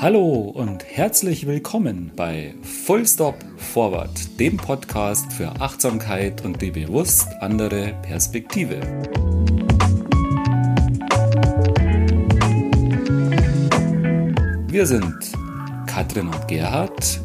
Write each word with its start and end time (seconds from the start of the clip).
Hallo 0.00 0.52
und 0.54 0.84
herzlich 0.84 1.48
willkommen 1.48 2.12
bei 2.14 2.54
Full 2.62 3.04
Stop 3.04 3.34
Forward, 3.56 4.38
dem 4.38 4.56
Podcast 4.56 5.32
für 5.32 5.48
Achtsamkeit 5.60 6.44
und 6.44 6.62
die 6.62 6.70
bewusst 6.70 7.26
andere 7.40 7.94
Perspektive. 8.02 8.80
Wir 14.68 14.86
sind 14.86 15.32
Katrin 15.88 16.28
und 16.28 16.46
Gerhard, 16.46 17.20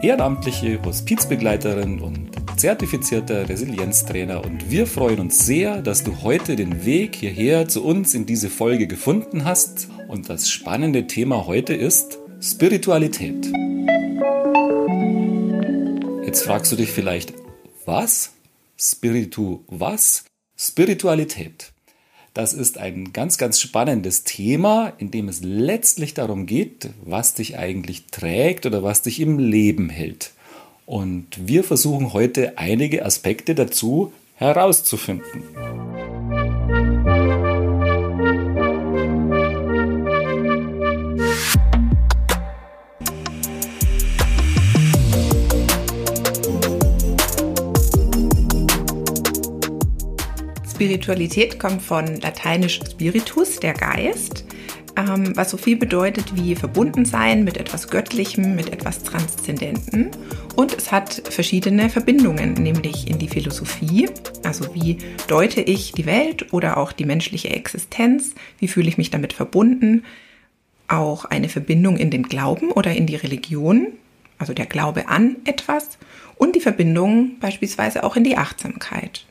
ehrenamtliche 0.00 0.80
Hospizbegleiterin 0.84 2.00
und 2.00 2.30
zertifizierter 2.56 3.48
Resilienztrainer 3.48 4.44
und 4.44 4.70
wir 4.70 4.86
freuen 4.86 5.18
uns 5.18 5.44
sehr, 5.44 5.82
dass 5.82 6.04
du 6.04 6.22
heute 6.22 6.54
den 6.54 6.84
Weg 6.84 7.16
hierher 7.16 7.66
zu 7.66 7.84
uns 7.84 8.14
in 8.14 8.26
diese 8.26 8.48
Folge 8.48 8.86
gefunden 8.86 9.44
hast 9.44 9.88
und 10.12 10.28
das 10.28 10.50
spannende 10.50 11.06
Thema 11.06 11.46
heute 11.46 11.72
ist 11.72 12.18
Spiritualität. 12.38 13.50
Jetzt 16.26 16.42
fragst 16.42 16.70
du 16.70 16.76
dich 16.76 16.90
vielleicht, 16.90 17.32
was? 17.86 18.34
Spiritu 18.78 19.60
was? 19.68 20.24
Spiritualität. 20.54 21.72
Das 22.34 22.52
ist 22.52 22.76
ein 22.76 23.14
ganz, 23.14 23.38
ganz 23.38 23.58
spannendes 23.58 24.22
Thema, 24.24 24.92
in 24.98 25.10
dem 25.10 25.28
es 25.28 25.40
letztlich 25.42 26.12
darum 26.12 26.44
geht, 26.44 26.90
was 27.02 27.32
dich 27.32 27.56
eigentlich 27.56 28.08
trägt 28.10 28.66
oder 28.66 28.82
was 28.82 29.00
dich 29.00 29.18
im 29.18 29.38
Leben 29.38 29.88
hält. 29.88 30.32
Und 30.84 31.48
wir 31.48 31.64
versuchen 31.64 32.12
heute 32.12 32.58
einige 32.58 33.06
Aspekte 33.06 33.54
dazu 33.54 34.12
herauszufinden. 34.34 35.91
Spiritualität 50.82 51.60
kommt 51.60 51.80
von 51.80 52.16
lateinisch 52.22 52.80
spiritus, 52.90 53.60
der 53.60 53.72
Geist, 53.72 54.44
ähm, 54.96 55.30
was 55.36 55.50
so 55.50 55.56
viel 55.56 55.76
bedeutet 55.76 56.34
wie 56.34 56.56
verbunden 56.56 57.04
sein 57.04 57.44
mit 57.44 57.56
etwas 57.56 57.86
Göttlichem, 57.86 58.56
mit 58.56 58.72
etwas 58.72 59.04
Transzendentem. 59.04 60.10
Und 60.56 60.76
es 60.76 60.90
hat 60.90 61.22
verschiedene 61.30 61.88
Verbindungen, 61.88 62.54
nämlich 62.54 63.08
in 63.08 63.20
die 63.20 63.28
Philosophie, 63.28 64.10
also 64.42 64.74
wie 64.74 64.98
deute 65.28 65.60
ich 65.60 65.92
die 65.92 66.04
Welt 66.04 66.52
oder 66.52 66.78
auch 66.78 66.90
die 66.90 67.04
menschliche 67.04 67.50
Existenz, 67.50 68.34
wie 68.58 68.66
fühle 68.66 68.88
ich 68.88 68.98
mich 68.98 69.10
damit 69.10 69.34
verbunden, 69.34 70.02
auch 70.88 71.26
eine 71.26 71.48
Verbindung 71.48 71.96
in 71.96 72.10
den 72.10 72.24
Glauben 72.24 72.72
oder 72.72 72.90
in 72.92 73.06
die 73.06 73.14
Religion, 73.14 73.86
also 74.36 74.52
der 74.52 74.66
Glaube 74.66 75.06
an 75.06 75.36
etwas 75.44 75.96
und 76.34 76.56
die 76.56 76.60
Verbindung 76.60 77.38
beispielsweise 77.38 78.02
auch 78.02 78.16
in 78.16 78.24
die 78.24 78.36
Achtsamkeit. 78.36 79.26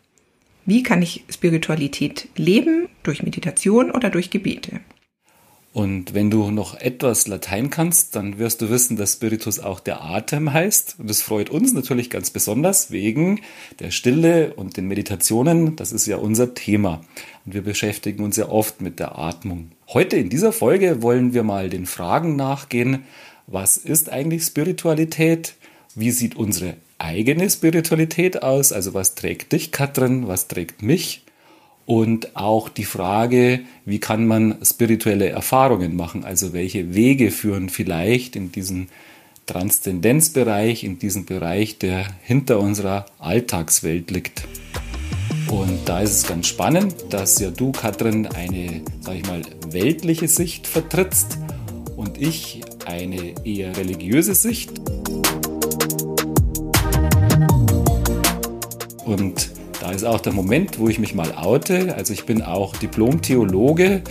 Wie 0.65 0.83
kann 0.83 1.01
ich 1.01 1.23
Spiritualität 1.29 2.29
leben? 2.35 2.87
Durch 3.03 3.23
Meditation 3.23 3.91
oder 3.91 4.09
durch 4.09 4.29
Gebete? 4.29 4.81
Und 5.73 6.13
wenn 6.13 6.29
du 6.29 6.51
noch 6.51 6.75
etwas 6.75 7.27
Latein 7.27 7.69
kannst, 7.69 8.15
dann 8.17 8.37
wirst 8.37 8.61
du 8.61 8.69
wissen, 8.69 8.97
dass 8.97 9.13
Spiritus 9.13 9.59
auch 9.59 9.79
der 9.79 10.03
Atem 10.03 10.51
heißt. 10.51 10.97
Und 10.99 11.09
das 11.09 11.21
freut 11.21 11.49
uns 11.49 11.71
natürlich 11.71 12.09
ganz 12.09 12.29
besonders 12.29 12.91
wegen 12.91 13.39
der 13.79 13.89
Stille 13.89 14.53
und 14.53 14.75
den 14.75 14.87
Meditationen. 14.87 15.77
Das 15.77 15.93
ist 15.93 16.07
ja 16.07 16.17
unser 16.17 16.53
Thema. 16.53 17.01
Und 17.45 17.53
wir 17.53 17.61
beschäftigen 17.61 18.23
uns 18.23 18.35
ja 18.35 18.49
oft 18.49 18.81
mit 18.81 18.99
der 18.99 19.17
Atmung. 19.17 19.71
Heute 19.87 20.17
in 20.17 20.29
dieser 20.29 20.51
Folge 20.51 21.01
wollen 21.01 21.33
wir 21.33 21.43
mal 21.43 21.69
den 21.69 21.85
Fragen 21.85 22.35
nachgehen. 22.35 23.05
Was 23.47 23.77
ist 23.77 24.11
eigentlich 24.11 24.43
Spiritualität? 24.43 25.55
Wie 25.95 26.11
sieht 26.11 26.35
unsere 26.35 26.75
eigene 27.01 27.49
Spiritualität 27.49 28.43
aus? 28.43 28.71
Also 28.71 28.93
was 28.93 29.15
trägt 29.15 29.51
dich, 29.51 29.71
Katrin? 29.71 30.27
Was 30.27 30.47
trägt 30.47 30.81
mich? 30.81 31.23
Und 31.85 32.35
auch 32.37 32.69
die 32.69 32.85
Frage, 32.85 33.61
wie 33.85 33.99
kann 33.99 34.27
man 34.27 34.57
spirituelle 34.63 35.29
Erfahrungen 35.29 35.95
machen? 35.95 36.23
Also 36.23 36.53
welche 36.53 36.93
Wege 36.93 37.31
führen 37.31 37.69
vielleicht 37.69 38.35
in 38.35 38.51
diesen 38.51 38.89
Transzendenzbereich, 39.47 40.83
in 40.83 40.99
diesen 40.99 41.25
Bereich, 41.25 41.77
der 41.79 42.05
hinter 42.21 42.59
unserer 42.59 43.05
Alltagswelt 43.19 44.11
liegt. 44.11 44.43
Und 45.49 45.79
da 45.85 45.99
ist 45.99 46.11
es 46.11 46.27
ganz 46.27 46.47
spannend, 46.47 46.95
dass 47.09 47.39
ja 47.39 47.49
du, 47.49 47.73
Katrin, 47.73 48.27
eine, 48.27 48.81
sag 49.01 49.15
ich 49.15 49.25
mal, 49.27 49.41
weltliche 49.67 50.29
Sicht 50.29 50.67
vertrittst 50.67 51.39
und 51.97 52.17
ich 52.17 52.61
eine 52.85 53.33
eher 53.43 53.75
religiöse 53.75 54.35
Sicht. 54.35 54.71
Und 59.11 59.51
da 59.81 59.91
ist 59.91 60.05
auch 60.05 60.21
der 60.21 60.33
Moment, 60.33 60.79
wo 60.79 60.87
ich 60.87 60.99
mich 60.99 61.13
mal 61.13 61.33
oute. 61.33 61.95
Also 61.95 62.13
ich 62.13 62.25
bin 62.25 62.41
auch 62.41 62.75
Diplom-Theologe 62.77 64.03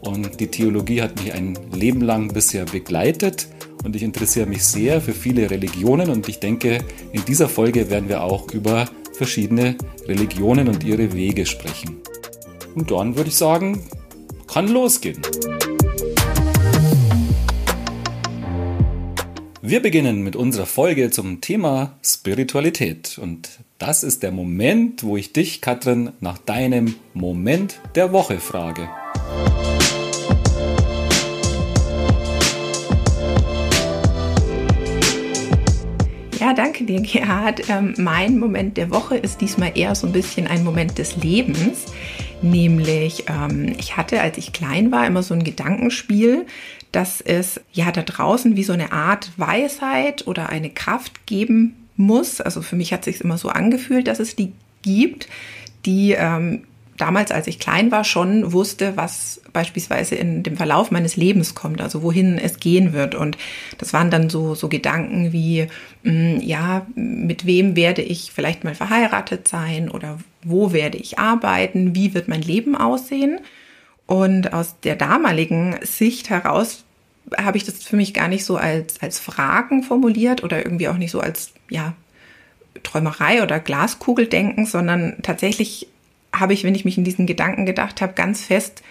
und 0.00 0.38
die 0.38 0.46
Theologie 0.46 1.02
hat 1.02 1.20
mich 1.20 1.32
ein 1.32 1.58
Leben 1.72 2.00
lang 2.00 2.32
bisher 2.32 2.64
begleitet 2.64 3.48
und 3.84 3.96
ich 3.96 4.02
interessiere 4.02 4.46
mich 4.46 4.64
sehr 4.64 5.00
für 5.00 5.12
viele 5.12 5.50
Religionen 5.50 6.10
und 6.10 6.28
ich 6.28 6.40
denke, 6.40 6.78
in 7.12 7.24
dieser 7.24 7.48
Folge 7.48 7.90
werden 7.90 8.08
wir 8.08 8.22
auch 8.22 8.52
über 8.52 8.88
verschiedene 9.12 9.76
Religionen 10.06 10.68
und 10.68 10.84
ihre 10.84 11.12
Wege 11.12 11.46
sprechen. 11.46 11.96
Und 12.74 12.90
dann 12.90 13.16
würde 13.16 13.28
ich 13.28 13.36
sagen, 13.36 13.82
kann 14.46 14.68
losgehen. 14.68 15.20
Wir 19.66 19.80
beginnen 19.80 20.22
mit 20.22 20.36
unserer 20.36 20.66
Folge 20.66 21.10
zum 21.10 21.40
Thema 21.40 21.98
Spiritualität. 22.04 23.16
Und 23.16 23.48
das 23.78 24.04
ist 24.04 24.22
der 24.22 24.30
Moment, 24.30 25.02
wo 25.04 25.16
ich 25.16 25.32
dich, 25.32 25.62
Katrin, 25.62 26.12
nach 26.20 26.36
deinem 26.36 26.96
Moment 27.14 27.80
der 27.94 28.12
Woche 28.12 28.40
frage. 28.40 28.90
Ja, 36.38 36.52
danke 36.52 36.84
dir, 36.84 37.00
Gerhard. 37.00 37.66
Ähm, 37.70 37.94
mein 37.96 38.38
Moment 38.38 38.76
der 38.76 38.90
Woche 38.90 39.16
ist 39.16 39.40
diesmal 39.40 39.72
eher 39.74 39.94
so 39.94 40.06
ein 40.06 40.12
bisschen 40.12 40.46
ein 40.46 40.62
Moment 40.62 40.98
des 40.98 41.16
Lebens. 41.16 41.86
Nämlich, 42.44 43.24
ähm, 43.28 43.74
ich 43.78 43.96
hatte, 43.96 44.20
als 44.20 44.36
ich 44.36 44.52
klein 44.52 44.92
war, 44.92 45.06
immer 45.06 45.22
so 45.22 45.32
ein 45.32 45.44
Gedankenspiel, 45.44 46.44
dass 46.92 47.22
es 47.22 47.58
ja 47.72 47.90
da 47.90 48.02
draußen 48.02 48.54
wie 48.54 48.64
so 48.64 48.74
eine 48.74 48.92
Art 48.92 49.30
Weisheit 49.38 50.26
oder 50.26 50.50
eine 50.50 50.68
Kraft 50.68 51.26
geben 51.26 51.74
muss. 51.96 52.42
Also 52.42 52.60
für 52.60 52.76
mich 52.76 52.92
hat 52.92 53.04
sich 53.04 53.22
immer 53.22 53.38
so 53.38 53.48
angefühlt, 53.48 54.08
dass 54.08 54.20
es 54.20 54.36
die 54.36 54.52
gibt, 54.82 55.28
die 55.86 56.12
ähm, 56.12 56.64
damals, 56.96 57.30
als 57.30 57.46
ich 57.46 57.58
klein 57.58 57.90
war, 57.90 58.04
schon 58.04 58.52
wusste, 58.52 58.96
was 58.96 59.40
beispielsweise 59.52 60.14
in 60.14 60.42
dem 60.42 60.56
Verlauf 60.56 60.90
meines 60.90 61.16
Lebens 61.16 61.54
kommt, 61.54 61.80
also 61.80 62.02
wohin 62.02 62.38
es 62.38 62.60
gehen 62.60 62.92
wird. 62.92 63.14
Und 63.14 63.36
das 63.78 63.92
waren 63.92 64.10
dann 64.10 64.30
so, 64.30 64.54
so 64.54 64.68
Gedanken 64.68 65.32
wie, 65.32 65.66
mh, 66.02 66.12
mm, 66.12 66.40
ja, 66.40 66.86
mit 66.94 67.46
wem 67.46 67.76
werde 67.76 68.02
ich 68.02 68.32
vielleicht 68.32 68.64
mal 68.64 68.74
verheiratet 68.74 69.48
sein 69.48 69.90
oder 69.90 70.18
wo 70.42 70.72
werde 70.72 70.98
ich 70.98 71.18
arbeiten, 71.18 71.94
wie 71.94 72.14
wird 72.14 72.28
mein 72.28 72.42
Leben 72.42 72.76
aussehen. 72.76 73.40
Und 74.06 74.52
aus 74.52 74.80
der 74.80 74.96
damaligen 74.96 75.76
Sicht 75.82 76.28
heraus 76.30 76.84
habe 77.38 77.56
ich 77.56 77.64
das 77.64 77.82
für 77.82 77.96
mich 77.96 78.12
gar 78.12 78.28
nicht 78.28 78.44
so 78.44 78.56
als, 78.56 79.00
als 79.00 79.18
Fragen 79.18 79.82
formuliert 79.82 80.44
oder 80.44 80.64
irgendwie 80.64 80.88
auch 80.88 80.98
nicht 80.98 81.10
so 81.10 81.20
als, 81.20 81.52
ja, 81.70 81.94
Träumerei 82.82 83.42
oder 83.42 83.60
Glaskugeldenken, 83.60 84.66
sondern 84.66 85.16
tatsächlich 85.22 85.88
habe 86.34 86.52
ich, 86.52 86.64
wenn 86.64 86.74
ich 86.74 86.84
mich 86.84 86.98
in 86.98 87.04
diesen 87.04 87.26
Gedanken 87.26 87.66
gedacht 87.66 88.00
habe, 88.00 88.14
ganz 88.14 88.44
fest 88.44 88.82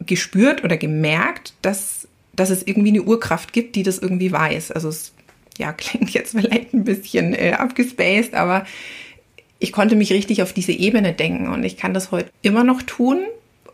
gespürt 0.00 0.64
oder 0.64 0.76
gemerkt, 0.76 1.54
dass, 1.62 2.08
dass 2.34 2.50
es 2.50 2.66
irgendwie 2.66 2.90
eine 2.90 3.02
Urkraft 3.02 3.52
gibt, 3.52 3.76
die 3.76 3.82
das 3.82 3.98
irgendwie 3.98 4.32
weiß. 4.32 4.70
Also 4.72 4.88
es 4.88 5.12
ja, 5.56 5.72
klingt 5.76 6.10
jetzt 6.10 6.32
vielleicht 6.32 6.74
ein 6.74 6.84
bisschen 6.84 7.34
äh, 7.34 7.52
abgespaced, 7.52 8.34
aber 8.34 8.66
ich 9.58 9.72
konnte 9.72 9.96
mich 9.96 10.12
richtig 10.12 10.42
auf 10.42 10.52
diese 10.52 10.72
Ebene 10.72 11.12
denken 11.12 11.48
und 11.48 11.64
ich 11.64 11.76
kann 11.76 11.94
das 11.94 12.10
heute 12.10 12.30
immer 12.42 12.64
noch 12.64 12.82
tun 12.82 13.24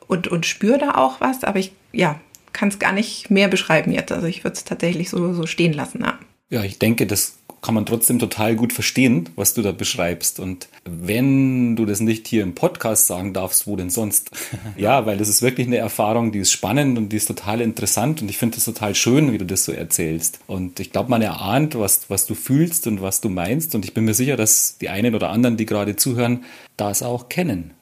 und, 0.06 0.28
und 0.28 0.46
spüre 0.46 0.78
da 0.78 0.94
auch 0.94 1.20
was, 1.20 1.42
aber 1.42 1.58
ich, 1.58 1.72
ja, 1.92 2.20
kann 2.52 2.68
es 2.68 2.78
gar 2.78 2.92
nicht 2.92 3.30
mehr 3.30 3.48
beschreiben 3.48 3.92
jetzt. 3.92 4.12
Also 4.12 4.26
ich 4.26 4.44
würde 4.44 4.56
es 4.56 4.64
tatsächlich 4.64 5.08
so, 5.10 5.32
so 5.32 5.46
stehen 5.46 5.72
lassen. 5.72 6.02
Ja. 6.02 6.18
Ja, 6.50 6.64
ich 6.64 6.78
denke, 6.78 7.06
das 7.06 7.36
kann 7.62 7.74
man 7.74 7.86
trotzdem 7.86 8.18
total 8.18 8.56
gut 8.56 8.72
verstehen, 8.72 9.28
was 9.36 9.54
du 9.54 9.62
da 9.62 9.72
beschreibst. 9.72 10.40
Und 10.40 10.68
wenn 10.84 11.76
du 11.76 11.84
das 11.84 12.00
nicht 12.00 12.26
hier 12.26 12.42
im 12.42 12.54
Podcast 12.54 13.06
sagen 13.06 13.34
darfst, 13.34 13.66
wo 13.66 13.76
denn 13.76 13.90
sonst? 13.90 14.30
ja, 14.76 15.04
weil 15.06 15.18
das 15.18 15.28
ist 15.28 15.42
wirklich 15.42 15.66
eine 15.66 15.76
Erfahrung, 15.76 16.32
die 16.32 16.38
ist 16.38 16.52
spannend 16.52 16.96
und 16.96 17.10
die 17.10 17.16
ist 17.16 17.26
total 17.26 17.60
interessant 17.60 18.22
und 18.22 18.28
ich 18.30 18.38
finde 18.38 18.56
es 18.56 18.64
total 18.64 18.94
schön, 18.94 19.32
wie 19.32 19.38
du 19.38 19.44
das 19.44 19.64
so 19.64 19.72
erzählst. 19.72 20.40
Und 20.46 20.80
ich 20.80 20.90
glaube, 20.90 21.10
man 21.10 21.22
erahnt, 21.22 21.78
was, 21.78 22.08
was 22.08 22.26
du 22.26 22.34
fühlst 22.34 22.86
und 22.86 23.02
was 23.02 23.20
du 23.20 23.28
meinst. 23.28 23.74
Und 23.74 23.84
ich 23.84 23.94
bin 23.94 24.04
mir 24.04 24.14
sicher, 24.14 24.36
dass 24.36 24.78
die 24.78 24.88
einen 24.88 25.14
oder 25.14 25.30
anderen, 25.30 25.56
die 25.56 25.66
gerade 25.66 25.96
zuhören, 25.96 26.44
das 26.76 27.02
auch 27.02 27.28
kennen. 27.28 27.72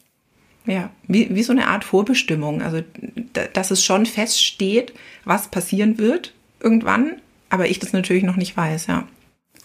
Ja, 0.66 0.90
wie, 1.06 1.34
wie 1.34 1.42
so 1.42 1.52
eine 1.52 1.68
Art 1.68 1.84
Vorbestimmung. 1.84 2.62
Also, 2.62 2.82
dass 3.54 3.70
es 3.70 3.82
schon 3.84 4.06
feststeht, 4.06 4.92
was 5.24 5.48
passieren 5.48 5.98
wird 5.98 6.34
irgendwann, 6.60 7.20
aber 7.50 7.68
ich 7.68 7.78
das 7.78 7.92
natürlich 7.92 8.24
noch 8.24 8.36
nicht 8.36 8.56
weiß, 8.56 8.86
ja. 8.86 9.04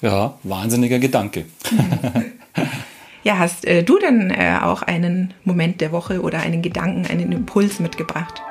Ja, 0.01 0.37
wahnsinniger 0.43 0.99
Gedanke. 0.99 1.45
ja, 3.23 3.37
hast 3.37 3.65
äh, 3.65 3.83
du 3.83 3.99
denn 3.99 4.31
äh, 4.31 4.59
auch 4.61 4.81
einen 4.81 5.33
Moment 5.43 5.81
der 5.81 5.91
Woche 5.91 6.21
oder 6.21 6.39
einen 6.39 6.61
Gedanken, 6.61 7.05
einen 7.05 7.31
Impuls 7.31 7.79
mitgebracht? 7.79 8.41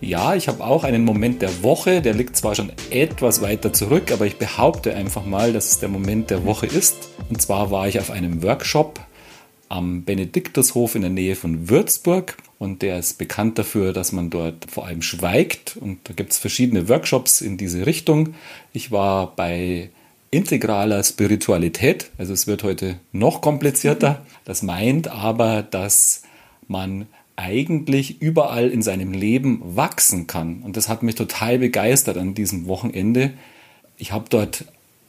Ja, 0.00 0.34
ich 0.34 0.46
habe 0.46 0.62
auch 0.62 0.84
einen 0.84 1.04
Moment 1.04 1.42
der 1.42 1.62
Woche, 1.64 2.00
der 2.00 2.14
liegt 2.14 2.36
zwar 2.36 2.54
schon 2.54 2.70
etwas 2.90 3.42
weiter 3.42 3.72
zurück, 3.72 4.12
aber 4.12 4.24
ich 4.24 4.36
behaupte 4.36 4.94
einfach 4.94 5.26
mal, 5.26 5.52
dass 5.52 5.66
es 5.66 5.80
der 5.80 5.88
Moment 5.88 6.30
der 6.30 6.44
Woche 6.44 6.66
ist. 6.66 7.08
Und 7.28 7.42
zwar 7.42 7.70
war 7.72 7.88
ich 7.88 7.98
auf 7.98 8.10
einem 8.10 8.42
Workshop 8.42 9.00
am 9.68 10.04
Benediktushof 10.04 10.94
in 10.94 11.02
der 11.02 11.10
Nähe 11.10 11.36
von 11.36 11.68
Würzburg 11.68 12.36
und 12.58 12.82
der 12.82 12.98
ist 12.98 13.18
bekannt 13.18 13.58
dafür, 13.58 13.92
dass 13.92 14.12
man 14.12 14.30
dort 14.30 14.70
vor 14.70 14.86
allem 14.86 15.02
schweigt 15.02 15.76
und 15.76 15.98
da 16.04 16.14
gibt 16.14 16.32
es 16.32 16.38
verschiedene 16.38 16.88
Workshops 16.88 17.40
in 17.40 17.56
diese 17.56 17.86
Richtung. 17.86 18.34
Ich 18.72 18.90
war 18.92 19.34
bei 19.34 19.90
integraler 20.30 21.02
Spiritualität, 21.02 22.10
also 22.18 22.32
es 22.32 22.46
wird 22.46 22.62
heute 22.62 22.98
noch 23.12 23.40
komplizierter. 23.40 24.24
Das 24.44 24.62
meint 24.62 25.08
aber, 25.08 25.62
dass 25.62 26.22
man 26.68 27.06
eigentlich 27.34 28.22
überall 28.22 28.68
in 28.68 28.80
seinem 28.80 29.12
Leben 29.12 29.60
wachsen 29.60 30.28
kann. 30.28 30.62
Und 30.62 30.76
das 30.76 30.88
hat 30.88 31.02
mich 31.02 31.16
total 31.16 31.58
begeistert 31.58 32.16
an 32.16 32.34
diesem 32.34 32.68
Wochenende. 32.68 33.32
Ich 33.96 34.12
habe 34.12 34.26
dort 34.30 34.66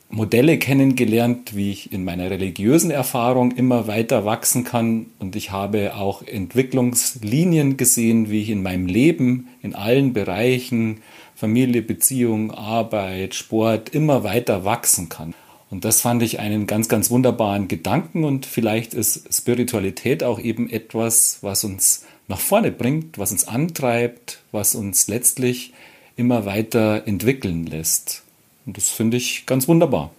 Modelle 0.09 0.57
kennengelernt, 0.57 1.55
wie 1.55 1.71
ich 1.71 1.91
in 1.91 2.03
meiner 2.03 2.29
religiösen 2.29 2.91
Erfahrung 2.91 3.51
immer 3.51 3.87
weiter 3.87 4.23
wachsen 4.25 4.63
kann. 4.63 5.07
Und 5.19 5.35
ich 5.35 5.51
habe 5.51 5.95
auch 5.95 6.21
Entwicklungslinien 6.21 7.75
gesehen, 7.75 8.29
wie 8.29 8.41
ich 8.41 8.49
in 8.49 8.63
meinem 8.63 8.85
Leben 8.85 9.49
in 9.61 9.75
allen 9.75 10.13
Bereichen, 10.13 11.01
Familie, 11.35 11.81
Beziehung, 11.81 12.51
Arbeit, 12.51 13.35
Sport, 13.35 13.89
immer 13.89 14.23
weiter 14.23 14.63
wachsen 14.63 15.09
kann. 15.09 15.33
Und 15.69 15.83
das 15.83 15.99
fand 15.99 16.23
ich 16.23 16.39
einen 16.39 16.65
ganz, 16.65 16.87
ganz 16.87 17.11
wunderbaren 17.11 17.67
Gedanken. 17.67 18.23
Und 18.23 18.45
vielleicht 18.45 18.93
ist 18.93 19.33
Spiritualität 19.33 20.23
auch 20.23 20.39
eben 20.39 20.69
etwas, 20.69 21.39
was 21.41 21.65
uns 21.65 22.05
nach 22.29 22.39
vorne 22.39 22.71
bringt, 22.71 23.17
was 23.17 23.31
uns 23.31 23.47
antreibt, 23.47 24.41
was 24.51 24.73
uns 24.73 25.07
letztlich 25.07 25.73
immer 26.15 26.45
weiter 26.45 27.03
entwickeln 27.05 27.65
lässt. 27.65 28.23
Und 28.67 28.77
das 28.77 28.89
finde 28.89 29.17
ich 29.17 29.45
ganz 29.47 29.67
wunderbar. 29.67 30.11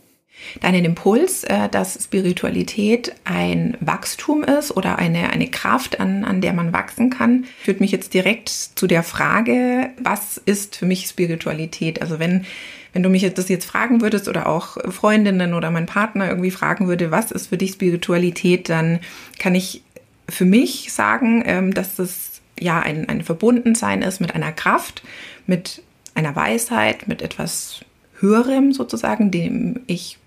Deinen 0.60 0.84
Impuls, 0.84 1.44
äh, 1.44 1.68
dass 1.68 2.02
Spiritualität 2.02 3.14
ein 3.24 3.76
Wachstum 3.80 4.42
ist 4.44 4.76
oder 4.76 4.98
eine, 4.98 5.30
eine 5.30 5.48
Kraft, 5.48 6.00
an, 6.00 6.24
an 6.24 6.40
der 6.40 6.52
man 6.52 6.72
wachsen 6.72 7.10
kann, 7.10 7.44
führt 7.60 7.80
mich 7.80 7.90
jetzt 7.90 8.14
direkt 8.14 8.48
zu 8.48 8.86
der 8.86 9.02
Frage, 9.02 9.90
was 10.00 10.38
ist 10.38 10.76
für 10.76 10.86
mich 10.86 11.06
Spiritualität? 11.06 12.00
Also 12.00 12.18
wenn, 12.18 12.46
wenn 12.92 13.02
du 13.02 13.10
mich 13.10 13.28
das 13.34 13.48
jetzt 13.48 13.66
fragen 13.66 14.00
würdest 14.00 14.28
oder 14.28 14.46
auch 14.46 14.78
Freundinnen 14.90 15.54
oder 15.54 15.70
mein 15.70 15.86
Partner 15.86 16.28
irgendwie 16.28 16.52
fragen 16.52 16.88
würde, 16.88 17.10
was 17.10 17.30
ist 17.32 17.48
für 17.48 17.58
dich 17.58 17.72
Spiritualität, 17.72 18.68
dann 18.68 19.00
kann 19.38 19.54
ich 19.54 19.82
für 20.28 20.44
mich 20.44 20.92
sagen, 20.92 21.42
ähm, 21.46 21.74
dass 21.74 21.96
das 21.96 22.40
ja 22.58 22.80
ein, 22.80 23.08
ein 23.08 23.22
Verbundensein 23.22 24.02
ist 24.02 24.20
mit 24.20 24.34
einer 24.34 24.52
Kraft, 24.52 25.02
mit 25.46 25.82
einer 26.14 26.34
Weisheit, 26.34 27.08
mit 27.08 27.22
etwas 27.22 27.80
Höherem 28.20 28.72
sozusagen, 28.72 29.30
dem 29.30 29.80
ich 29.86 30.18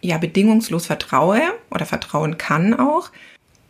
ja 0.00 0.18
bedingungslos 0.18 0.86
vertraue 0.86 1.40
oder 1.70 1.86
vertrauen 1.86 2.38
kann 2.38 2.74
auch. 2.74 3.10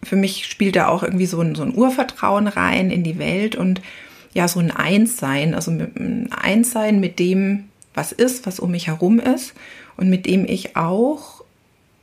Für 0.02 0.16
mich 0.16 0.46
spielt 0.46 0.76
da 0.76 0.88
auch 0.88 1.02
irgendwie 1.02 1.26
so 1.26 1.40
ein, 1.40 1.54
so 1.54 1.62
ein 1.62 1.74
Urvertrauen 1.74 2.46
rein 2.46 2.90
in 2.90 3.02
die 3.02 3.18
Welt 3.18 3.56
und 3.56 3.80
ja, 4.34 4.46
so 4.46 4.60
ein 4.60 4.70
Einssein, 4.70 5.54
also 5.54 5.70
ein 5.70 6.30
Einssein 6.32 7.00
mit 7.00 7.18
dem, 7.18 7.64
was 7.94 8.12
ist, 8.12 8.46
was 8.46 8.60
um 8.60 8.70
mich 8.70 8.86
herum 8.86 9.18
ist 9.18 9.54
und 9.96 10.10
mit 10.10 10.26
dem 10.26 10.44
ich 10.44 10.76
auch 10.76 11.38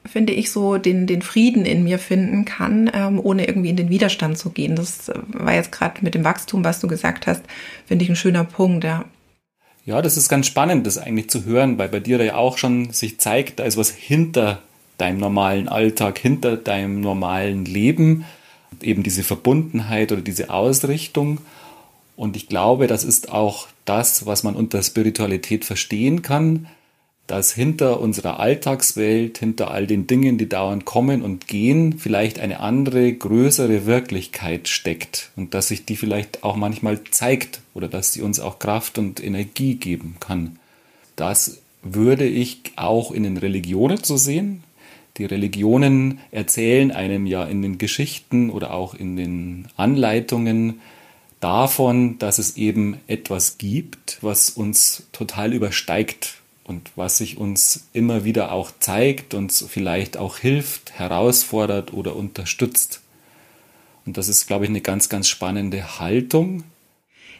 finde 0.06 0.34
ich, 0.34 0.52
so 0.52 0.78
den, 0.78 1.08
den 1.08 1.22
Frieden 1.22 1.66
in 1.66 1.84
mir 1.84 2.00
finden 2.00 2.46
kann, 2.46 2.90
ähm, 2.94 3.20
ohne 3.20 3.48
irgendwie 3.48 3.70
in 3.70 3.76
den 3.76 3.90
Widerstand 3.90 4.38
zu 4.38 4.52
gehen. 4.52 4.76
Das 4.76 5.10
äh, 5.10 5.16
war 5.30 5.54
jetzt 5.54 5.72
gerade 5.72 6.02
mit 6.02 6.16
dem 6.16 6.24
Wachstum, 6.24 6.64
was 6.64 6.80
du 6.80 6.88
gesagt 6.88 7.28
hast, 7.28 7.42
finde 7.86 8.04
ich 8.04 8.10
ein 8.10 8.16
schöner 8.16 8.44
Punkt, 8.44 8.84
ja. 8.84 9.06
Ja, 9.86 10.02
das 10.02 10.18
ist 10.18 10.30
ganz 10.30 10.48
spannend, 10.48 10.88
das 10.88 10.98
eigentlich 10.98 11.30
zu 11.30 11.46
hören, 11.46 11.78
weil 11.78 11.90
bei 11.90 12.00
dir 12.00 12.24
ja 12.24 12.36
auch 12.36 12.58
schon 12.58 12.92
sich 12.92 13.20
zeigt, 13.20 13.60
da 13.60 13.66
ist 13.66 13.78
was 13.78 13.92
hinter 13.92 14.64
deinem 14.98 15.20
normalen 15.20 15.68
Alltag, 15.70 16.18
hinter 16.18 16.58
deinem 16.58 17.02
normalen 17.02 17.66
Leben, 17.66 18.26
eben 18.82 19.04
diese 19.04 19.24
Verbundenheit 19.24 20.12
oder 20.12 20.22
diese 20.22 20.50
Ausrichtung. 20.50 21.38
Und 22.16 22.36
ich 22.36 22.48
glaube, 22.48 22.88
das 22.88 23.04
ist 23.04 23.32
auch 23.32 23.68
das, 23.86 24.26
was 24.26 24.44
man 24.44 24.56
unter 24.56 24.82
Spiritualität 24.82 25.66
verstehen 25.66 26.24
kann, 26.24 26.66
dass 27.28 27.54
hinter 27.54 28.00
unserer 28.00 28.40
Alltagswelt, 28.40 29.40
hinter 29.40 29.72
all 29.72 29.88
den 29.88 30.06
Dingen, 30.06 30.38
die 30.38 30.48
dauernd 30.48 30.86
kommen 30.86 31.24
und 31.24 31.48
gehen, 31.48 31.98
vielleicht 31.98 32.40
eine 32.40 32.60
andere, 32.60 33.12
größere 33.12 33.88
Wirklichkeit 33.88 34.68
steckt 34.68 35.32
und 35.36 35.54
dass 35.54 35.70
sich 35.70 35.86
die 35.86 35.96
vielleicht 35.96 36.44
auch 36.44 36.56
manchmal 36.56 37.04
zeigt 37.06 37.62
oder 37.74 37.88
dass 37.88 38.14
sie 38.14 38.22
uns 38.22 38.40
auch 38.40 38.60
Kraft 38.60 39.00
und 39.00 39.24
Energie 39.24 39.76
geben 39.76 40.18
kann. 40.20 40.60
Das 41.16 41.62
würde 41.82 42.28
ich 42.28 42.60
auch 42.76 43.12
in 43.12 43.24
den 43.24 43.38
Religionen 43.38 44.04
so 44.04 44.18
sehen. 44.18 44.64
Die 45.18 45.26
Religionen 45.26 46.20
erzählen 46.32 46.92
einem 46.92 47.26
ja 47.26 47.44
in 47.46 47.62
den 47.62 47.78
Geschichten 47.78 48.50
oder 48.50 48.74
auch 48.74 48.94
in 48.94 49.16
den 49.16 49.68
Anleitungen 49.78 50.82
davon, 51.40 52.20
dass 52.20 52.38
es 52.38 52.58
eben 52.58 52.98
etwas 53.08 53.58
gibt, 53.58 54.18
was 54.22 54.50
uns 54.50 55.08
total 55.12 55.54
übersteigt, 55.54 56.42
und 56.66 56.92
was 56.96 57.20
sich 57.20 57.38
uns 57.38 57.88
immer 57.94 58.26
wieder 58.26 58.52
auch 58.52 58.72
zeigt, 58.80 59.34
uns 59.34 59.66
vielleicht 59.70 60.18
auch 60.18 60.38
hilft, 60.38 60.98
herausfordert 60.98 61.94
oder 61.94 62.16
unterstützt. 62.16 63.02
Und 64.06 64.18
das 64.18 64.28
ist, 64.28 64.48
glaube 64.48 64.66
ich, 64.66 64.70
eine 64.70 64.82
ganz, 64.82 65.08
ganz 65.08 65.30
spannende 65.30 66.00
Haltung. 66.00 66.64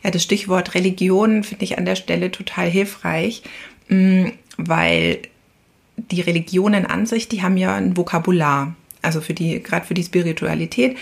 Ja, 0.04 0.12
das 0.12 0.24
Stichwort 0.24 0.76
Religion 0.76 1.44
finde 1.44 1.64
ich 1.64 1.78
an 1.78 1.86
der 1.86 1.96
Stelle 1.96 2.32
total 2.32 2.70
hilfreich, 2.70 3.42
mm, 3.90 4.28
weil 4.58 5.20
die 5.98 6.22
Religionen 6.22 6.86
an 6.86 7.08
sich, 7.08 7.28
die 7.28 7.42
haben 7.42 7.58
ja 7.58 7.76
ein 7.76 7.98
Vokabular. 7.98 8.76
Also 9.02 9.22
für 9.22 9.34
die, 9.34 9.62
gerade 9.62 9.86
für 9.86 9.94
die 9.96 10.04
Spiritualität 10.04 10.98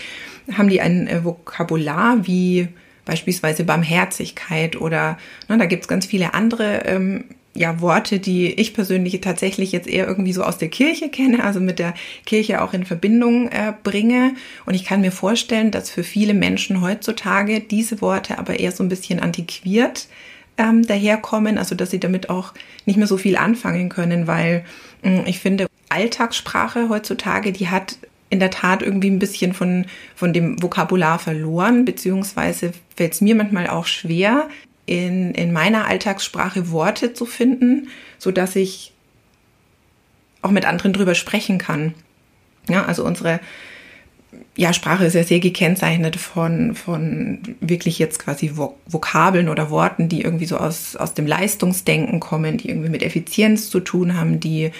haben 0.52 0.68
die 0.68 0.80
ein 0.80 1.06
äh, 1.08 1.24
Vokabular 1.24 2.26
wie 2.26 2.68
beispielsweise 3.04 3.64
Barmherzigkeit 3.64 4.76
oder 4.76 5.18
ne, 5.48 5.58
da 5.58 5.66
gibt 5.66 5.82
es 5.82 5.88
ganz 5.88 6.06
viele 6.06 6.32
andere 6.32 6.84
ähm, 6.86 7.24
ja, 7.54 7.80
Worte, 7.80 8.18
die 8.18 8.52
ich 8.52 8.74
persönlich 8.74 9.20
tatsächlich 9.20 9.70
jetzt 9.70 9.86
eher 9.86 10.08
irgendwie 10.08 10.32
so 10.32 10.42
aus 10.42 10.58
der 10.58 10.68
Kirche 10.68 11.08
kenne, 11.08 11.44
also 11.44 11.60
mit 11.60 11.78
der 11.78 11.94
Kirche 12.26 12.62
auch 12.62 12.72
in 12.72 12.84
Verbindung 12.84 13.48
äh, 13.48 13.72
bringe. 13.82 14.34
Und 14.66 14.74
ich 14.74 14.84
kann 14.84 15.00
mir 15.00 15.12
vorstellen, 15.12 15.70
dass 15.70 15.88
für 15.88 16.02
viele 16.02 16.34
Menschen 16.34 16.80
heutzutage 16.80 17.60
diese 17.60 18.00
Worte 18.00 18.38
aber 18.38 18.58
eher 18.58 18.72
so 18.72 18.82
ein 18.82 18.88
bisschen 18.88 19.20
antiquiert 19.20 20.08
ähm, 20.58 20.86
daherkommen, 20.86 21.58
also 21.58 21.74
dass 21.74 21.90
sie 21.90 22.00
damit 22.00 22.28
auch 22.28 22.54
nicht 22.86 22.96
mehr 22.96 23.06
so 23.06 23.16
viel 23.16 23.36
anfangen 23.36 23.88
können, 23.88 24.26
weil 24.26 24.64
äh, 25.02 25.28
ich 25.28 25.38
finde, 25.38 25.68
Alltagssprache 25.88 26.88
heutzutage, 26.88 27.52
die 27.52 27.68
hat 27.68 27.98
in 28.30 28.40
der 28.40 28.50
Tat 28.50 28.82
irgendwie 28.82 29.10
ein 29.10 29.20
bisschen 29.20 29.52
von, 29.52 29.86
von 30.16 30.32
dem 30.32 30.60
Vokabular 30.60 31.20
verloren, 31.20 31.84
beziehungsweise 31.84 32.72
fällt 32.96 33.12
es 33.12 33.20
mir 33.20 33.36
manchmal 33.36 33.68
auch 33.68 33.86
schwer, 33.86 34.48
in, 34.86 35.32
in 35.32 35.52
meiner 35.52 35.86
Alltagssprache 35.86 36.70
Worte 36.70 37.14
zu 37.14 37.26
finden, 37.26 37.88
so 38.18 38.30
dass 38.30 38.56
ich 38.56 38.92
auch 40.42 40.50
mit 40.50 40.66
anderen 40.66 40.92
drüber 40.92 41.14
sprechen 41.14 41.58
kann. 41.58 41.94
Ja, 42.68 42.84
also 42.84 43.04
unsere 43.04 43.40
ja, 44.56 44.72
Sprache 44.72 45.04
ist 45.04 45.14
ja 45.14 45.24
sehr 45.24 45.40
gekennzeichnet 45.40 46.16
von, 46.16 46.74
von 46.74 47.56
wirklich 47.60 47.98
jetzt 47.98 48.18
quasi 48.18 48.52
Vokabeln 48.56 49.48
oder 49.48 49.70
Worten, 49.70 50.08
die 50.08 50.22
irgendwie 50.22 50.46
so 50.46 50.56
aus, 50.56 50.96
aus 50.96 51.14
dem 51.14 51.26
Leistungsdenken 51.26 52.20
kommen, 52.20 52.58
die 52.58 52.68
irgendwie 52.68 52.88
mit 52.88 53.02
Effizienz 53.02 53.70
zu 53.70 53.80
tun 53.80 54.16
haben, 54.16 54.40
die 54.40 54.70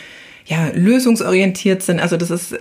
ja 0.46 0.68
lösungsorientiert 0.74 1.82
sind. 1.82 2.00
Also 2.00 2.16
das 2.16 2.30
ist 2.30 2.58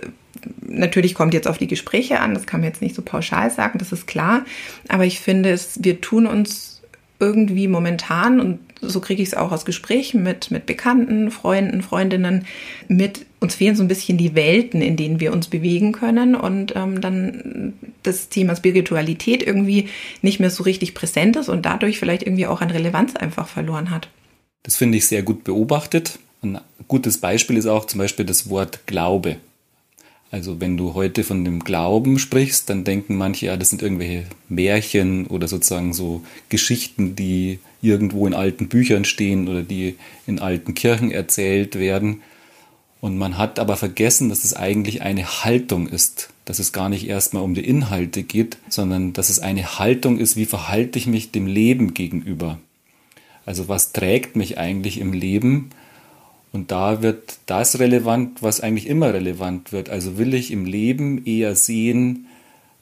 natürlich 0.62 1.14
kommt 1.14 1.34
jetzt 1.34 1.46
auf 1.46 1.58
die 1.58 1.66
Gespräche 1.66 2.20
an, 2.20 2.34
das 2.34 2.46
kann 2.46 2.60
man 2.60 2.68
jetzt 2.68 2.82
nicht 2.82 2.94
so 2.94 3.02
pauschal 3.02 3.50
sagen, 3.50 3.78
das 3.78 3.92
ist 3.92 4.06
klar. 4.06 4.44
Aber 4.88 5.04
ich 5.04 5.20
finde 5.20 5.50
es, 5.50 5.78
wir 5.82 6.00
tun 6.00 6.26
uns 6.26 6.73
irgendwie 7.20 7.68
momentan, 7.68 8.40
und 8.40 8.58
so 8.80 9.00
kriege 9.00 9.22
ich 9.22 9.28
es 9.28 9.34
auch 9.34 9.52
aus 9.52 9.64
Gesprächen 9.64 10.22
mit, 10.22 10.50
mit 10.50 10.66
Bekannten, 10.66 11.30
Freunden, 11.30 11.82
Freundinnen, 11.82 12.46
mit, 12.88 13.26
uns 13.40 13.54
fehlen 13.54 13.76
so 13.76 13.82
ein 13.82 13.88
bisschen 13.88 14.18
die 14.18 14.34
Welten, 14.34 14.82
in 14.82 14.96
denen 14.96 15.20
wir 15.20 15.32
uns 15.32 15.48
bewegen 15.48 15.92
können 15.92 16.34
und 16.34 16.74
ähm, 16.76 17.00
dann 17.00 17.74
das 18.02 18.28
Thema 18.28 18.56
Spiritualität 18.56 19.42
irgendwie 19.42 19.88
nicht 20.22 20.40
mehr 20.40 20.50
so 20.50 20.62
richtig 20.64 20.94
präsent 20.94 21.36
ist 21.36 21.48
und 21.48 21.64
dadurch 21.64 21.98
vielleicht 21.98 22.22
irgendwie 22.22 22.46
auch 22.46 22.60
an 22.60 22.70
Relevanz 22.70 23.16
einfach 23.16 23.48
verloren 23.48 23.90
hat. 23.90 24.08
Das 24.62 24.76
finde 24.76 24.98
ich 24.98 25.06
sehr 25.06 25.22
gut 25.22 25.44
beobachtet. 25.44 26.18
Ein 26.42 26.60
gutes 26.88 27.18
Beispiel 27.18 27.56
ist 27.56 27.66
auch 27.66 27.86
zum 27.86 27.98
Beispiel 27.98 28.24
das 28.24 28.48
Wort 28.50 28.86
Glaube. 28.86 29.36
Also 30.34 30.60
wenn 30.60 30.76
du 30.76 30.94
heute 30.94 31.22
von 31.22 31.44
dem 31.44 31.62
Glauben 31.62 32.18
sprichst, 32.18 32.68
dann 32.68 32.82
denken 32.82 33.14
manche, 33.14 33.46
ja, 33.46 33.56
das 33.56 33.70
sind 33.70 33.82
irgendwelche 33.82 34.24
Märchen 34.48 35.28
oder 35.28 35.46
sozusagen 35.46 35.92
so 35.92 36.24
Geschichten, 36.48 37.14
die 37.14 37.60
irgendwo 37.82 38.26
in 38.26 38.34
alten 38.34 38.66
Büchern 38.66 39.04
stehen 39.04 39.46
oder 39.46 39.62
die 39.62 39.94
in 40.26 40.40
alten 40.40 40.74
Kirchen 40.74 41.12
erzählt 41.12 41.78
werden. 41.78 42.22
Und 43.00 43.16
man 43.16 43.38
hat 43.38 43.60
aber 43.60 43.76
vergessen, 43.76 44.28
dass 44.28 44.42
es 44.42 44.54
eigentlich 44.54 45.02
eine 45.02 45.44
Haltung 45.44 45.86
ist, 45.86 46.30
dass 46.46 46.58
es 46.58 46.72
gar 46.72 46.88
nicht 46.88 47.06
erstmal 47.06 47.44
um 47.44 47.54
die 47.54 47.64
Inhalte 47.64 48.24
geht, 48.24 48.56
sondern 48.68 49.12
dass 49.12 49.30
es 49.30 49.38
eine 49.38 49.78
Haltung 49.78 50.18
ist, 50.18 50.34
wie 50.34 50.46
verhalte 50.46 50.98
ich 50.98 51.06
mich 51.06 51.30
dem 51.30 51.46
Leben 51.46 51.94
gegenüber. 51.94 52.58
Also 53.46 53.68
was 53.68 53.92
trägt 53.92 54.34
mich 54.34 54.58
eigentlich 54.58 54.98
im 54.98 55.12
Leben? 55.12 55.70
Und 56.54 56.70
da 56.70 57.02
wird 57.02 57.38
das 57.46 57.80
relevant, 57.80 58.40
was 58.40 58.60
eigentlich 58.60 58.86
immer 58.86 59.12
relevant 59.12 59.72
wird. 59.72 59.90
Also 59.90 60.18
will 60.18 60.34
ich 60.34 60.52
im 60.52 60.66
Leben 60.66 61.26
eher 61.26 61.56
sehen, 61.56 62.26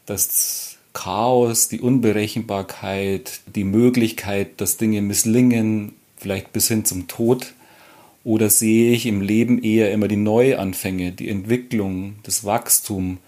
dass 0.04 0.76
Chaos, 0.92 1.68
die 1.68 1.80
Unberechenbarkeit, 1.80 3.40
die 3.46 3.64
Möglichkeit, 3.64 4.60
dass 4.60 4.76
Dinge 4.76 5.00
misslingen, 5.00 5.94
vielleicht 6.18 6.52
bis 6.52 6.68
hin 6.68 6.84
zum 6.84 7.08
Tod, 7.08 7.54
oder 8.24 8.50
sehe 8.50 8.92
ich 8.92 9.06
im 9.06 9.22
Leben 9.22 9.62
eher 9.62 9.90
immer 9.90 10.06
die 10.06 10.16
Neuanfänge, 10.16 11.12
die 11.12 11.30
Entwicklung, 11.30 12.16
das 12.24 12.44
Wachstum, 12.44 13.20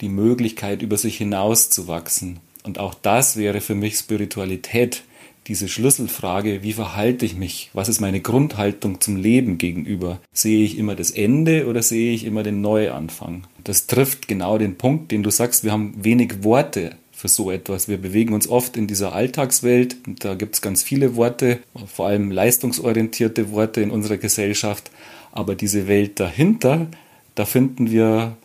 die 0.00 0.08
Möglichkeit, 0.08 0.82
über 0.82 0.98
sich 0.98 1.16
hinaus 1.16 1.70
zu 1.70 1.86
wachsen? 1.86 2.40
Und 2.64 2.80
auch 2.80 2.94
das 2.94 3.36
wäre 3.36 3.60
für 3.60 3.76
mich 3.76 3.98
Spiritualität, 3.98 5.04
diese 5.46 5.68
Schlüsselfrage, 5.68 6.62
wie 6.62 6.72
verhalte 6.72 7.26
ich 7.26 7.36
mich? 7.36 7.70
Was 7.72 7.88
ist 7.88 8.00
meine 8.00 8.20
Grundhaltung 8.20 9.00
zum 9.00 9.16
Leben 9.16 9.58
gegenüber? 9.58 10.20
Sehe 10.32 10.64
ich 10.64 10.78
immer 10.78 10.94
das 10.94 11.10
Ende 11.10 11.66
oder 11.66 11.82
sehe 11.82 12.14
ich 12.14 12.24
immer 12.24 12.42
den 12.42 12.60
Neuanfang? 12.60 13.44
Das 13.64 13.86
trifft 13.86 14.28
genau 14.28 14.58
den 14.58 14.76
Punkt, 14.76 15.10
den 15.10 15.22
du 15.22 15.30
sagst, 15.30 15.64
wir 15.64 15.72
haben 15.72 15.94
wenig 15.96 16.44
Worte 16.44 16.96
für 17.12 17.28
so 17.28 17.50
etwas. 17.50 17.88
Wir 17.88 17.98
bewegen 17.98 18.34
uns 18.34 18.48
oft 18.48 18.76
in 18.76 18.86
dieser 18.86 19.12
Alltagswelt 19.12 19.96
und 20.06 20.24
da 20.24 20.34
gibt 20.34 20.54
es 20.54 20.62
ganz 20.62 20.82
viele 20.82 21.16
Worte, 21.16 21.60
vor 21.86 22.06
allem 22.06 22.30
leistungsorientierte 22.30 23.50
Worte 23.50 23.80
in 23.80 23.90
unserer 23.90 24.16
Gesellschaft. 24.16 24.90
Aber 25.32 25.54
diese 25.54 25.88
Welt 25.88 26.20
dahinter, 26.20 26.88
da 27.34 27.44
finden 27.44 27.90
wir 27.90 28.36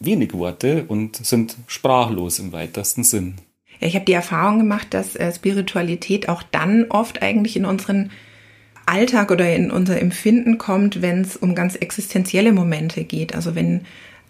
wenig 0.00 0.34
Worte 0.34 0.84
und 0.88 1.16
sind 1.16 1.56
sprachlos 1.66 2.38
im 2.38 2.52
weitesten 2.52 3.04
Sinn. 3.04 3.36
Ja, 3.80 3.88
ich 3.88 3.94
habe 3.94 4.04
die 4.04 4.12
Erfahrung 4.12 4.58
gemacht, 4.58 4.88
dass 4.90 5.16
äh, 5.16 5.32
Spiritualität 5.32 6.28
auch 6.28 6.42
dann 6.42 6.86
oft 6.88 7.22
eigentlich 7.22 7.56
in 7.56 7.64
unseren 7.64 8.10
Alltag 8.86 9.30
oder 9.30 9.54
in 9.54 9.70
unser 9.70 10.00
Empfinden 10.00 10.58
kommt, 10.58 11.02
wenn 11.02 11.22
es 11.22 11.36
um 11.36 11.54
ganz 11.54 11.74
existenzielle 11.74 12.52
Momente 12.52 13.04
geht. 13.04 13.34
Also 13.34 13.54
wenn 13.54 13.82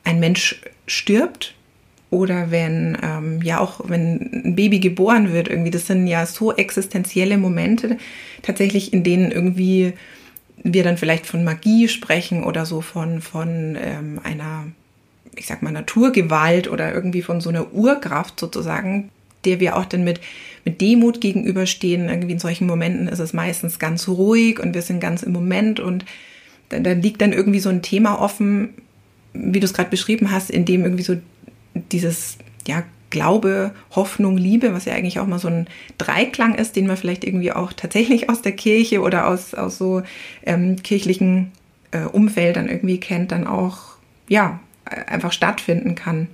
ein 0.03 0.19
Mensch 0.19 0.61
stirbt 0.87 1.55
oder 2.11 2.51
wenn, 2.51 2.97
ähm, 3.03 3.43
ja 3.43 3.61
auch 3.61 3.81
wenn 3.85 4.31
ein 4.45 4.57
Baby 4.57 4.81
geboren 4.81 5.33
wird, 5.33 5.49
irgendwie, 5.49 5.71
das 5.71 5.87
sind 5.87 6.07
ja 6.07 6.25
so 6.25 6.55
existenzielle 6.55 7.37
Momente 7.37 7.99
tatsächlich, 8.43 8.93
in 8.93 9.03
denen 9.03 9.31
irgendwie 9.31 9.93
wir 10.63 10.85
dann 10.85 10.97
vielleicht 10.97 11.27
von 11.27 11.45
Magie 11.45 11.89
sprechen 11.89 12.43
oder 12.43 12.65
so 12.65 12.81
von, 12.81 13.21
von 13.21 13.77
ähm, 13.81 14.21
einer, 14.23 14.67
ich 15.37 15.47
sag 15.47 15.63
mal, 15.63 15.73
Naturgewalt 15.73 16.69
oder 16.69 16.95
irgendwie 16.95 17.23
von 17.23 17.41
so 17.41 17.51
einer 17.51 17.73
Urkraft 17.73 18.41
sozusagen, 18.41 19.11
der 19.47 19.61
wir 19.61 19.77
auch 19.77 19.85
dann 19.85 20.05
mit, 20.05 20.21
mit 20.65 20.81
Demut 20.81 21.21
gegenüberstehen. 21.21 22.09
Irgendwie 22.09 22.33
in 22.33 22.39
solchen 22.39 22.67
Momenten 22.67 23.09
ist 23.09 23.21
es 23.21 23.33
meistens 23.33 23.79
ganz 23.79 24.09
ruhig 24.09 24.61
und 24.61 24.75
wir 24.75 24.83
sind 24.83 25.01
ganz 25.01 25.23
im 25.23 25.33
Moment 25.33 25.81
und 25.81 26.05
dann, 26.69 26.85
dann 26.85 27.01
liegt 27.01 27.23
dann 27.23 27.33
irgendwie 27.33 27.61
so 27.61 27.69
ein 27.69 27.83
Thema 27.83 28.21
offen, 28.21 28.75
wie 29.33 29.61
du 29.61 29.65
es 29.65 29.73
gerade 29.75 29.91
beschrieben 29.91 30.31
hast, 30.31 30.51
in 30.51 30.65
dem 30.65 30.83
irgendwie 30.83 31.05
so 31.05 31.17
dieses, 31.93 32.39
ja, 32.67 32.85
Glaube, 33.09 33.71
Hoffnung, 33.93 34.37
Liebe, 34.37 34.75
was 34.75 34.85
ja 34.85 34.95
eigentlich 34.95 35.21
auch 35.21 35.29
mal 35.29 35.39
so 35.39 35.47
ein 35.47 35.69
Dreiklang 35.97 36.57
ist, 36.57 36.75
den 36.75 36.89
man 36.89 36.97
vielleicht 36.97 37.23
irgendwie 37.23 37.53
auch 37.53 37.73
tatsächlich 37.73 38.29
aus 38.29 38.43
der 38.43 38.53
Kirche 38.53 39.01
oder 39.01 39.29
aus, 39.29 39.55
aus 39.55 39.79
so 39.79 40.03
ähm, 40.45 40.83
kirchlichen 40.83 41.53
äh, 41.93 42.01
Umfeldern 42.01 42.69
irgendwie 42.69 42.99
kennt, 42.99 43.31
dann 43.31 43.47
auch, 43.47 43.79
ja, 44.29 44.59
einfach 44.85 45.33
stattfinden 45.33 45.95
kann. 45.95 46.27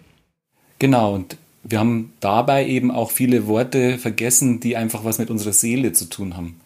Genau, 0.78 1.14
und 1.14 1.36
wir 1.64 1.78
haben 1.78 2.12
dabei 2.20 2.66
eben 2.66 2.90
auch 2.90 3.10
viele 3.10 3.46
Worte 3.46 3.98
vergessen, 3.98 4.60
die 4.60 4.76
einfach 4.76 5.04
was 5.04 5.18
mit 5.18 5.30
unserer 5.30 5.52
Seele 5.52 5.92
zu 5.92 6.06
tun 6.06 6.36
haben. 6.36 6.60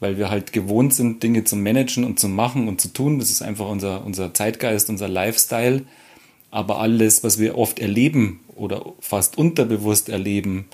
Weil 0.00 0.18
wir 0.18 0.30
halt 0.30 0.52
gewohnt 0.52 0.94
sind, 0.94 1.22
Dinge 1.22 1.44
zu 1.44 1.54
managen 1.54 2.02
und 2.04 2.18
zu 2.18 2.28
machen 2.28 2.66
und 2.66 2.80
zu 2.80 2.88
tun. 2.88 3.20
Das 3.20 3.30
ist 3.30 3.42
einfach 3.42 3.68
unser, 3.68 4.04
unser 4.04 4.34
Zeitgeist, 4.34 4.90
unser 4.90 5.08
Lifestyle. 5.08 5.82
Aber 6.50 6.80
alles, 6.80 7.22
was 7.22 7.38
wir 7.38 7.56
oft 7.56 7.78
erleben 7.78 8.40
oder 8.56 8.84
fast 9.00 9.38
unterbewusst 9.38 10.08
erleben, 10.08 10.66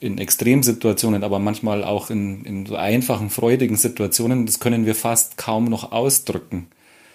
in 0.00 0.18
Extremsituationen, 0.18 1.24
aber 1.24 1.40
manchmal 1.40 1.82
auch 1.82 2.10
in, 2.10 2.44
in 2.44 2.66
so 2.66 2.76
einfachen, 2.76 3.30
freudigen 3.30 3.76
Situationen, 3.76 4.46
das 4.46 4.60
können 4.60 4.86
wir 4.86 4.94
fast 4.94 5.36
kaum 5.36 5.64
noch 5.64 5.90
ausdrücken. 5.90 6.68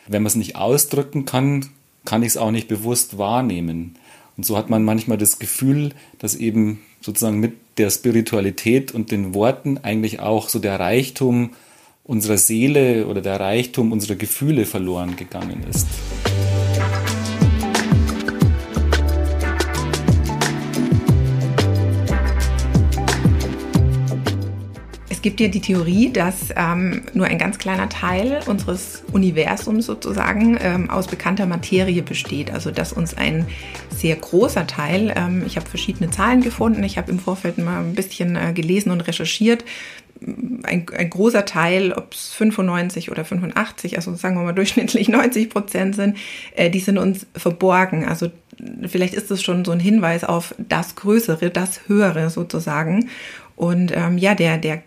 Wenn 0.07 0.21
man 0.21 0.27
es 0.27 0.35
nicht 0.35 0.57
ausdrücken 0.57 1.23
kann, 1.23 1.67
kann 2.03 2.23
ich 2.23 2.29
es 2.29 2.37
auch 2.37 2.51
nicht 2.51 2.67
bewusst 2.67 3.17
wahrnehmen. 3.17 3.95
Und 4.37 4.45
so 4.45 4.57
hat 4.57 4.69
man 4.69 4.83
manchmal 4.83 5.17
das 5.17 5.39
Gefühl, 5.39 5.91
dass 6.19 6.35
eben 6.35 6.81
sozusagen 7.01 7.39
mit 7.39 7.53
der 7.77 7.89
Spiritualität 7.89 8.91
und 8.91 9.11
den 9.11 9.33
Worten 9.33 9.79
eigentlich 9.79 10.19
auch 10.19 10.49
so 10.49 10.59
der 10.59 10.79
Reichtum 10.79 11.51
unserer 12.03 12.37
Seele 12.37 13.07
oder 13.07 13.21
der 13.21 13.39
Reichtum 13.39 13.91
unserer 13.91 14.15
Gefühle 14.15 14.65
verloren 14.65 15.15
gegangen 15.15 15.63
ist. 15.69 15.87
Gibt 25.23 25.39
ja 25.39 25.47
die 25.47 25.61
Theorie, 25.61 26.11
dass 26.11 26.53
ähm, 26.55 27.01
nur 27.13 27.25
ein 27.25 27.39
ganz 27.39 27.57
kleiner 27.57 27.89
Teil 27.89 28.41
unseres 28.45 29.03
Universums 29.11 29.87
sozusagen 29.87 30.59
ähm, 30.61 30.89
aus 30.89 31.07
bekannter 31.07 31.47
Materie 31.47 32.03
besteht. 32.03 32.51
Also 32.51 32.69
dass 32.69 32.93
uns 32.93 33.15
ein 33.15 33.47
sehr 33.89 34.15
großer 34.15 34.67
Teil, 34.67 35.13
ähm, 35.15 35.43
ich 35.47 35.55
habe 35.55 35.67
verschiedene 35.67 36.11
Zahlen 36.11 36.41
gefunden, 36.41 36.83
ich 36.83 36.97
habe 36.97 37.09
im 37.09 37.17
Vorfeld 37.17 37.57
mal 37.57 37.79
ein 37.79 37.95
bisschen 37.95 38.35
äh, 38.35 38.53
gelesen 38.53 38.91
und 38.91 39.01
recherchiert, 39.01 39.63
ein, 40.63 40.85
ein 40.95 41.09
großer 41.09 41.45
Teil, 41.45 41.93
ob 41.93 42.13
es 42.13 42.33
95 42.33 43.11
oder 43.11 43.25
85, 43.25 43.97
also 43.97 44.15
sagen 44.15 44.35
wir 44.35 44.43
mal 44.43 44.53
durchschnittlich 44.53 45.07
90 45.09 45.49
Prozent 45.49 45.95
sind, 45.95 46.17
äh, 46.55 46.69
die 46.69 46.79
sind 46.79 46.97
uns 46.97 47.25
verborgen. 47.33 48.05
Also 48.05 48.29
vielleicht 48.87 49.13
ist 49.13 49.31
das 49.31 49.41
schon 49.41 49.65
so 49.65 49.71
ein 49.71 49.79
Hinweis 49.79 50.23
auf 50.23 50.55
das 50.57 50.95
Größere, 50.95 51.49
das 51.49 51.87
Höhere 51.87 52.29
sozusagen. 52.29 53.09
Und 53.63 53.93
ähm, 53.95 54.17
ja, 54.17 54.35
der, 54.35 54.57
der 54.57 54.83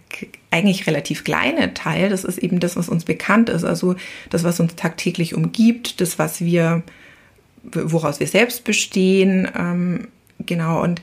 eigentlich 0.50 0.86
relativ 0.86 1.24
kleine 1.24 1.72
Teil, 1.72 2.10
das 2.10 2.24
ist 2.24 2.36
eben 2.36 2.60
das, 2.60 2.76
was 2.76 2.90
uns 2.90 3.06
bekannt 3.06 3.48
ist, 3.48 3.64
also 3.64 3.96
das, 4.28 4.44
was 4.44 4.60
uns 4.60 4.74
tagtäglich 4.76 5.34
umgibt, 5.34 6.02
das, 6.02 6.18
was 6.18 6.42
wir, 6.42 6.82
woraus 7.62 8.20
wir 8.20 8.26
selbst 8.26 8.64
bestehen, 8.64 9.50
ähm, 9.58 10.08
genau. 10.44 10.82
Und 10.82 11.00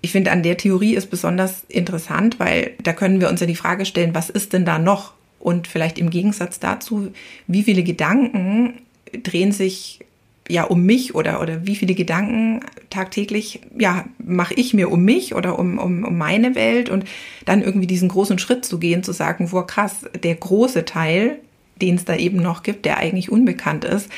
ich 0.00 0.10
finde, 0.10 0.32
an 0.32 0.42
der 0.42 0.56
Theorie 0.56 0.96
ist 0.96 1.08
besonders 1.08 1.62
interessant, 1.68 2.40
weil 2.40 2.72
da 2.82 2.92
können 2.94 3.20
wir 3.20 3.28
uns 3.28 3.40
ja 3.40 3.46
die 3.46 3.54
Frage 3.54 3.86
stellen, 3.86 4.16
was 4.16 4.28
ist 4.28 4.52
denn 4.52 4.64
da 4.64 4.80
noch? 4.80 5.12
Und 5.38 5.68
vielleicht 5.68 6.00
im 6.00 6.10
Gegensatz 6.10 6.58
dazu, 6.58 7.12
wie 7.46 7.62
viele 7.62 7.84
Gedanken 7.84 8.80
drehen 9.22 9.52
sich 9.52 10.00
ja 10.48 10.64
um 10.64 10.82
mich 10.84 11.14
oder 11.14 11.40
oder 11.40 11.66
wie 11.66 11.76
viele 11.76 11.94
Gedanken 11.94 12.60
tagtäglich 12.90 13.60
ja 13.78 14.04
mache 14.18 14.54
ich 14.54 14.74
mir 14.74 14.90
um 14.90 15.04
mich 15.04 15.34
oder 15.34 15.58
um, 15.58 15.78
um 15.78 16.04
um 16.04 16.18
meine 16.18 16.54
Welt? 16.54 16.88
Und 16.88 17.04
dann 17.44 17.62
irgendwie 17.62 17.86
diesen 17.86 18.08
großen 18.08 18.38
Schritt 18.38 18.64
zu 18.64 18.78
gehen 18.78 19.02
zu 19.02 19.12
sagen 19.12 19.52
wo 19.52 19.62
krass 19.62 20.06
der 20.22 20.34
große 20.34 20.84
Teil 20.84 21.38
den 21.80 21.94
es 21.94 22.04
da 22.04 22.16
eben 22.16 22.38
noch 22.38 22.62
gibt 22.62 22.84
der 22.84 22.98
eigentlich 22.98 23.30
unbekannt 23.30 23.84
ist 23.84 24.10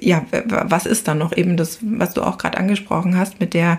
ja 0.00 0.24
was 0.48 0.86
ist 0.86 1.08
dann 1.08 1.18
noch? 1.18 1.36
Eben 1.36 1.56
das 1.56 1.78
was 1.82 2.14
du 2.14 2.22
auch 2.22 2.38
gerade 2.38 2.58
angesprochen 2.58 3.16
hast 3.16 3.40
mit 3.40 3.54
der 3.54 3.78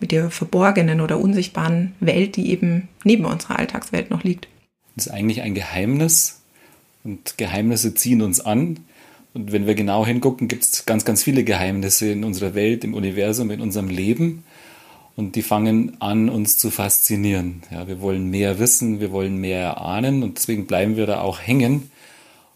mit 0.00 0.12
der 0.12 0.30
verborgenen 0.30 1.00
oder 1.00 1.20
unsichtbaren 1.20 1.94
Welt 2.00 2.36
die 2.36 2.50
eben 2.50 2.88
neben 3.04 3.24
unserer 3.24 3.58
Alltagswelt 3.58 4.10
noch 4.10 4.24
liegt. 4.24 4.48
Das 4.96 5.06
ist 5.06 5.12
eigentlich 5.12 5.42
ein 5.42 5.54
Geheimnis 5.54 6.42
und 7.04 7.38
Geheimnisse 7.38 7.94
ziehen 7.94 8.22
uns 8.22 8.40
an 8.40 8.80
und 9.32 9.52
wenn 9.52 9.66
wir 9.66 9.74
genau 9.74 10.04
hingucken, 10.04 10.48
gibt 10.48 10.64
es 10.64 10.86
ganz, 10.86 11.04
ganz 11.04 11.22
viele 11.22 11.44
Geheimnisse 11.44 12.10
in 12.10 12.24
unserer 12.24 12.54
Welt, 12.54 12.82
im 12.82 12.94
Universum, 12.94 13.50
in 13.50 13.60
unserem 13.60 13.88
Leben. 13.88 14.44
Und 15.16 15.36
die 15.36 15.42
fangen 15.42 16.00
an, 16.00 16.28
uns 16.28 16.58
zu 16.58 16.70
faszinieren. 16.70 17.62
Ja, 17.70 17.86
wir 17.86 18.00
wollen 18.00 18.30
mehr 18.30 18.58
wissen, 18.58 19.00
wir 19.00 19.12
wollen 19.12 19.36
mehr 19.36 19.60
erahnen 19.60 20.22
und 20.22 20.38
deswegen 20.38 20.66
bleiben 20.66 20.96
wir 20.96 21.06
da 21.06 21.20
auch 21.20 21.40
hängen. 21.40 21.90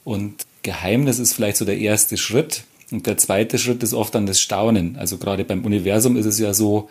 Und 0.02 0.46
Geheimnis 0.62 1.18
ist 1.18 1.34
vielleicht 1.34 1.58
so 1.58 1.64
der 1.64 1.78
erste 1.78 2.16
Schritt. 2.16 2.64
Und 2.90 3.06
der 3.06 3.18
zweite 3.18 3.58
Schritt 3.58 3.82
ist 3.82 3.94
oft 3.94 4.14
dann 4.14 4.26
das 4.26 4.40
Staunen. 4.40 4.96
Also 4.96 5.18
gerade 5.18 5.44
beim 5.44 5.64
Universum 5.64 6.16
ist 6.16 6.26
es 6.26 6.38
ja 6.38 6.54
so, 6.54 6.88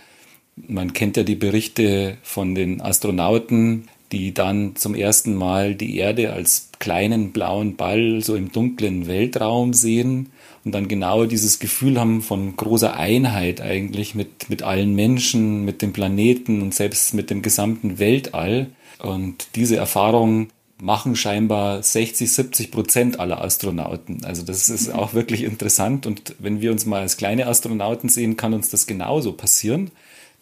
man 0.55 0.93
kennt 0.93 1.17
ja 1.17 1.23
die 1.23 1.35
Berichte 1.35 2.17
von 2.21 2.55
den 2.55 2.81
Astronauten, 2.81 3.87
die 4.13 4.33
dann 4.33 4.75
zum 4.75 4.93
ersten 4.93 5.33
Mal 5.33 5.73
die 5.73 5.97
Erde 5.97 6.31
als 6.31 6.69
kleinen 6.77 7.31
blauen 7.31 7.75
Ball 7.75 8.21
so 8.21 8.35
im 8.35 8.51
dunklen 8.51 9.07
Weltraum 9.07 9.73
sehen 9.73 10.31
und 10.63 10.71
dann 10.73 10.87
genau 10.87 11.25
dieses 11.25 11.57
Gefühl 11.57 11.99
haben 11.99 12.21
von 12.21 12.55
großer 12.55 12.95
Einheit 12.95 13.59
eigentlich 13.59 14.13
mit, 14.13 14.49
mit 14.49 14.61
allen 14.61 14.93
Menschen, 14.93 15.65
mit 15.65 15.81
dem 15.81 15.93
Planeten 15.93 16.61
und 16.61 16.75
selbst 16.75 17.13
mit 17.15 17.31
dem 17.31 17.41
gesamten 17.41 17.97
Weltall. 17.97 18.67
Und 18.99 19.47
diese 19.55 19.75
Erfahrung 19.77 20.49
machen 20.79 21.15
scheinbar 21.15 21.81
60, 21.81 22.31
70 22.31 22.71
Prozent 22.71 23.19
aller 23.19 23.41
Astronauten. 23.41 24.23
Also 24.25 24.43
das 24.43 24.69
ist 24.69 24.93
auch 24.93 25.13
wirklich 25.13 25.43
interessant. 25.43 26.05
Und 26.05 26.35
wenn 26.39 26.61
wir 26.61 26.71
uns 26.71 26.85
mal 26.85 27.01
als 27.01 27.17
kleine 27.17 27.47
Astronauten 27.47 28.09
sehen, 28.09 28.37
kann 28.37 28.53
uns 28.53 28.69
das 28.69 28.85
genauso 28.85 29.33
passieren, 29.33 29.91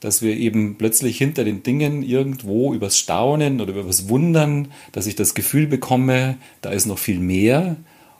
dass 0.01 0.22
wir 0.22 0.36
eben 0.36 0.75
plötzlich 0.77 1.17
hinter 1.17 1.46
den 1.46 1.63
Dingen 1.63 2.03
irgendwo 2.03 2.74
übers 2.74 2.98
Staunen 2.98 3.62
oder 3.62 3.74
übers 3.74 4.10
Wundern, 4.10 4.67
dass 4.91 5.08
ich 5.08 5.15
das 5.15 5.36
Gefühl 5.36 5.67
bekomme, 5.67 6.38
da 6.62 6.72
ist 6.72 6.88
noch 6.88 7.00
viel 7.00 7.20
mehr 7.20 7.77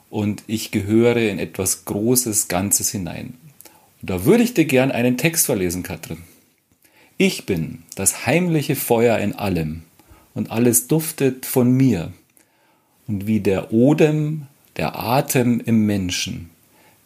und 0.08 0.44
ich 0.46 0.70
gehöre 0.70 1.16
in 1.16 1.38
etwas 1.38 1.84
Großes, 1.84 2.48
Ganzes 2.48 2.90
hinein. 2.90 3.34
Und 4.00 4.10
da 4.10 4.24
würde 4.24 4.44
ich 4.44 4.54
dir 4.54 4.64
gern 4.64 4.92
einen 4.92 5.18
Text 5.18 5.46
verlesen, 5.46 5.82
Katrin. 5.82 6.18
Ich 7.18 7.46
bin 7.46 7.82
das 7.96 8.26
heimliche 8.26 8.76
Feuer 8.76 9.18
in 9.18 9.34
allem 9.34 9.82
und 10.34 10.50
alles 10.50 10.86
duftet 10.86 11.46
von 11.46 11.70
mir. 11.70 12.12
Und 13.08 13.26
wie 13.26 13.40
der 13.40 13.72
Odem, 13.72 14.46
der 14.76 14.98
Atem 14.98 15.60
im 15.60 15.84
Menschen, 15.84 16.50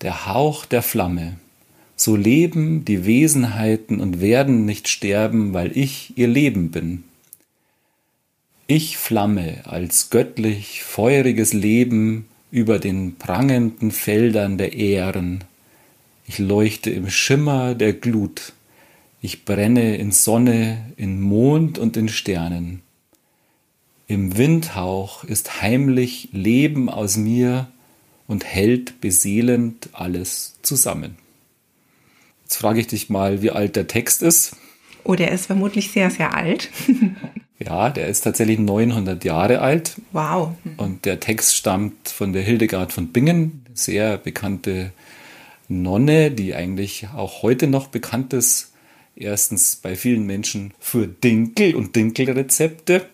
der 0.03 0.27
Hauch 0.27 0.67
der 0.67 0.83
Flamme, 0.83 1.37
so 1.97 2.15
leben 2.15 2.85
die 2.85 3.07
Wesenheiten 3.07 4.01
und 4.01 4.21
werden 4.21 4.67
nicht 4.67 4.89
sterben, 4.89 5.55
weil 5.55 5.77
ich 5.77 6.13
ihr 6.17 6.29
Leben 6.29 6.71
bin. 6.71 7.05
Ich 8.67 8.99
flamme 8.99 9.63
als 9.65 10.11
göttlich 10.11 10.83
feuriges 10.83 11.53
Leben 11.53 12.27
über 12.51 12.79
den 12.79 13.17
prangenden 13.17 13.91
Feldern 13.91 14.59
der 14.59 14.75
Ähren. 14.75 15.45
Ich 16.27 16.39
leuchte 16.39 16.91
im 16.91 17.09
Schimmer 17.09 17.75
der 17.75 17.93
Glut. 17.93 18.53
Ich 19.23 19.45
brenne 19.45 19.97
in 19.97 20.13
Sonne, 20.13 20.93
in 20.97 21.21
Mond 21.21 21.79
und 21.79 21.97
in 21.97 22.09
Sternen. 22.09 22.83
Im 24.09 24.37
Windhauch 24.37 25.25
ist 25.25 25.63
heimlich 25.63 26.29
Leben 26.33 26.89
aus 26.89 27.17
mir 27.17 27.69
und 28.27 28.45
hält 28.45 29.01
beseelend 29.01 29.89
alles 29.93 30.59
zusammen. 30.63 31.17
Jetzt 32.47 32.59
frage 32.59 32.79
ich 32.79 32.87
dich 32.87 33.11
mal, 33.11 33.43
wie 33.43 33.51
alt 33.51 33.75
der 33.75 33.89
Text 33.89 34.23
ist. 34.23 34.55
Oh, 35.03 35.17
der 35.17 35.33
ist 35.33 35.47
vermutlich 35.47 35.91
sehr, 35.91 36.13
sehr 36.13 36.33
alt. 36.33 36.71
ja, 37.59 37.91
der 37.91 38.07
ist 38.07 38.21
tatsächlich 38.21 38.61
900 38.61 39.25
Jahre 39.25 39.61
alt. 39.61 39.97
Wow. 40.13 40.53
Und 40.77 41.07
der 41.07 41.19
Text 41.19 41.57
stammt 41.57 42.09
von 42.09 42.33
der 42.33 42.43
Hildegard 42.43 42.93
von 42.93 43.09
Bingen, 43.09 43.67
sehr 43.75 44.17
bekannte 44.17 44.93
Nonne, 45.67 46.31
die 46.31 46.55
eigentlich 46.55 47.09
auch 47.17 47.43
heute 47.43 47.67
noch 47.67 47.89
bekannt 47.89 48.33
ist 48.33 48.71
erstens 49.17 49.77
bei 49.77 49.97
vielen 49.97 50.27
Menschen 50.27 50.73
für 50.79 51.09
Dinkel 51.09 51.75
und 51.75 51.97
Dinkelrezepte, 51.97 53.07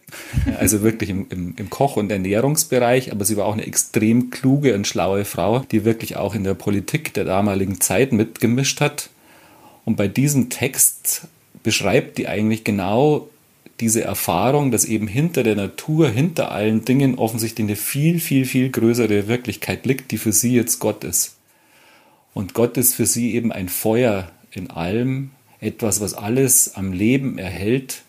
also 0.58 0.82
wirklich 0.82 1.10
im, 1.10 1.26
im, 1.30 1.54
im, 1.56 1.70
Koch- 1.70 1.96
und 1.96 2.10
Ernährungsbereich, 2.10 3.12
aber 3.12 3.24
sie 3.24 3.36
war 3.36 3.46
auch 3.46 3.52
eine 3.52 3.66
extrem 3.66 4.30
kluge 4.30 4.74
und 4.74 4.86
schlaue 4.86 5.24
Frau, 5.24 5.60
die 5.60 5.84
wirklich 5.84 6.16
auch 6.16 6.34
in 6.34 6.44
der 6.44 6.54
Politik 6.54 7.14
der 7.14 7.24
damaligen 7.24 7.80
Zeit 7.80 8.12
mitgemischt 8.12 8.80
hat. 8.80 9.10
Und 9.84 9.96
bei 9.96 10.08
diesem 10.08 10.50
Text 10.50 11.28
beschreibt 11.62 12.18
die 12.18 12.28
eigentlich 12.28 12.64
genau 12.64 13.28
diese 13.80 14.02
Erfahrung, 14.02 14.70
dass 14.70 14.84
eben 14.84 15.08
hinter 15.08 15.42
der 15.42 15.56
Natur, 15.56 16.08
hinter 16.08 16.52
allen 16.52 16.84
Dingen 16.84 17.16
offensichtlich 17.16 17.66
eine 17.66 17.76
viel, 17.76 18.20
viel, 18.20 18.44
viel 18.44 18.70
größere 18.70 19.26
Wirklichkeit 19.26 19.86
liegt, 19.86 20.12
die 20.12 20.18
für 20.18 20.32
sie 20.32 20.54
jetzt 20.54 20.78
Gott 20.78 21.02
ist. 21.04 21.36
Und 22.32 22.54
Gott 22.54 22.76
ist 22.76 22.94
für 22.94 23.06
sie 23.06 23.34
eben 23.34 23.52
ein 23.52 23.68
Feuer 23.68 24.30
in 24.52 24.70
allem, 24.70 25.30
etwas, 25.60 26.00
was 26.00 26.14
alles 26.14 26.74
am 26.74 26.92
Leben 26.92 27.38
erhält, 27.38 28.02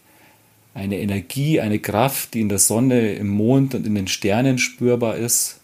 eine 0.73 0.99
Energie, 0.99 1.59
eine 1.59 1.79
Kraft, 1.79 2.33
die 2.33 2.41
in 2.41 2.49
der 2.49 2.59
Sonne, 2.59 3.13
im 3.13 3.27
Mond 3.27 3.75
und 3.75 3.85
in 3.85 3.95
den 3.95 4.07
Sternen 4.07 4.57
spürbar 4.57 5.17
ist 5.17 5.59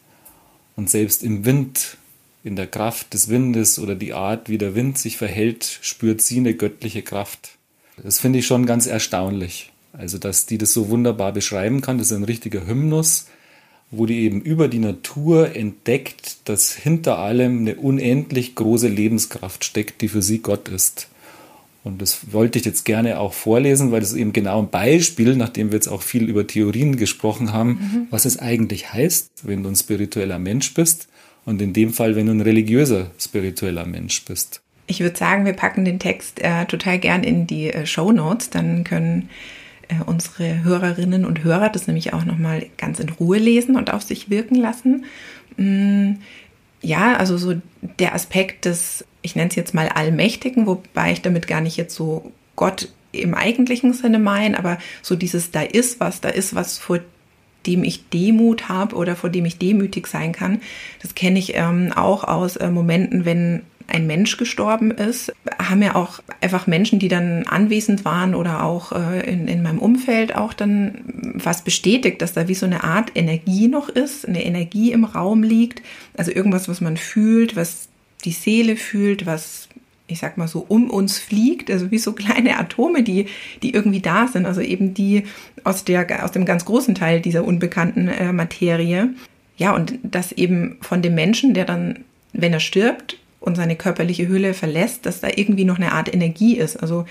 und 0.75 0.89
selbst 0.89 1.23
im 1.23 1.45
Wind, 1.45 1.97
in 2.43 2.55
der 2.55 2.67
Kraft 2.67 3.13
des 3.13 3.29
Windes 3.29 3.79
oder 3.79 3.95
die 3.95 4.13
Art, 4.13 4.49
wie 4.49 4.57
der 4.57 4.75
Wind 4.75 4.97
sich 4.97 5.17
verhält, 5.17 5.79
spürt 5.81 6.21
sie 6.21 6.37
eine 6.37 6.53
göttliche 6.53 7.01
Kraft. 7.01 7.57
Das 8.01 8.19
finde 8.19 8.39
ich 8.39 8.47
schon 8.47 8.65
ganz 8.65 8.87
erstaunlich. 8.87 9.71
Also, 9.91 10.17
dass 10.17 10.45
die 10.45 10.57
das 10.57 10.73
so 10.73 10.89
wunderbar 10.89 11.33
beschreiben 11.33 11.81
kann, 11.81 11.97
das 11.97 12.11
ist 12.11 12.17
ein 12.17 12.23
richtiger 12.23 12.65
Hymnus, 12.65 13.25
wo 13.91 14.05
die 14.05 14.19
eben 14.19 14.41
über 14.41 14.67
die 14.67 14.79
Natur 14.79 15.55
entdeckt, 15.55 16.37
dass 16.45 16.73
hinter 16.73 17.17
allem 17.17 17.59
eine 17.59 17.75
unendlich 17.75 18.55
große 18.55 18.87
Lebenskraft 18.87 19.65
steckt, 19.65 20.01
die 20.01 20.07
für 20.07 20.21
sie 20.21 20.39
Gott 20.39 20.69
ist. 20.69 21.07
Und 21.83 22.01
das 22.01 22.31
wollte 22.33 22.59
ich 22.59 22.65
jetzt 22.65 22.85
gerne 22.85 23.19
auch 23.19 23.33
vorlesen, 23.33 23.91
weil 23.91 24.01
das 24.01 24.13
eben 24.13 24.31
genau 24.31 24.61
ein 24.61 24.69
Beispiel, 24.69 25.35
nachdem 25.35 25.71
wir 25.71 25.75
jetzt 25.75 25.87
auch 25.87 26.03
viel 26.03 26.29
über 26.29 26.45
Theorien 26.45 26.97
gesprochen 26.97 27.51
haben, 27.51 27.69
mhm. 27.69 28.07
was 28.11 28.25
es 28.25 28.37
eigentlich 28.37 28.93
heißt, 28.93 29.31
wenn 29.43 29.63
du 29.63 29.69
ein 29.69 29.75
spiritueller 29.75 30.39
Mensch 30.39 30.73
bist 30.73 31.07
und 31.49 31.61
in 31.61 31.73
dem 31.73 31.91
Fall, 31.91 32.15
wenn 32.15 32.27
du 32.27 32.31
ein 32.31 32.41
religiöser 32.41 33.11
spiritueller 33.19 33.85
Mensch 33.85 34.23
bist. 34.25 34.61
Ich 34.87 35.01
würde 35.01 35.17
sagen, 35.17 35.45
wir 35.45 35.53
packen 35.53 35.85
den 35.85 35.99
Text 35.99 36.41
äh, 36.41 36.65
total 36.65 36.99
gern 36.99 37.23
in 37.23 37.47
die 37.47 37.71
äh, 37.71 37.85
Show 37.85 38.11
Notes, 38.11 38.49
dann 38.49 38.83
können 38.83 39.29
äh, 39.87 39.95
unsere 40.05 40.63
Hörerinnen 40.63 41.25
und 41.25 41.43
Hörer 41.43 41.69
das 41.69 41.87
nämlich 41.87 42.13
auch 42.13 42.25
nochmal 42.25 42.65
ganz 42.77 42.99
in 42.99 43.09
Ruhe 43.09 43.37
lesen 43.37 43.75
und 43.75 43.91
auf 43.91 44.03
sich 44.03 44.29
wirken 44.29 44.55
lassen. 44.55 45.05
Mm, 45.57 46.13
ja, 46.81 47.17
also 47.17 47.37
so 47.37 47.55
der 47.99 48.15
Aspekt 48.15 48.65
des 48.65 49.05
ich 49.21 49.35
nenne 49.35 49.49
es 49.49 49.55
jetzt 49.55 49.73
mal 49.73 49.89
Allmächtigen, 49.89 50.65
wobei 50.65 51.11
ich 51.11 51.21
damit 51.21 51.47
gar 51.47 51.61
nicht 51.61 51.77
jetzt 51.77 51.95
so 51.95 52.31
Gott 52.55 52.89
im 53.11 53.33
eigentlichen 53.33 53.93
Sinne 53.93 54.19
meine, 54.19 54.57
aber 54.57 54.77
so 55.01 55.15
dieses, 55.15 55.51
da 55.51 55.61
ist 55.61 55.99
was, 55.99 56.21
da 56.21 56.29
ist 56.29 56.55
was, 56.55 56.77
vor 56.77 56.99
dem 57.65 57.83
ich 57.83 58.09
Demut 58.09 58.69
habe 58.69 58.95
oder 58.95 59.15
vor 59.15 59.29
dem 59.29 59.45
ich 59.45 59.57
demütig 59.57 60.07
sein 60.07 60.31
kann. 60.31 60.61
Das 61.01 61.15
kenne 61.15 61.39
ich 61.39 61.55
ähm, 61.55 61.91
auch 61.95 62.23
aus 62.23 62.55
äh, 62.55 62.69
Momenten, 62.69 63.25
wenn 63.25 63.63
ein 63.89 64.07
Mensch 64.07 64.37
gestorben 64.37 64.91
ist, 64.91 65.33
haben 65.57 65.81
ja 65.81 65.95
auch 65.95 66.19
einfach 66.41 66.67
Menschen, 66.67 66.99
die 66.99 67.07
dann 67.07 67.45
anwesend 67.47 68.05
waren 68.05 68.35
oder 68.35 68.63
auch 68.63 68.91
äh, 68.91 69.29
in, 69.29 69.47
in 69.47 69.63
meinem 69.63 69.79
Umfeld 69.79 70.35
auch 70.35 70.53
dann 70.53 71.01
was 71.33 71.63
bestätigt, 71.63 72.21
dass 72.21 72.33
da 72.33 72.47
wie 72.47 72.55
so 72.55 72.65
eine 72.65 72.83
Art 72.83 73.11
Energie 73.15 73.67
noch 73.67 73.89
ist, 73.89 74.27
eine 74.27 74.43
Energie 74.43 74.91
im 74.91 75.05
Raum 75.05 75.43
liegt, 75.43 75.81
also 76.15 76.31
irgendwas, 76.31 76.69
was 76.69 76.81
man 76.81 76.97
fühlt, 76.97 77.55
was 77.55 77.89
die 78.25 78.31
Seele 78.31 78.75
fühlt, 78.75 79.25
was 79.25 79.68
ich 80.09 80.19
sag 80.19 80.37
mal 80.37 80.47
so 80.47 80.65
um 80.67 80.89
uns 80.89 81.17
fliegt, 81.17 81.69
also 81.71 81.91
wie 81.91 81.97
so 81.97 82.13
kleine 82.13 82.57
Atome, 82.57 83.03
die, 83.03 83.27
die 83.61 83.73
irgendwie 83.73 84.01
da 84.01 84.27
sind, 84.27 84.45
also 84.45 84.61
eben 84.61 84.93
die 84.93 85.23
aus 85.63 85.83
der, 85.83 86.23
aus 86.23 86.31
dem 86.31 86.45
ganz 86.45 86.65
großen 86.65 86.95
Teil 86.95 87.21
dieser 87.21 87.45
unbekannten 87.45 88.07
äh, 88.07 88.33
Materie. 88.33 89.09
Ja, 89.57 89.75
und 89.75 89.99
das 90.03 90.31
eben 90.31 90.77
von 90.81 91.01
dem 91.01 91.15
Menschen, 91.15 91.53
der 91.53 91.65
dann, 91.65 92.05
wenn 92.33 92.53
er 92.53 92.59
stirbt 92.59 93.17
und 93.39 93.55
seine 93.55 93.75
körperliche 93.75 94.27
Hülle 94.27 94.53
verlässt, 94.53 95.05
dass 95.05 95.21
da 95.21 95.27
irgendwie 95.33 95.65
noch 95.65 95.77
eine 95.77 95.91
Art 95.91 96.13
Energie 96.13 96.57
ist. 96.57 96.77
Also 96.77 97.05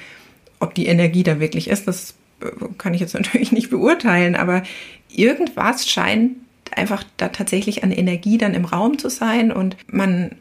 ob 0.60 0.74
die 0.74 0.86
Energie 0.86 1.22
da 1.22 1.40
wirklich 1.40 1.68
ist, 1.68 1.86
das 1.86 2.14
äh, 2.40 2.46
kann 2.78 2.94
ich 2.94 3.00
jetzt 3.00 3.14
natürlich 3.14 3.52
nicht 3.52 3.70
beurteilen, 3.70 4.34
aber 4.34 4.62
irgendwas 5.08 5.88
scheint 5.88 6.36
einfach 6.74 7.04
da 7.16 7.28
tatsächlich 7.28 7.82
an 7.82 7.92
Energie 7.92 8.38
dann 8.38 8.54
im 8.54 8.64
Raum 8.64 8.98
zu 8.98 9.08
sein 9.08 9.52
und 9.52 9.76
man 9.90 10.32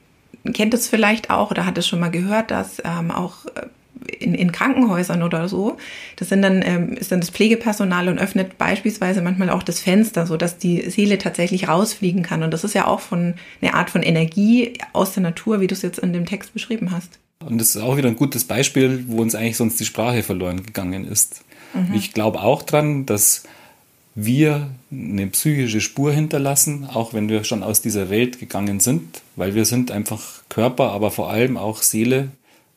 kennt 0.54 0.74
es 0.74 0.88
vielleicht 0.88 1.30
auch 1.30 1.52
oder 1.52 1.66
hat 1.66 1.78
es 1.78 1.88
schon 1.88 2.00
mal 2.00 2.10
gehört, 2.10 2.52
dass 2.52 2.82
ähm, 2.84 3.12
auch 3.12 3.46
äh, 3.46 3.68
in, 4.20 4.34
in 4.34 4.52
Krankenhäusern 4.52 5.24
oder 5.24 5.48
so, 5.50 5.78
das 6.16 6.30
sind 6.30 6.42
dann, 6.42 6.62
ähm, 6.64 6.94
ist 6.94 7.12
dann 7.12 7.20
das 7.20 7.30
Pflegepersonal 7.30 8.10
und 8.10 8.20
öffnet 8.20 8.58
beispielsweise 8.58 9.22
manchmal 9.22 9.50
auch 9.50 9.64
das 9.64 9.80
Fenster, 9.80 10.26
so 10.26 10.38
dass 10.38 10.58
die 10.58 10.90
Seele 10.90 11.18
tatsächlich 11.18 11.68
rausfliegen 11.68 12.24
kann. 12.24 12.44
Und 12.44 12.52
das 12.52 12.64
ist 12.64 12.74
ja 12.74 12.88
auch 12.88 13.00
von 13.00 13.36
eine 13.62 13.74
Art 13.74 13.90
von 13.90 14.04
Energie 14.04 14.74
aus 14.94 15.14
der 15.14 15.24
Natur, 15.24 15.62
wie 15.62 15.68
du 15.68 15.74
es 15.74 15.82
jetzt 15.82 16.00
in 16.00 16.14
dem 16.14 16.26
Text 16.26 16.54
beschrieben 16.54 16.92
hast. 16.92 17.20
Und 17.46 17.60
das 17.60 17.76
ist 17.76 17.82
auch 17.82 17.98
wieder 17.98 18.10
ein 18.10 18.16
gutes 18.16 18.46
Beispiel, 18.46 19.06
wo 19.08 19.22
uns 19.22 19.36
eigentlich 19.36 19.58
sonst 19.58 19.80
die 19.80 19.86
Sprache 19.86 20.24
verloren 20.24 20.64
gegangen 20.64 21.06
ist. 21.06 21.44
Mhm. 21.74 21.94
Ich 21.94 22.14
glaube 22.14 22.42
auch 22.42 22.64
dran, 22.64 23.06
dass 23.06 23.44
wir 24.19 24.71
eine 24.91 25.27
psychische 25.27 25.80
Spur 25.80 26.12
hinterlassen, 26.12 26.86
auch 26.91 27.13
wenn 27.13 27.30
wir 27.30 27.43
schon 27.43 27.62
aus 27.62 27.82
dieser 27.84 28.10
Welt 28.10 28.39
gegangen 28.39 28.80
sind, 28.80 29.21
weil 29.36 29.53
wir 29.53 29.63
sind 29.63 29.91
einfach 29.91 30.41
Körper, 30.49 30.91
aber 30.91 31.12
vor 31.12 31.30
allem 31.30 31.56
auch 31.56 31.84
Seele 31.84 32.30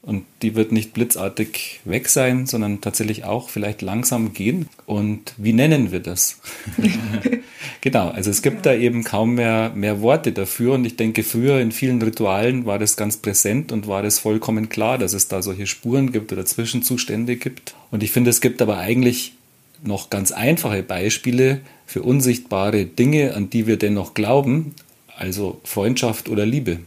und 0.03 0.25
die 0.43 0.55
wird 0.55 0.71
nicht 0.71 0.93
blitzartig 0.93 1.81
weg 1.85 2.11
sein, 2.11 2.45
sondern 2.45 2.83
tatsächlich 2.83 3.25
auch 3.25 3.49
vielleicht 3.49 3.81
langsam 3.81 4.35
gehen. 4.35 4.69
Und 4.85 5.33
wie 5.39 5.55
nennen 5.55 5.93
wir 5.93 6.01
das? 6.01 6.39
genau, 7.81 8.09
also 8.09 8.31
es 8.31 8.43
gibt 8.43 8.67
da 8.67 8.75
eben 8.75 9.03
kaum 9.05 9.35
mehr, 9.35 9.73
mehr 9.75 10.03
Worte 10.03 10.33
dafür. 10.33 10.75
Und 10.75 10.85
ich 10.85 10.97
denke, 10.97 11.23
früher 11.23 11.61
in 11.61 11.73
vielen 11.73 12.01
Ritualen 12.03 12.67
war 12.67 12.79
das 12.79 12.97
ganz 12.97 13.17
präsent 13.19 13.73
und 13.73 13.89
war 13.89 14.03
das 14.03 14.19
vollkommen 14.19 14.69
klar, 14.69 14.99
dass 14.99 15.15
es 15.15 15.29
da 15.29 15.41
solche 15.41 15.67
Spuren 15.67 16.13
gibt 16.13 16.33
oder 16.33 16.45
Zwischenzustände 16.47 17.37
gibt. 17.37 17.75
Und 17.91 18.03
ich 18.03 18.11
finde, 18.11 18.31
es 18.31 18.43
gibt 18.43 18.61
aber 18.63 18.79
eigentlich 18.79 19.35
noch 19.83 20.11
ganz 20.11 20.33
einfache 20.33 20.83
Beispiele 20.83 21.61
für 21.87 22.03
unsichtbare 22.03 22.85
Dinge, 22.85 23.35
an 23.35 23.51
die 23.51 23.67
wir 23.67 23.77
dennoch 23.77 24.15
glauben, 24.15 24.75
also 25.17 25.61
Freundschaft 25.65 26.29
oder 26.29 26.47
Liebe. 26.47 26.79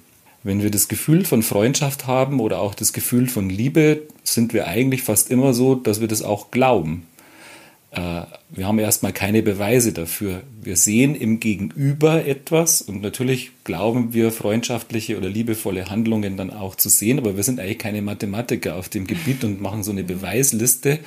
Wenn 0.43 0.61
wir 0.61 0.71
das 0.71 0.87
Gefühl 0.87 1.23
von 1.23 1.41
Freundschaft 1.41 2.07
haben 2.07 2.39
oder 2.39 2.59
auch 2.59 2.75
das 2.75 2.91
Gefühl 2.91 3.27
von 3.27 3.49
Liebe, 3.49 4.01
sind 4.23 4.53
wir 4.53 4.67
eigentlich 4.67 5.03
fast 5.03 5.31
immer 5.31 5.53
so, 5.53 5.75
dass 5.75 6.01
wir 6.01 6.07
das 6.07 6.21
auch 6.21 6.51
glauben. 6.51 7.07
Äh, 7.91 8.23
wir 8.49 8.67
haben 8.67 8.79
erstmal 8.79 9.13
keine 9.13 9.41
Beweise 9.43 9.93
dafür. 9.93 10.41
Wir 10.61 10.75
sehen 10.75 11.15
im 11.15 11.39
Gegenüber 11.39 12.25
etwas 12.25 12.81
und 12.81 13.01
natürlich 13.01 13.51
glauben 13.63 14.13
wir 14.13 14.31
freundschaftliche 14.31 15.17
oder 15.17 15.29
liebevolle 15.29 15.89
Handlungen 15.89 16.35
dann 16.35 16.51
auch 16.51 16.75
zu 16.75 16.89
sehen, 16.89 17.19
aber 17.19 17.35
wir 17.37 17.43
sind 17.43 17.59
eigentlich 17.59 17.79
keine 17.79 18.01
Mathematiker 18.01 18.75
auf 18.75 18.89
dem 18.89 19.07
Gebiet 19.07 19.43
und 19.43 19.61
machen 19.61 19.83
so 19.83 19.91
eine 19.91 20.03
Beweisliste, 20.03 20.99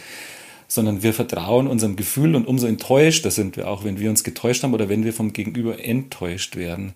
sondern 0.68 1.02
wir 1.02 1.12
vertrauen 1.12 1.66
unserem 1.66 1.96
Gefühl 1.96 2.34
und 2.34 2.46
umso 2.46 2.66
enttäuschter 2.66 3.30
sind 3.30 3.56
wir 3.56 3.68
auch, 3.68 3.84
wenn 3.84 4.00
wir 4.00 4.10
uns 4.10 4.24
getäuscht 4.24 4.62
haben 4.62 4.74
oder 4.74 4.88
wenn 4.88 5.04
wir 5.04 5.12
vom 5.12 5.32
Gegenüber 5.32 5.82
enttäuscht 5.82 6.56
werden. 6.56 6.94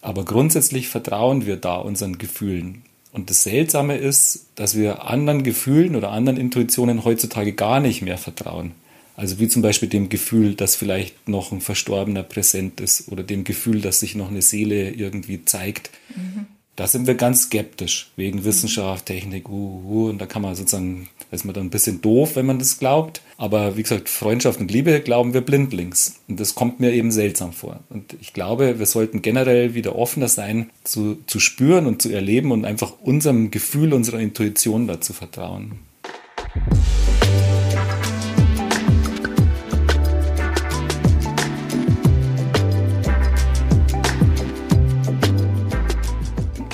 Aber 0.00 0.24
grundsätzlich 0.24 0.88
vertrauen 0.88 1.46
wir 1.46 1.56
da 1.56 1.76
unseren 1.76 2.18
Gefühlen. 2.18 2.82
Und 3.12 3.30
das 3.30 3.42
Seltsame 3.42 3.96
ist, 3.96 4.46
dass 4.54 4.76
wir 4.76 5.04
anderen 5.04 5.42
Gefühlen 5.42 5.96
oder 5.96 6.10
anderen 6.10 6.38
Intuitionen 6.38 7.04
heutzutage 7.04 7.52
gar 7.52 7.80
nicht 7.80 8.02
mehr 8.02 8.18
vertrauen. 8.18 8.72
Also 9.16 9.40
wie 9.40 9.48
zum 9.48 9.62
Beispiel 9.62 9.88
dem 9.88 10.10
Gefühl, 10.10 10.54
dass 10.54 10.76
vielleicht 10.76 11.28
noch 11.28 11.50
ein 11.50 11.60
Verstorbener 11.60 12.22
präsent 12.22 12.80
ist 12.80 13.08
oder 13.08 13.24
dem 13.24 13.42
Gefühl, 13.42 13.80
dass 13.80 13.98
sich 13.98 14.14
noch 14.14 14.30
eine 14.30 14.42
Seele 14.42 14.90
irgendwie 14.90 15.44
zeigt. 15.44 15.90
Mhm. 16.14 16.46
Da 16.76 16.86
sind 16.86 17.08
wir 17.08 17.16
ganz 17.16 17.42
skeptisch 17.42 18.12
wegen 18.14 18.44
Wissenschaft, 18.44 19.06
Technik, 19.06 19.48
uh, 19.48 19.82
uh, 19.84 20.08
und 20.10 20.18
da 20.18 20.26
kann 20.26 20.42
man 20.42 20.54
sozusagen, 20.54 21.08
ist 21.30 21.44
man 21.44 21.54
dann 21.54 21.66
ein 21.66 21.70
bisschen 21.70 22.00
doof, 22.00 22.36
wenn 22.36 22.46
man 22.46 22.58
das 22.58 22.78
glaubt. 22.78 23.22
Aber 23.36 23.76
wie 23.76 23.82
gesagt, 23.82 24.08
Freundschaft 24.08 24.60
und 24.60 24.70
Liebe 24.70 25.00
glauben 25.00 25.34
wir 25.34 25.40
blindlings. 25.40 26.16
Und 26.28 26.40
das 26.40 26.54
kommt 26.54 26.80
mir 26.80 26.92
eben 26.92 27.10
seltsam 27.10 27.52
vor. 27.52 27.80
Und 27.90 28.16
ich 28.20 28.32
glaube, 28.32 28.78
wir 28.78 28.86
sollten 28.86 29.22
generell 29.22 29.74
wieder 29.74 29.96
offener 29.96 30.28
sein, 30.28 30.70
zu, 30.84 31.18
zu 31.26 31.38
spüren 31.38 31.86
und 31.86 32.02
zu 32.02 32.10
erleben 32.10 32.50
und 32.50 32.64
einfach 32.64 32.94
unserem 33.02 33.50
Gefühl, 33.50 33.92
unserer 33.92 34.20
Intuition 34.20 34.86
dazu 34.86 35.12
vertrauen. 35.12 35.80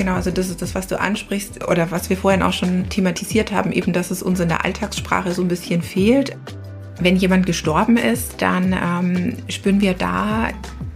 Genau, 0.04 0.16
also 0.16 0.30
das 0.30 0.50
ist 0.50 0.60
das, 0.60 0.74
was 0.74 0.86
du 0.86 1.00
ansprichst 1.00 1.66
oder 1.66 1.90
was 1.90 2.10
wir 2.10 2.18
vorhin 2.18 2.42
auch 2.42 2.52
schon 2.52 2.90
thematisiert 2.90 3.52
haben, 3.52 3.72
eben, 3.72 3.94
dass 3.94 4.10
es 4.10 4.22
uns 4.22 4.38
in 4.38 4.50
der 4.50 4.62
Alltagssprache 4.62 5.32
so 5.32 5.40
ein 5.40 5.48
bisschen 5.48 5.80
fehlt. 5.80 6.36
Wenn 7.00 7.16
jemand 7.16 7.46
gestorben 7.46 7.96
ist, 7.96 8.42
dann 8.42 8.74
ähm, 8.74 9.36
spüren 9.48 9.80
wir 9.80 9.94
da 9.94 10.50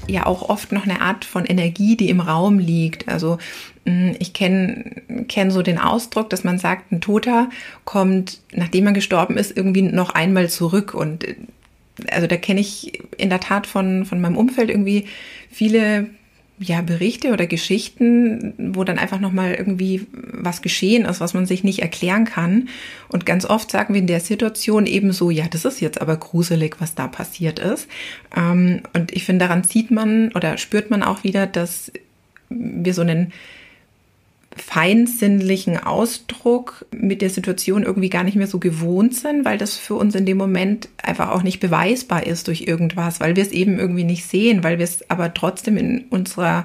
ja 0.08 0.26
auch 0.26 0.50
oft 0.50 0.72
noch 0.72 0.84
eine 0.84 1.00
Art 1.00 1.24
von 1.24 1.46
Energie, 1.46 1.96
die 1.96 2.10
im 2.10 2.20
Raum 2.20 2.58
liegt. 2.58 3.08
Also 3.08 3.38
mm, 3.86 4.10
ich 4.18 4.34
kenne 4.34 5.00
kenn 5.26 5.50
so 5.50 5.62
den 5.62 5.78
Ausdruck, 5.78 6.28
dass 6.28 6.44
man 6.44 6.58
sagt, 6.58 6.92
ein 6.92 7.00
Toter 7.00 7.48
kommt, 7.86 8.42
nachdem 8.52 8.88
er 8.88 8.92
gestorben 8.92 9.38
ist, 9.38 9.56
irgendwie 9.56 9.80
noch 9.80 10.10
einmal 10.10 10.50
zurück. 10.50 10.92
Und 10.92 11.26
äh, 11.26 11.36
also 12.10 12.26
da 12.26 12.36
kenne 12.36 12.60
ich 12.60 13.00
in 13.16 13.30
der 13.30 13.40
Tat 13.40 13.66
von, 13.66 14.04
von 14.04 14.20
meinem 14.20 14.36
Umfeld 14.36 14.68
irgendwie 14.68 15.06
viele 15.50 16.10
ja, 16.60 16.82
Berichte 16.82 17.32
oder 17.32 17.46
Geschichten, 17.46 18.54
wo 18.74 18.84
dann 18.84 18.98
einfach 18.98 19.20
nochmal 19.20 19.54
irgendwie 19.54 20.06
was 20.12 20.62
geschehen 20.62 21.04
ist, 21.04 21.20
was 21.20 21.34
man 21.34 21.46
sich 21.46 21.64
nicht 21.64 21.80
erklären 21.80 22.24
kann. 22.24 22.68
Und 23.08 23.26
ganz 23.26 23.44
oft 23.44 23.70
sagen 23.70 23.94
wir 23.94 24.00
in 24.00 24.06
der 24.06 24.20
Situation 24.20 24.86
eben 24.86 25.12
so, 25.12 25.30
ja, 25.30 25.46
das 25.48 25.64
ist 25.64 25.80
jetzt 25.80 26.00
aber 26.00 26.16
gruselig, 26.16 26.76
was 26.80 26.94
da 26.94 27.06
passiert 27.06 27.58
ist. 27.58 27.88
Ähm, 28.36 28.80
und 28.92 29.12
ich 29.12 29.24
finde, 29.24 29.46
daran 29.46 29.62
sieht 29.62 29.90
man 29.90 30.32
oder 30.32 30.58
spürt 30.58 30.90
man 30.90 31.02
auch 31.02 31.22
wieder, 31.22 31.46
dass 31.46 31.92
wir 32.48 32.94
so 32.94 33.02
einen 33.02 33.32
feinsinnlichen 34.62 35.78
Ausdruck 35.78 36.86
mit 36.90 37.22
der 37.22 37.30
Situation 37.30 37.82
irgendwie 37.82 38.10
gar 38.10 38.24
nicht 38.24 38.36
mehr 38.36 38.46
so 38.46 38.58
gewohnt 38.58 39.14
sind, 39.14 39.44
weil 39.44 39.58
das 39.58 39.76
für 39.76 39.94
uns 39.94 40.14
in 40.14 40.26
dem 40.26 40.36
Moment 40.36 40.88
einfach 41.02 41.30
auch 41.30 41.42
nicht 41.42 41.60
beweisbar 41.60 42.26
ist 42.26 42.48
durch 42.48 42.62
irgendwas, 42.62 43.20
weil 43.20 43.36
wir 43.36 43.42
es 43.42 43.52
eben 43.52 43.78
irgendwie 43.78 44.04
nicht 44.04 44.26
sehen, 44.26 44.64
weil 44.64 44.78
wir 44.78 44.84
es 44.84 45.08
aber 45.10 45.34
trotzdem 45.34 45.76
in 45.76 46.04
unserer, 46.10 46.64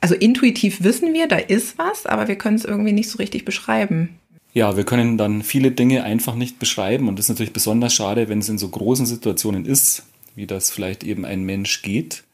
also 0.00 0.14
intuitiv 0.14 0.82
wissen 0.82 1.12
wir, 1.12 1.28
da 1.28 1.36
ist 1.36 1.78
was, 1.78 2.06
aber 2.06 2.28
wir 2.28 2.36
können 2.36 2.56
es 2.56 2.64
irgendwie 2.64 2.92
nicht 2.92 3.10
so 3.10 3.18
richtig 3.18 3.44
beschreiben. 3.44 4.10
Ja, 4.52 4.76
wir 4.76 4.84
können 4.84 5.18
dann 5.18 5.42
viele 5.42 5.72
Dinge 5.72 6.04
einfach 6.04 6.36
nicht 6.36 6.58
beschreiben 6.58 7.08
und 7.08 7.18
das 7.18 7.26
ist 7.26 7.30
natürlich 7.30 7.52
besonders 7.52 7.92
schade, 7.92 8.28
wenn 8.28 8.38
es 8.38 8.48
in 8.48 8.58
so 8.58 8.68
großen 8.68 9.06
Situationen 9.06 9.64
ist, 9.66 10.04
wie 10.36 10.46
das 10.46 10.70
vielleicht 10.70 11.04
eben 11.04 11.24
ein 11.24 11.42
Mensch 11.44 11.82
geht. 11.82 12.24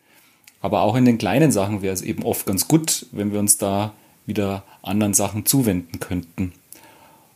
Aber 0.61 0.83
auch 0.83 0.97
in 0.97 1.05
den 1.05 1.19
kleinen 1.19 1.53
Sachen 1.53 1.83
wäre 1.83 1.95
es 1.95 2.03
eben 2.03 2.23
oft 2.23 2.47
ganz 2.47 2.69
gut, 2.69 3.07
wenn 3.13 3.33
wir 3.33 3.41
uns 3.41 3.57
da 3.57 3.95
wieder 4.31 4.65
anderen 4.83 5.13
Sachen 5.13 5.45
zuwenden 5.45 6.01
könnten. 6.01 6.53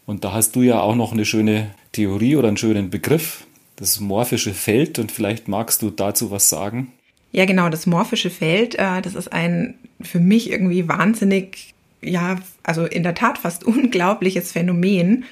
Und 0.06 0.24
da 0.24 0.32
hast 0.32 0.56
du 0.56 0.62
ja 0.62 0.80
auch 0.80 0.94
noch 0.94 1.12
eine 1.12 1.26
schöne 1.26 1.70
Theorie 1.92 2.36
oder 2.36 2.48
einen 2.48 2.56
schönen 2.56 2.88
Begriff, 2.88 3.46
das 3.76 4.00
morphische 4.00 4.54
Feld. 4.54 4.98
Und 4.98 5.12
vielleicht 5.12 5.48
magst 5.48 5.82
du 5.82 5.90
dazu 5.90 6.30
was 6.30 6.48
sagen. 6.48 6.92
Ja, 7.32 7.44
genau, 7.44 7.68
das 7.68 7.86
morphische 7.86 8.30
Feld, 8.30 8.76
äh, 8.76 9.02
das 9.02 9.14
ist 9.14 9.32
ein 9.32 9.74
für 10.00 10.20
mich 10.20 10.50
irgendwie 10.50 10.88
wahnsinnig, 10.88 11.74
ja, 12.00 12.38
also 12.62 12.84
in 12.84 13.02
der 13.02 13.14
Tat 13.14 13.38
fast 13.38 13.64
unglaubliches 13.66 14.52
Phänomen. 14.52 15.24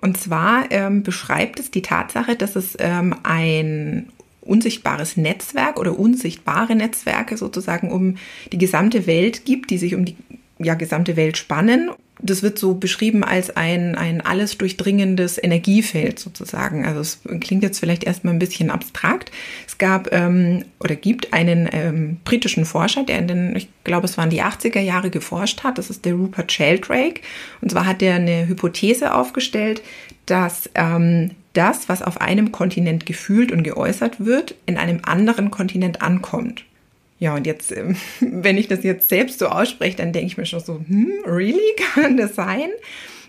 Und 0.00 0.18
zwar 0.18 0.70
ähm, 0.70 1.02
beschreibt 1.02 1.58
es 1.58 1.70
die 1.70 1.82
Tatsache, 1.82 2.36
dass 2.36 2.56
es 2.56 2.76
ähm, 2.78 3.14
ein 3.22 4.10
unsichtbares 4.42 5.16
Netzwerk 5.16 5.78
oder 5.78 5.98
unsichtbare 5.98 6.76
Netzwerke 6.76 7.36
sozusagen 7.36 7.90
um 7.90 8.16
die 8.52 8.58
gesamte 8.58 9.06
Welt 9.06 9.44
gibt, 9.44 9.70
die 9.70 9.78
sich 9.78 9.94
um 9.94 10.04
die 10.04 10.16
ja, 10.58 10.74
gesamte 10.74 11.16
Welt 11.16 11.36
spannen. 11.36 11.90
Das 12.18 12.42
wird 12.42 12.58
so 12.58 12.74
beschrieben 12.74 13.24
als 13.24 13.54
ein, 13.56 13.94
ein 13.94 14.22
alles 14.22 14.56
durchdringendes 14.56 15.42
Energiefeld 15.42 16.18
sozusagen. 16.18 16.86
Also 16.86 17.00
es 17.00 17.20
klingt 17.40 17.62
jetzt 17.62 17.78
vielleicht 17.78 18.04
erstmal 18.04 18.32
ein 18.32 18.38
bisschen 18.38 18.70
abstrakt. 18.70 19.30
Es 19.66 19.76
gab 19.76 20.10
ähm, 20.14 20.64
oder 20.80 20.96
gibt 20.96 21.34
einen 21.34 21.68
ähm, 21.70 22.16
britischen 22.24 22.64
Forscher, 22.64 23.04
der 23.04 23.18
in 23.18 23.28
den, 23.28 23.56
ich 23.56 23.68
glaube, 23.84 24.06
es 24.06 24.16
waren 24.16 24.30
die 24.30 24.42
80er 24.42 24.80
Jahre 24.80 25.10
geforscht 25.10 25.62
hat. 25.62 25.76
Das 25.76 25.90
ist 25.90 26.06
der 26.06 26.14
Rupert 26.14 26.50
Sheldrake. 26.50 27.20
Und 27.60 27.70
zwar 27.70 27.84
hat 27.84 28.00
er 28.00 28.14
eine 28.14 28.48
Hypothese 28.48 29.14
aufgestellt, 29.14 29.82
dass 30.24 30.70
ähm, 30.74 31.32
das, 31.52 31.90
was 31.90 32.00
auf 32.00 32.20
einem 32.20 32.50
Kontinent 32.50 33.04
gefühlt 33.04 33.52
und 33.52 33.62
geäußert 33.62 34.24
wird, 34.24 34.54
in 34.64 34.78
einem 34.78 35.00
anderen 35.04 35.50
Kontinent 35.50 36.00
ankommt. 36.00 36.64
Ja, 37.18 37.34
und 37.34 37.46
jetzt, 37.46 37.72
ähm, 37.72 37.96
wenn 38.20 38.58
ich 38.58 38.68
das 38.68 38.82
jetzt 38.82 39.08
selbst 39.08 39.38
so 39.38 39.46
ausspreche, 39.46 39.96
dann 39.96 40.12
denke 40.12 40.26
ich 40.26 40.36
mir 40.36 40.46
schon 40.46 40.60
so, 40.60 40.80
hm, 40.86 41.12
really? 41.26 41.60
Kann 41.94 42.16
das 42.16 42.34
sein? 42.34 42.68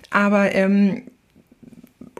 Aber 0.09 0.53
ähm, 0.53 1.03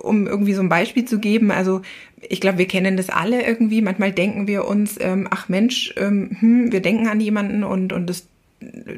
um 0.02 0.28
irgendwie 0.28 0.54
so 0.54 0.62
ein 0.62 0.70
Beispiel 0.70 1.06
zu 1.06 1.20
geben, 1.20 1.52
also 1.52 1.82
ich 2.22 2.42
glaube, 2.42 2.58
wir 2.58 2.68
kennen 2.68 2.98
das 2.98 3.10
alle 3.10 3.46
irgendwie. 3.46 3.82
Manchmal 3.82 4.12
denken 4.12 4.48
wir 4.48 4.66
uns, 4.68 4.98
ähm, 5.00 5.28
ach 5.30 5.50
Mensch, 5.50 5.94
ähm, 5.98 6.38
hm, 6.40 6.72
wir 6.72 6.82
denken 6.82 7.08
an 7.08 7.20
jemanden 7.20 7.64
und, 7.64 7.94
und 7.94 8.10
das, 8.10 8.28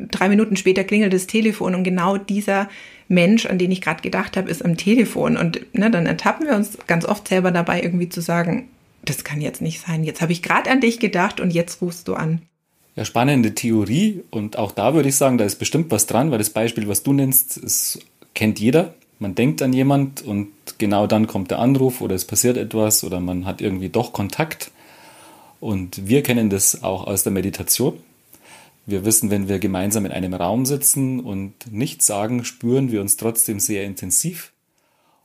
drei 0.09 0.29
Minuten 0.29 0.55
später 0.55 0.85
klingelt 0.85 1.11
das 1.11 1.27
Telefon 1.27 1.75
und 1.75 1.83
genau 1.83 2.17
dieser 2.17 2.69
Mensch, 3.09 3.45
an 3.45 3.57
den 3.57 3.71
ich 3.71 3.81
gerade 3.81 4.01
gedacht 4.01 4.37
habe, 4.37 4.49
ist 4.49 4.63
am 4.63 4.77
Telefon. 4.77 5.35
Und 5.35 5.61
ne, 5.73 5.91
dann 5.91 6.05
ertappen 6.05 6.47
wir 6.47 6.55
uns 6.55 6.77
ganz 6.87 7.05
oft 7.05 7.27
selber 7.27 7.51
dabei, 7.51 7.81
irgendwie 7.81 8.07
zu 8.07 8.21
sagen, 8.21 8.69
das 9.03 9.23
kann 9.23 9.41
jetzt 9.41 9.61
nicht 9.61 9.81
sein. 9.85 10.03
Jetzt 10.03 10.21
habe 10.21 10.31
ich 10.31 10.41
gerade 10.41 10.69
an 10.69 10.79
dich 10.79 10.99
gedacht 10.99 11.39
und 11.39 11.51
jetzt 11.51 11.81
rufst 11.81 12.07
du 12.07 12.13
an 12.13 12.41
ja, 12.99 13.05
spannende 13.05 13.55
Theorie 13.55 14.25
und 14.29 14.57
auch 14.57 14.73
da 14.73 14.93
würde 14.93 15.07
ich 15.07 15.15
sagen, 15.15 15.37
da 15.37 15.45
ist 15.45 15.55
bestimmt 15.55 15.89
was 15.89 16.05
dran, 16.05 16.31
weil 16.31 16.37
das 16.37 16.49
Beispiel, 16.49 16.89
was 16.89 17.01
du 17.01 17.13
nennst, 17.13 17.55
es 17.55 17.97
kennt 18.33 18.59
jeder. 18.59 18.93
Man 19.19 19.35
denkt 19.35 19.61
an 19.61 19.71
jemand 19.71 20.21
und 20.21 20.49
genau 20.79 21.07
dann 21.07 21.25
kommt 21.25 21.49
der 21.49 21.59
Anruf 21.59 22.01
oder 22.01 22.13
es 22.13 22.25
passiert 22.25 22.57
etwas 22.57 23.05
oder 23.05 23.21
man 23.21 23.45
hat 23.45 23.61
irgendwie 23.61 23.87
doch 23.87 24.11
Kontakt. 24.11 24.71
Und 25.61 26.09
wir 26.09 26.23
kennen 26.23 26.49
das 26.49 26.83
auch 26.83 27.07
aus 27.07 27.23
der 27.23 27.31
Meditation. 27.31 27.93
Wir 28.85 29.05
wissen, 29.05 29.29
wenn 29.29 29.47
wir 29.47 29.59
gemeinsam 29.59 30.05
in 30.05 30.11
einem 30.11 30.33
Raum 30.33 30.65
sitzen 30.65 31.21
und 31.21 31.53
nichts 31.71 32.05
sagen, 32.05 32.43
spüren 32.43 32.91
wir 32.91 32.99
uns 32.99 33.15
trotzdem 33.15 33.61
sehr 33.61 33.85
intensiv. 33.85 34.51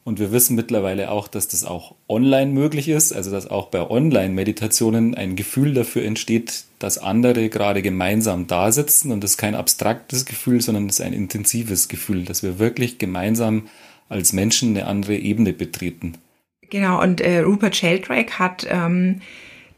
Und 0.05 0.19
wir 0.19 0.33
wissen 0.33 0.55
mittlerweile 0.55 1.11
auch, 1.11 1.29
dass 1.29 1.49
das 1.49 1.65
auch 1.65 1.95
online 2.09 2.53
möglich 2.53 2.91
ist, 2.91 3.13
also 3.13 3.31
dass 3.31 3.47
auch 3.47 3.69
bei 3.69 3.89
Online-Meditationen 3.89 5.15
ein 5.15 5.35
Gefühl 5.35 5.73
dafür 5.73 6.05
entsteht, 6.05 6.65
dass 6.79 6.99
andere 6.99 7.49
gerade 7.49 7.81
gemeinsam 7.81 8.47
da 8.47 8.71
sitzen 8.71 9.13
und 9.13 9.25
das 9.25 9.33
ist 9.33 9.37
kein 9.39 9.55
abstraktes 9.55 10.27
Gefühl, 10.27 10.61
sondern 10.61 10.89
es 10.89 11.01
ist 11.01 11.07
ein 11.07 11.15
intensives 11.15 11.89
Gefühl, 11.89 12.27
dass 12.27 12.43
wir 12.43 12.59
wirklich 12.59 12.99
gemeinsam 12.99 13.69
als 14.11 14.35
Menschen 14.35 14.77
eine 14.77 14.87
andere 14.87 15.17
Ebene 15.17 15.55
betreten. 15.55 16.19
Genau, 16.69 17.01
und 17.01 17.23
äh, 17.23 17.39
Rupert 17.39 17.75
Sheldrake 17.75 18.39
hat 18.39 18.67
ähm, 18.69 19.23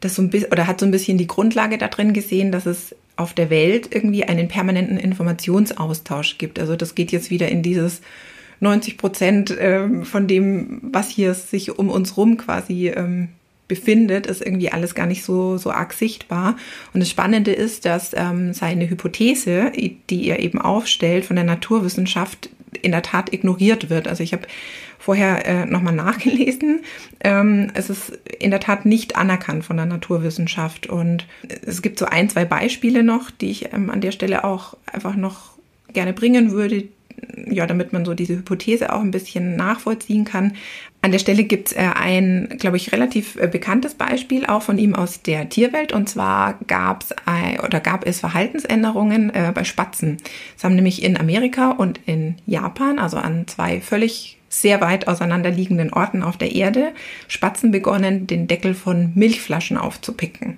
das 0.01 0.15
so 0.15 0.21
ein 0.21 0.29
bisschen 0.29 0.51
oder 0.51 0.67
hat 0.67 0.81
so 0.81 0.85
ein 0.85 0.91
bisschen 0.91 1.17
die 1.17 1.27
Grundlage 1.27 1.77
da 1.77 1.87
drin 1.87 2.11
gesehen, 2.11 2.51
dass 2.51 2.65
es 2.65 2.93
auf 3.15 3.33
der 3.33 3.49
Welt 3.49 3.95
irgendwie 3.95 4.25
einen 4.25 4.49
permanenten 4.49 4.97
Informationsaustausch 4.97 6.37
gibt. 6.37 6.59
Also 6.59 6.75
das 6.75 6.95
geht 6.95 7.11
jetzt 7.11 7.29
wieder 7.29 7.47
in 7.47 7.63
dieses 7.63 8.01
90 8.59 8.97
Prozent 8.97 9.55
ähm, 9.59 10.05
von 10.05 10.27
dem, 10.27 10.79
was 10.81 11.09
hier 11.09 11.33
sich 11.33 11.77
um 11.77 11.89
uns 11.89 12.17
rum 12.17 12.37
quasi 12.37 12.89
ähm, 12.89 13.29
befindet, 13.67 14.27
ist 14.27 14.41
irgendwie 14.41 14.71
alles 14.71 14.95
gar 14.95 15.05
nicht 15.05 15.23
so, 15.23 15.57
so 15.57 15.71
arg 15.71 15.93
sichtbar. 15.93 16.55
Und 16.93 17.01
das 17.01 17.09
Spannende 17.09 17.51
ist, 17.51 17.85
dass 17.85 18.11
ähm, 18.15 18.53
seine 18.53 18.89
Hypothese, 18.89 19.71
die 20.09 20.27
er 20.27 20.39
eben 20.39 20.59
aufstellt 20.59 21.25
von 21.25 21.35
der 21.35 21.45
Naturwissenschaft, 21.45 22.49
in 22.81 22.91
der 22.91 23.01
Tat 23.01 23.33
ignoriert 23.33 23.89
wird. 23.89 24.07
Also 24.07 24.23
ich 24.23 24.33
habe 24.33 24.47
vorher 24.99 25.45
äh, 25.45 25.65
nochmal 25.65 25.95
nachgelesen. 25.95 26.81
Ähm, 27.21 27.71
es 27.73 27.89
ist 27.89 28.17
in 28.39 28.51
der 28.51 28.59
Tat 28.59 28.85
nicht 28.85 29.15
anerkannt 29.15 29.65
von 29.65 29.77
der 29.77 29.85
Naturwissenschaft. 29.85 30.87
Und 30.87 31.25
es 31.65 31.81
gibt 31.81 31.99
so 31.99 32.05
ein, 32.05 32.29
zwei 32.29 32.45
Beispiele 32.45 33.03
noch, 33.03 33.31
die 33.31 33.51
ich 33.51 33.73
ähm, 33.73 33.89
an 33.89 34.01
der 34.01 34.11
Stelle 34.11 34.43
auch 34.43 34.75
einfach 34.85 35.15
noch 35.15 35.51
gerne 35.93 36.13
bringen 36.13 36.51
würde, 36.51 36.87
ja, 37.49 37.65
damit 37.65 37.93
man 37.93 38.05
so 38.05 38.13
diese 38.13 38.35
Hypothese 38.35 38.93
auch 38.93 39.01
ein 39.01 39.11
bisschen 39.11 39.55
nachvollziehen 39.55 40.25
kann. 40.25 40.53
An 41.01 41.11
der 41.11 41.19
Stelle 41.19 41.43
gibt 41.43 41.69
es 41.69 41.73
äh, 41.73 41.89
ein, 41.95 42.55
glaube 42.59 42.77
ich, 42.77 42.91
relativ 42.91 43.35
äh, 43.37 43.47
bekanntes 43.47 43.95
Beispiel 43.95 44.45
auch 44.45 44.61
von 44.61 44.77
ihm 44.77 44.95
aus 44.95 45.21
der 45.21 45.49
Tierwelt. 45.49 45.93
Und 45.93 46.09
zwar 46.09 46.59
gab 46.67 47.03
es 47.03 47.15
oder 47.63 47.79
gab 47.79 48.05
es 48.05 48.19
Verhaltensänderungen 48.19 49.29
äh, 49.29 49.51
bei 49.53 49.63
Spatzen. 49.63 50.17
Es 50.57 50.63
haben 50.63 50.75
nämlich 50.75 51.03
in 51.03 51.17
Amerika 51.17 51.71
und 51.71 51.99
in 52.05 52.35
Japan, 52.45 52.99
also 52.99 53.17
an 53.17 53.47
zwei 53.47 53.81
völlig 53.81 54.37
sehr 54.49 54.81
weit 54.81 55.07
auseinanderliegenden 55.07 55.93
Orten 55.93 56.23
auf 56.23 56.37
der 56.37 56.55
Erde, 56.55 56.93
Spatzen 57.27 57.71
begonnen, 57.71 58.27
den 58.27 58.47
Deckel 58.47 58.73
von 58.73 59.11
Milchflaschen 59.13 59.77
aufzupicken. 59.77 60.57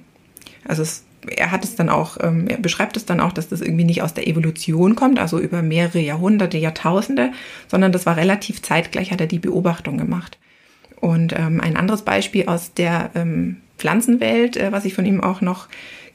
Also 0.65 0.83
es 0.83 1.03
er 1.27 1.51
hat 1.51 1.63
es 1.63 1.75
dann 1.75 1.89
auch, 1.89 2.17
ähm, 2.21 2.47
er 2.47 2.57
beschreibt 2.57 2.97
es 2.97 3.05
dann 3.05 3.19
auch, 3.19 3.31
dass 3.31 3.49
das 3.49 3.61
irgendwie 3.61 3.83
nicht 3.83 4.01
aus 4.01 4.13
der 4.13 4.27
Evolution 4.27 4.95
kommt, 4.95 5.19
also 5.19 5.39
über 5.39 5.61
mehrere 5.61 5.99
Jahrhunderte, 5.99 6.57
Jahrtausende, 6.57 7.31
sondern 7.67 7.91
das 7.91 8.05
war 8.05 8.17
relativ 8.17 8.61
zeitgleich, 8.61 9.11
hat 9.11 9.21
er 9.21 9.27
die 9.27 9.39
Beobachtung 9.39 9.97
gemacht. 9.97 10.37
Und 10.99 11.37
ähm, 11.37 11.61
ein 11.61 11.77
anderes 11.77 12.01
Beispiel 12.01 12.47
aus 12.47 12.73
der 12.73 13.11
ähm, 13.15 13.57
Pflanzenwelt, 13.77 14.57
äh, 14.57 14.71
was 14.71 14.85
ich 14.85 14.93
von 14.93 15.05
ihm 15.05 15.21
auch 15.21 15.41
noch 15.41 15.67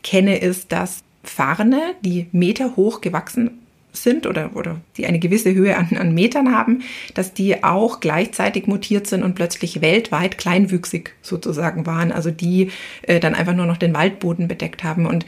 kenne, 0.03 0.38
ist, 0.38 0.73
dass 0.73 1.03
Farne, 1.23 1.81
die 2.03 2.27
Meter 2.33 2.77
hoch 2.77 3.01
gewachsen 3.01 3.63
sind 3.96 4.26
oder, 4.26 4.54
oder 4.54 4.80
die 4.96 5.07
eine 5.07 5.18
gewisse 5.18 5.54
Höhe 5.54 5.76
an, 5.76 5.96
an 5.96 6.14
Metern 6.14 6.54
haben, 6.54 6.83
dass 7.14 7.33
die 7.33 7.62
auch 7.64 8.00
gleichzeitig 8.00 8.66
mutiert 8.66 9.07
sind 9.07 9.22
und 9.22 9.35
plötzlich 9.35 9.80
weltweit 9.80 10.38
kleinwüchsig 10.38 11.14
sozusagen 11.22 11.87
waren, 11.87 12.12
also 12.12 12.30
die 12.30 12.70
äh, 13.02 13.20
dann 13.20 13.35
einfach 13.35 13.54
nur 13.54 13.66
noch 13.66 13.76
den 13.76 13.94
Waldboden 13.94 14.48
bedeckt 14.48 14.85
haben 14.85 15.07
und 15.07 15.24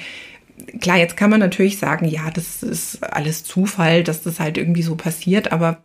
Klar, 0.81 0.97
jetzt 0.97 1.19
kann 1.19 1.29
man 1.29 1.41
natürlich 1.41 1.79
sagen, 1.79 2.07
ja, 2.07 2.31
das 2.31 2.63
ist 2.63 3.05
alles 3.05 3.45
Zufall, 3.45 4.03
dass 4.03 4.23
das 4.23 4.41
halt 4.41 4.57
irgendwie 4.57 4.83
so 4.83 4.95
passiert, 4.97 5.53
aber 5.53 5.81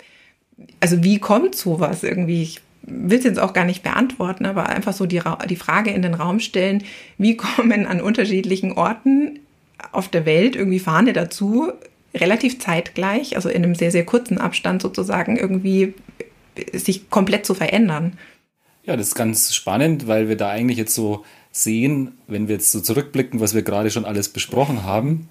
also 0.79 1.03
wie 1.03 1.19
kommt 1.19 1.55
sowas 1.55 2.03
irgendwie? 2.03 2.41
Ich 2.41 2.61
will 2.83 3.17
es 3.17 3.25
jetzt 3.25 3.39
auch 3.39 3.53
gar 3.53 3.65
nicht 3.65 3.83
beantworten, 3.83 4.45
aber 4.45 4.69
einfach 4.69 4.93
so 4.93 5.05
die, 5.05 5.21
die 5.49 5.55
Frage 5.55 5.91
in 5.91 6.01
den 6.01 6.13
Raum 6.13 6.39
stellen, 6.39 6.83
wie 7.17 7.35
kommen 7.37 7.85
an 7.85 8.01
unterschiedlichen 8.01 8.71
Orten 8.71 9.39
auf 9.91 10.07
der 10.07 10.25
Welt 10.25 10.55
irgendwie 10.55 10.79
Fahne 10.79 11.13
dazu, 11.13 11.71
relativ 12.13 12.59
zeitgleich, 12.59 13.35
also 13.35 13.49
in 13.49 13.63
einem 13.63 13.75
sehr, 13.75 13.91
sehr 13.91 14.05
kurzen 14.05 14.37
Abstand 14.37 14.81
sozusagen, 14.81 15.37
irgendwie 15.37 15.93
sich 16.73 17.09
komplett 17.09 17.45
zu 17.45 17.53
verändern. 17.53 18.17
Ja, 18.85 18.97
das 18.97 19.09
ist 19.09 19.15
ganz 19.15 19.53
spannend, 19.53 20.07
weil 20.07 20.27
wir 20.27 20.35
da 20.35 20.49
eigentlich 20.49 20.77
jetzt 20.77 20.95
so 20.95 21.23
sehen, 21.51 22.13
wenn 22.27 22.47
wir 22.47 22.55
jetzt 22.55 22.71
so 22.71 22.79
zurückblicken, 22.81 23.39
was 23.39 23.53
wir 23.53 23.61
gerade 23.61 23.91
schon 23.91 24.05
alles 24.05 24.29
besprochen 24.29 24.83
haben. 24.83 25.29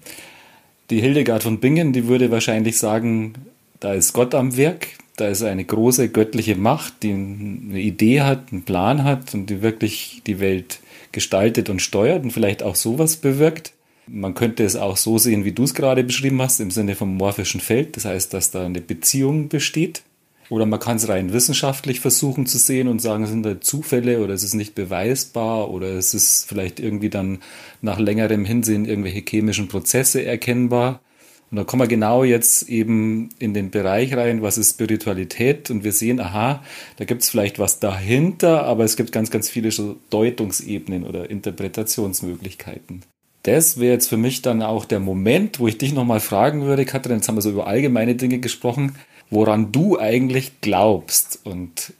Die 0.89 1.01
Hildegard 1.01 1.43
von 1.43 1.59
Bingen, 1.59 1.93
die 1.93 2.07
würde 2.07 2.31
wahrscheinlich 2.31 2.77
sagen, 2.77 3.33
da 3.79 3.93
ist 3.93 4.13
Gott 4.13 4.35
am 4.35 4.57
Werk, 4.57 4.87
da 5.17 5.27
ist 5.27 5.43
eine 5.43 5.65
große 5.65 6.09
göttliche 6.09 6.55
Macht, 6.55 7.03
die 7.03 7.11
eine 7.11 7.79
Idee 7.79 8.21
hat, 8.21 8.51
einen 8.51 8.63
Plan 8.63 9.03
hat 9.03 9.33
und 9.33 9.47
die 9.47 9.61
wirklich 9.61 10.21
die 10.25 10.39
Welt 10.39 10.79
gestaltet 11.11 11.69
und 11.69 11.81
steuert 11.81 12.23
und 12.23 12.31
vielleicht 12.31 12.63
auch 12.63 12.75
sowas 12.75 13.17
bewirkt. 13.17 13.73
Man 14.13 14.33
könnte 14.33 14.65
es 14.65 14.75
auch 14.75 14.97
so 14.97 15.17
sehen, 15.17 15.45
wie 15.45 15.53
du 15.53 15.63
es 15.63 15.73
gerade 15.73 16.03
beschrieben 16.03 16.41
hast, 16.41 16.59
im 16.59 16.69
Sinne 16.69 16.95
vom 16.95 17.15
morphischen 17.15 17.61
Feld. 17.61 17.95
Das 17.95 18.03
heißt, 18.03 18.33
dass 18.33 18.51
da 18.51 18.65
eine 18.65 18.81
Beziehung 18.81 19.47
besteht. 19.47 20.03
Oder 20.49 20.65
man 20.65 20.81
kann 20.81 20.97
es 20.97 21.07
rein 21.07 21.31
wissenschaftlich 21.31 22.01
versuchen 22.01 22.45
zu 22.45 22.57
sehen 22.57 22.89
und 22.89 23.01
sagen, 23.01 23.25
sind 23.25 23.43
da 23.43 23.61
Zufälle 23.61 24.21
oder 24.21 24.33
ist 24.33 24.43
es 24.43 24.53
nicht 24.53 24.75
beweisbar 24.75 25.71
oder 25.71 25.93
ist 25.93 26.13
es 26.13 26.43
vielleicht 26.45 26.81
irgendwie 26.81 27.09
dann 27.09 27.39
nach 27.81 27.99
längerem 27.99 28.43
Hinsehen 28.43 28.83
irgendwelche 28.83 29.23
chemischen 29.25 29.69
Prozesse 29.69 30.25
erkennbar. 30.25 30.99
Und 31.49 31.55
da 31.55 31.63
kommen 31.63 31.83
wir 31.83 31.87
genau 31.87 32.25
jetzt 32.25 32.67
eben 32.67 33.29
in 33.39 33.53
den 33.53 33.71
Bereich 33.71 34.13
rein, 34.17 34.41
was 34.41 34.57
ist 34.57 34.71
Spiritualität? 34.71 35.71
Und 35.71 35.85
wir 35.85 35.93
sehen, 35.93 36.19
aha, 36.19 36.61
da 36.97 37.05
gibt 37.05 37.23
es 37.23 37.29
vielleicht 37.29 37.57
was 37.57 37.79
dahinter, 37.79 38.63
aber 38.63 38.83
es 38.83 38.97
gibt 38.97 39.13
ganz, 39.13 39.31
ganz 39.31 39.49
viele 39.49 39.71
so 39.71 39.95
Deutungsebenen 40.09 41.05
oder 41.05 41.29
Interpretationsmöglichkeiten 41.29 43.03
das 43.43 43.79
wäre 43.79 43.93
jetzt 43.93 44.07
für 44.07 44.17
mich 44.17 44.41
dann 44.41 44.61
auch 44.61 44.85
der 44.85 44.99
Moment, 44.99 45.59
wo 45.59 45.67
ich 45.67 45.77
dich 45.77 45.93
nochmal 45.93 46.19
fragen 46.19 46.63
würde, 46.63 46.85
Katrin, 46.85 47.17
jetzt 47.17 47.27
haben 47.27 47.35
wir 47.35 47.41
so 47.41 47.49
über 47.49 47.67
allgemeine 47.67 48.15
Dinge 48.15 48.39
gesprochen, 48.39 48.95
woran 49.29 49.71
du 49.71 49.99
eigentlich 49.99 50.61
glaubst. 50.61 51.39
Und 51.43 51.93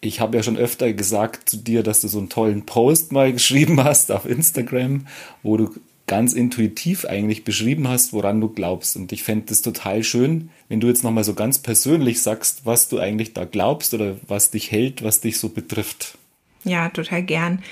ich 0.00 0.20
habe 0.20 0.36
ja 0.36 0.42
schon 0.42 0.58
öfter 0.58 0.92
gesagt 0.92 1.48
zu 1.48 1.56
dir, 1.56 1.82
dass 1.82 2.00
du 2.02 2.08
so 2.08 2.18
einen 2.18 2.28
tollen 2.28 2.66
Post 2.66 3.12
mal 3.12 3.32
geschrieben 3.34 3.82
hast 3.82 4.12
auf 4.12 4.26
Instagram, 4.26 5.06
wo 5.42 5.56
du 5.56 5.70
ganz 6.06 6.32
intuitiv 6.32 7.04
eigentlich 7.04 7.44
beschrieben 7.44 7.86
hast, 7.86 8.12
woran 8.12 8.40
du 8.40 8.48
glaubst. 8.48 8.96
Und 8.96 9.12
ich 9.12 9.22
fände 9.22 9.52
es 9.52 9.62
total 9.62 10.02
schön, 10.02 10.50
wenn 10.68 10.80
du 10.80 10.88
jetzt 10.88 11.04
nochmal 11.04 11.22
so 11.22 11.34
ganz 11.34 11.60
persönlich 11.60 12.20
sagst, 12.20 12.66
was 12.66 12.88
du 12.88 12.98
eigentlich 12.98 13.32
da 13.32 13.44
glaubst 13.44 13.94
oder 13.94 14.16
was 14.26 14.50
dich 14.50 14.72
hält, 14.72 15.04
was 15.04 15.20
dich 15.20 15.38
so 15.38 15.50
betrifft. 15.50 16.18
Ja, 16.64 16.88
total 16.88 17.22
gern. 17.22 17.62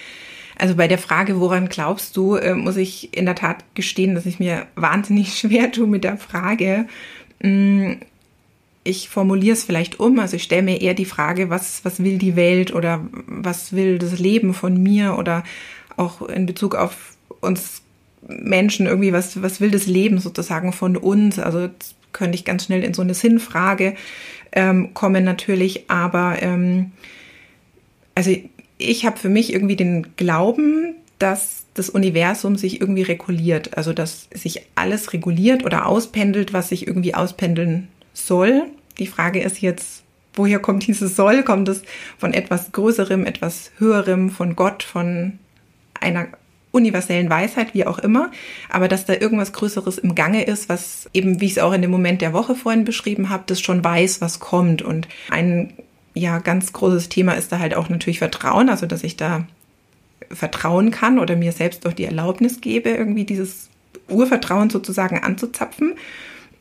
Also 0.59 0.75
bei 0.75 0.89
der 0.89 0.99
Frage, 0.99 1.41
woran 1.41 1.69
glaubst 1.69 2.17
du, 2.17 2.35
äh, 2.35 2.55
muss 2.55 2.77
ich 2.77 3.17
in 3.17 3.27
der 3.27 3.37
Tat 3.37 3.65
gestehen, 3.75 4.15
dass 4.15 4.27
ich 4.27 4.39
mir 4.39 4.67
wahnsinnig 4.75 5.35
schwer 5.39 5.71
tue 5.71 5.87
mit 5.87 6.05
der 6.05 6.19
Frage. 6.19 6.87
Mm, 7.43 7.93
ich 8.85 9.09
formuliere 9.09 9.55
es 9.55 9.65
vielleicht 9.65 10.01
um, 10.01 10.19
also 10.19 10.37
ich 10.37 10.43
stelle 10.43 10.63
mir 10.63 10.81
eher 10.81 10.95
die 10.95 11.05
Frage, 11.05 11.51
was, 11.51 11.85
was 11.85 12.03
will 12.03 12.19
die 12.19 12.37
Welt 12.37 12.75
oder 12.75 13.07
was 13.13 13.73
will 13.73 13.99
das 13.99 14.19
Leben 14.19 14.55
von 14.55 14.83
mir 14.83 15.17
oder 15.19 15.45
auch 15.97 16.23
in 16.23 16.47
Bezug 16.47 16.75
auf 16.75 17.17
uns 17.41 17.83
Menschen 18.27 18.87
irgendwie, 18.87 19.13
was, 19.13 19.43
was 19.43 19.61
will 19.61 19.71
das 19.71 19.87
Leben 19.87 20.19
sozusagen 20.19 20.73
von 20.73 20.97
uns? 20.97 21.39
Also 21.39 21.69
könnte 22.13 22.37
ich 22.37 22.45
ganz 22.45 22.65
schnell 22.65 22.83
in 22.83 22.95
so 22.95 23.03
eine 23.03 23.15
Sinnfrage 23.15 23.95
ähm, 24.53 24.95
kommen 24.95 25.25
natürlich, 25.25 25.91
aber 25.91 26.37
ähm, 26.41 26.93
also 28.15 28.35
ich 28.79 29.05
habe 29.05 29.19
für 29.19 29.29
mich 29.29 29.53
irgendwie 29.53 29.77
den 29.77 30.17
Glauben, 30.17 30.95
dass 31.19 31.67
das 31.75 31.91
Universum 31.91 32.57
sich 32.57 32.81
irgendwie 32.81 33.03
reguliert, 33.03 33.77
also 33.77 33.93
dass 33.93 34.29
sich 34.33 34.63
alles 34.75 35.13
reguliert 35.13 35.65
oder 35.65 35.87
auspendelt, 35.87 36.53
was 36.53 36.69
sich 36.69 36.87
irgendwie 36.87 37.15
auspendeln 37.15 37.89
soll. 38.13 38.65
Die 38.99 39.07
Frage 39.07 39.41
ist 39.41 39.61
jetzt, 39.61 40.03
woher 40.35 40.61
kommt 40.61 40.87
dieses 40.87 41.17
Soll? 41.17 41.43
Kommt 41.43 41.69
es 41.69 41.83
von 42.19 42.33
etwas 42.33 42.73
Größerem, 42.73 43.27
etwas 43.27 43.73
Höherem, 43.79 44.31
von 44.31 44.57
Gott, 44.57 44.83
von 44.83 45.39
einer 46.01 46.29
universellen 46.71 47.31
Weisheit, 47.31 47.75
wie 47.75 47.87
auch 47.87 47.99
immer, 47.99 48.31
aber 48.69 48.89
dass 48.89 49.07
da 49.07 49.15
irgendwas 49.15 49.53
Größeres 49.53 49.99
im 49.99 50.15
Gange 50.15 50.45
ist, 50.45 50.69
was 50.69 51.09
eben, 51.13 51.41
wie 51.41 51.47
ich 51.47 51.53
es 51.53 51.59
auch 51.59 51.73
in 51.73 51.83
dem 51.83 51.91
Moment 51.91 52.21
der 52.21 52.33
Woche 52.33 52.55
vorhin 52.55 52.85
beschrieben 52.85 53.31
habe, 53.31 53.45
das 53.47 53.61
schon 53.61 53.83
weiß, 53.83 54.21
was 54.21 54.39
kommt. 54.39 54.83
Und 54.83 55.09
ein 55.31 55.73
ja, 56.19 56.39
ganz 56.39 56.73
großes 56.73 57.09
Thema 57.09 57.33
ist 57.33 57.53
da 57.53 57.59
halt 57.59 57.75
auch 57.75 57.89
natürlich 57.89 58.19
Vertrauen, 58.19 58.69
also 58.69 58.87
dass 58.87 59.05
ich 59.05 59.17
da 59.17 59.47
vertrauen 60.31 60.91
kann 60.91 61.19
oder 61.19 61.37
mir 61.37 61.53
selbst 61.53 61.87
auch 61.87 61.93
die 61.93 62.05
Erlaubnis 62.05 62.61
gebe, 62.61 62.91
irgendwie 62.91 63.25
dieses 63.25 63.71
Urvertrauen 64.09 64.69
sozusagen 64.69 65.23
anzuzapfen. 65.23 65.95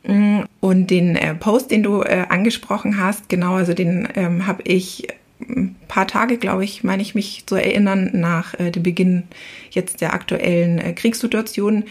Mm, 0.04 0.42
und 0.62 0.88
den 0.90 1.16
äh, 1.16 1.34
Post, 1.34 1.72
den 1.72 1.84
du 1.84 2.02
äh, 2.02 2.26
angesprochen 2.30 3.02
hast, 3.02 3.30
genau, 3.30 3.56
also 3.56 3.74
den 3.74 4.08
ähm, 4.16 4.48
habe 4.48 4.62
ich 4.64 5.08
ein 5.42 5.76
paar 5.88 6.08
Tage, 6.08 6.38
glaube 6.38 6.64
ich, 6.64 6.84
meine 6.84 7.02
ich 7.02 7.14
mich 7.14 7.46
zu 7.46 7.56
erinnern, 7.56 8.12
nach 8.14 8.54
äh, 8.60 8.72
dem 8.72 8.84
Beginn 8.84 9.24
jetzt 9.72 10.02
der 10.02 10.14
aktuellen 10.14 10.80
äh, 10.80 10.94
Kriegssituation 10.94 11.84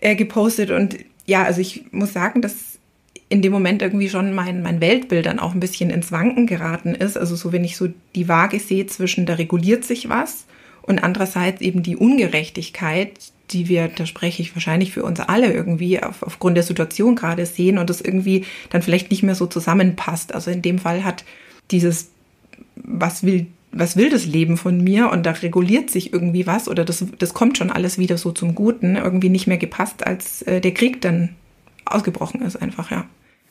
äh, 0.00 0.16
gepostet. 0.16 0.70
Und 0.70 0.98
ja, 1.26 1.44
also 1.44 1.60
ich 1.60 1.84
muss 1.92 2.12
sagen, 2.12 2.42
dass 2.42 2.73
in 3.28 3.42
dem 3.42 3.52
Moment 3.52 3.82
irgendwie 3.82 4.08
schon 4.08 4.34
mein, 4.34 4.62
mein 4.62 4.80
Weltbild 4.80 5.26
dann 5.26 5.38
auch 5.38 5.54
ein 5.54 5.60
bisschen 5.60 5.90
ins 5.90 6.12
Wanken 6.12 6.46
geraten 6.46 6.94
ist. 6.94 7.16
Also 7.16 7.36
so, 7.36 7.52
wenn 7.52 7.64
ich 7.64 7.76
so 7.76 7.88
die 8.14 8.28
Waage 8.28 8.60
sehe 8.60 8.86
zwischen, 8.86 9.26
da 9.26 9.34
reguliert 9.34 9.84
sich 9.84 10.08
was 10.08 10.46
und 10.82 11.02
andererseits 11.02 11.60
eben 11.60 11.82
die 11.82 11.96
Ungerechtigkeit, 11.96 13.12
die 13.50 13.68
wir, 13.68 13.88
da 13.88 14.06
spreche 14.06 14.42
ich 14.42 14.54
wahrscheinlich 14.54 14.92
für 14.92 15.02
uns 15.02 15.20
alle 15.20 15.52
irgendwie 15.52 16.02
auf, 16.02 16.22
aufgrund 16.22 16.56
der 16.56 16.64
Situation 16.64 17.14
gerade 17.14 17.46
sehen 17.46 17.78
und 17.78 17.90
das 17.90 18.00
irgendwie 18.00 18.44
dann 18.70 18.82
vielleicht 18.82 19.10
nicht 19.10 19.22
mehr 19.22 19.34
so 19.34 19.46
zusammenpasst. 19.46 20.34
Also 20.34 20.50
in 20.50 20.62
dem 20.62 20.78
Fall 20.78 21.04
hat 21.04 21.24
dieses, 21.70 22.10
was 22.76 23.22
will, 23.22 23.46
was 23.72 23.96
will 23.96 24.10
das 24.10 24.26
Leben 24.26 24.56
von 24.56 24.82
mir 24.82 25.10
und 25.10 25.24
da 25.24 25.32
reguliert 25.32 25.90
sich 25.90 26.12
irgendwie 26.12 26.46
was 26.46 26.68
oder 26.68 26.84
das, 26.84 27.04
das 27.18 27.34
kommt 27.34 27.58
schon 27.58 27.70
alles 27.70 27.98
wieder 27.98 28.18
so 28.18 28.32
zum 28.32 28.54
Guten, 28.54 28.96
irgendwie 28.96 29.30
nicht 29.30 29.46
mehr 29.46 29.58
gepasst, 29.58 30.06
als 30.06 30.42
äh, 30.42 30.60
der 30.60 30.72
Krieg 30.72 31.00
dann 31.00 31.30
ausgebrochen 31.84 32.42
ist 32.42 32.56
einfach, 32.56 32.90
ja. 32.90 33.06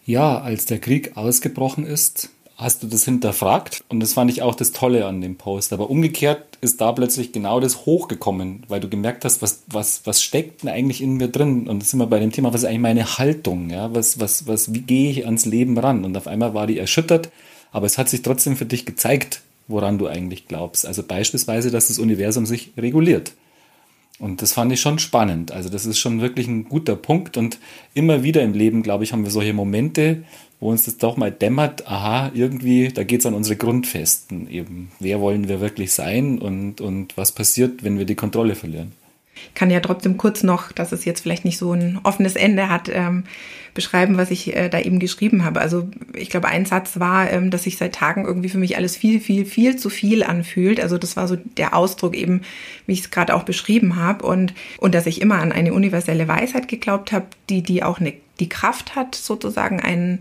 Ja, 0.05 0.39
als 0.39 0.65
der 0.65 0.79
Krieg 0.79 1.15
ausgebrochen 1.15 1.85
ist, 1.85 2.29
hast 2.55 2.83
du 2.83 2.87
das 2.87 3.05
hinterfragt 3.05 3.83
und 3.89 3.99
das 3.99 4.13
fand 4.13 4.29
ich 4.29 4.41
auch 4.41 4.55
das 4.55 4.71
Tolle 4.71 5.05
an 5.05 5.21
dem 5.21 5.37
Post. 5.37 5.73
Aber 5.73 5.89
umgekehrt 5.89 6.57
ist 6.61 6.81
da 6.81 6.91
plötzlich 6.91 7.31
genau 7.31 7.59
das 7.59 7.85
hochgekommen, 7.85 8.63
weil 8.67 8.79
du 8.79 8.89
gemerkt 8.89 9.25
hast, 9.25 9.41
was, 9.41 9.63
was, 9.67 10.01
was 10.05 10.21
steckt 10.21 10.63
denn 10.63 10.69
eigentlich 10.69 11.01
in 11.01 11.15
mir 11.15 11.29
drin? 11.29 11.67
Und 11.67 11.81
das 11.81 11.89
sind 11.89 11.99
wir 11.99 12.07
bei 12.07 12.19
dem 12.19 12.31
Thema, 12.31 12.53
was 12.53 12.61
ist 12.61 12.67
eigentlich 12.67 12.79
meine 12.79 13.17
Haltung? 13.17 13.69
Ja? 13.69 13.93
Was, 13.93 14.19
was, 14.19 14.47
was, 14.47 14.73
wie 14.73 14.81
gehe 14.81 15.11
ich 15.11 15.25
ans 15.25 15.45
Leben 15.45 15.77
ran? 15.77 16.05
Und 16.05 16.15
auf 16.15 16.27
einmal 16.27 16.53
war 16.53 16.67
die 16.67 16.77
erschüttert, 16.77 17.31
aber 17.71 17.85
es 17.85 17.97
hat 17.97 18.09
sich 18.09 18.21
trotzdem 18.21 18.55
für 18.55 18.65
dich 18.65 18.85
gezeigt, 18.85 19.41
woran 19.67 19.97
du 19.97 20.07
eigentlich 20.07 20.47
glaubst. 20.47 20.85
Also 20.85 21.03
beispielsweise, 21.03 21.71
dass 21.71 21.87
das 21.87 21.99
Universum 21.99 22.45
sich 22.45 22.71
reguliert. 22.77 23.33
Und 24.19 24.41
das 24.41 24.53
fand 24.53 24.71
ich 24.71 24.79
schon 24.79 24.99
spannend. 24.99 25.51
Also 25.51 25.69
das 25.69 25.85
ist 25.85 25.97
schon 25.97 26.21
wirklich 26.21 26.47
ein 26.47 26.65
guter 26.65 26.95
Punkt. 26.95 27.35
Und 27.35 27.59
immer 27.93 28.23
wieder 28.23 28.41
im 28.41 28.53
Leben, 28.53 28.83
glaube 28.83 29.03
ich, 29.03 29.11
haben 29.11 29.23
wir 29.23 29.31
solche 29.31 29.53
Momente, 29.53 30.23
wo 30.59 30.69
uns 30.69 30.83
das 30.83 30.97
doch 30.97 31.17
mal 31.17 31.31
dämmert, 31.31 31.87
aha, 31.87 32.31
irgendwie, 32.33 32.87
da 32.87 33.03
geht 33.03 33.19
es 33.19 33.25
an 33.25 33.33
unsere 33.33 33.57
Grundfesten 33.57 34.49
eben. 34.49 34.91
Wer 34.99 35.19
wollen 35.19 35.49
wir 35.49 35.59
wirklich 35.59 35.91
sein 35.91 36.39
und, 36.39 36.79
und 36.79 37.17
was 37.17 37.33
passiert, 37.33 37.83
wenn 37.83 37.97
wir 37.97 38.05
die 38.05 38.15
Kontrolle 38.15 38.55
verlieren? 38.55 38.93
Kann 39.55 39.69
ja 39.69 39.79
trotzdem 39.79 40.17
kurz 40.17 40.43
noch, 40.43 40.71
dass 40.71 40.91
es 40.91 41.05
jetzt 41.05 41.21
vielleicht 41.21 41.45
nicht 41.45 41.57
so 41.57 41.73
ein 41.73 41.99
offenes 42.03 42.35
Ende 42.35 42.69
hat, 42.69 42.89
ähm, 42.91 43.23
beschreiben, 43.73 44.17
was 44.17 44.31
ich 44.31 44.55
äh, 44.55 44.69
da 44.69 44.79
eben 44.79 44.99
geschrieben 44.99 45.43
habe. 45.43 45.59
Also 45.59 45.89
ich 46.13 46.29
glaube, 46.29 46.47
ein 46.47 46.65
Satz 46.65 46.99
war, 46.99 47.29
ähm, 47.31 47.49
dass 47.49 47.63
sich 47.63 47.77
seit 47.77 47.95
Tagen 47.95 48.25
irgendwie 48.25 48.49
für 48.49 48.57
mich 48.57 48.77
alles 48.77 48.95
viel, 48.95 49.19
viel, 49.19 49.45
viel 49.45 49.75
zu 49.77 49.89
viel 49.89 50.23
anfühlt. 50.23 50.79
Also 50.79 50.97
das 50.97 51.17
war 51.17 51.27
so 51.27 51.35
der 51.35 51.75
Ausdruck 51.75 52.15
eben, 52.15 52.41
wie 52.85 52.93
ich 52.93 53.01
es 53.01 53.11
gerade 53.11 53.35
auch 53.35 53.43
beschrieben 53.43 53.95
habe. 53.95 54.25
Und, 54.25 54.53
und 54.77 54.93
dass 54.93 55.07
ich 55.07 55.21
immer 55.21 55.39
an 55.39 55.51
eine 55.51 55.73
universelle 55.73 56.27
Weisheit 56.27 56.67
geglaubt 56.67 57.11
habe, 57.11 57.25
die, 57.49 57.63
die 57.63 57.83
auch 57.83 57.99
eine, 57.99 58.13
die 58.39 58.49
Kraft 58.49 58.95
hat, 58.95 59.15
sozusagen 59.15 59.79
einen 59.79 60.19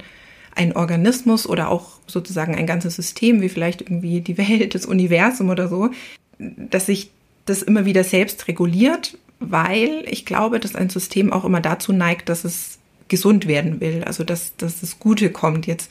ein 0.55 0.77
Organismus 0.77 1.47
oder 1.47 1.71
auch 1.71 1.93
sozusagen 2.07 2.55
ein 2.55 2.67
ganzes 2.67 2.97
System, 2.97 3.41
wie 3.41 3.49
vielleicht 3.49 3.81
irgendwie 3.81 4.21
die 4.21 4.37
Welt, 4.37 4.75
das 4.75 4.85
Universum 4.85 5.49
oder 5.49 5.67
so, 5.67 5.91
dass 6.39 6.87
sich 6.87 7.11
das 7.47 7.63
immer 7.63 7.85
wieder 7.85 8.05
selbst 8.05 8.49
reguliert, 8.49 9.19
weil 9.41 10.05
ich 10.09 10.25
glaube, 10.25 10.61
dass 10.61 10.75
ein 10.75 10.91
System 10.91 11.33
auch 11.33 11.45
immer 11.45 11.61
dazu 11.61 11.93
neigt, 11.93 12.29
dass 12.29 12.45
es 12.45 12.79
gesund 13.09 13.47
werden 13.47 13.81
will, 13.81 14.05
also 14.05 14.25
dass, 14.25 14.57
dass 14.57 14.81
das 14.81 14.99
Gute 14.99 15.31
kommt. 15.31 15.67
Jetzt, 15.67 15.91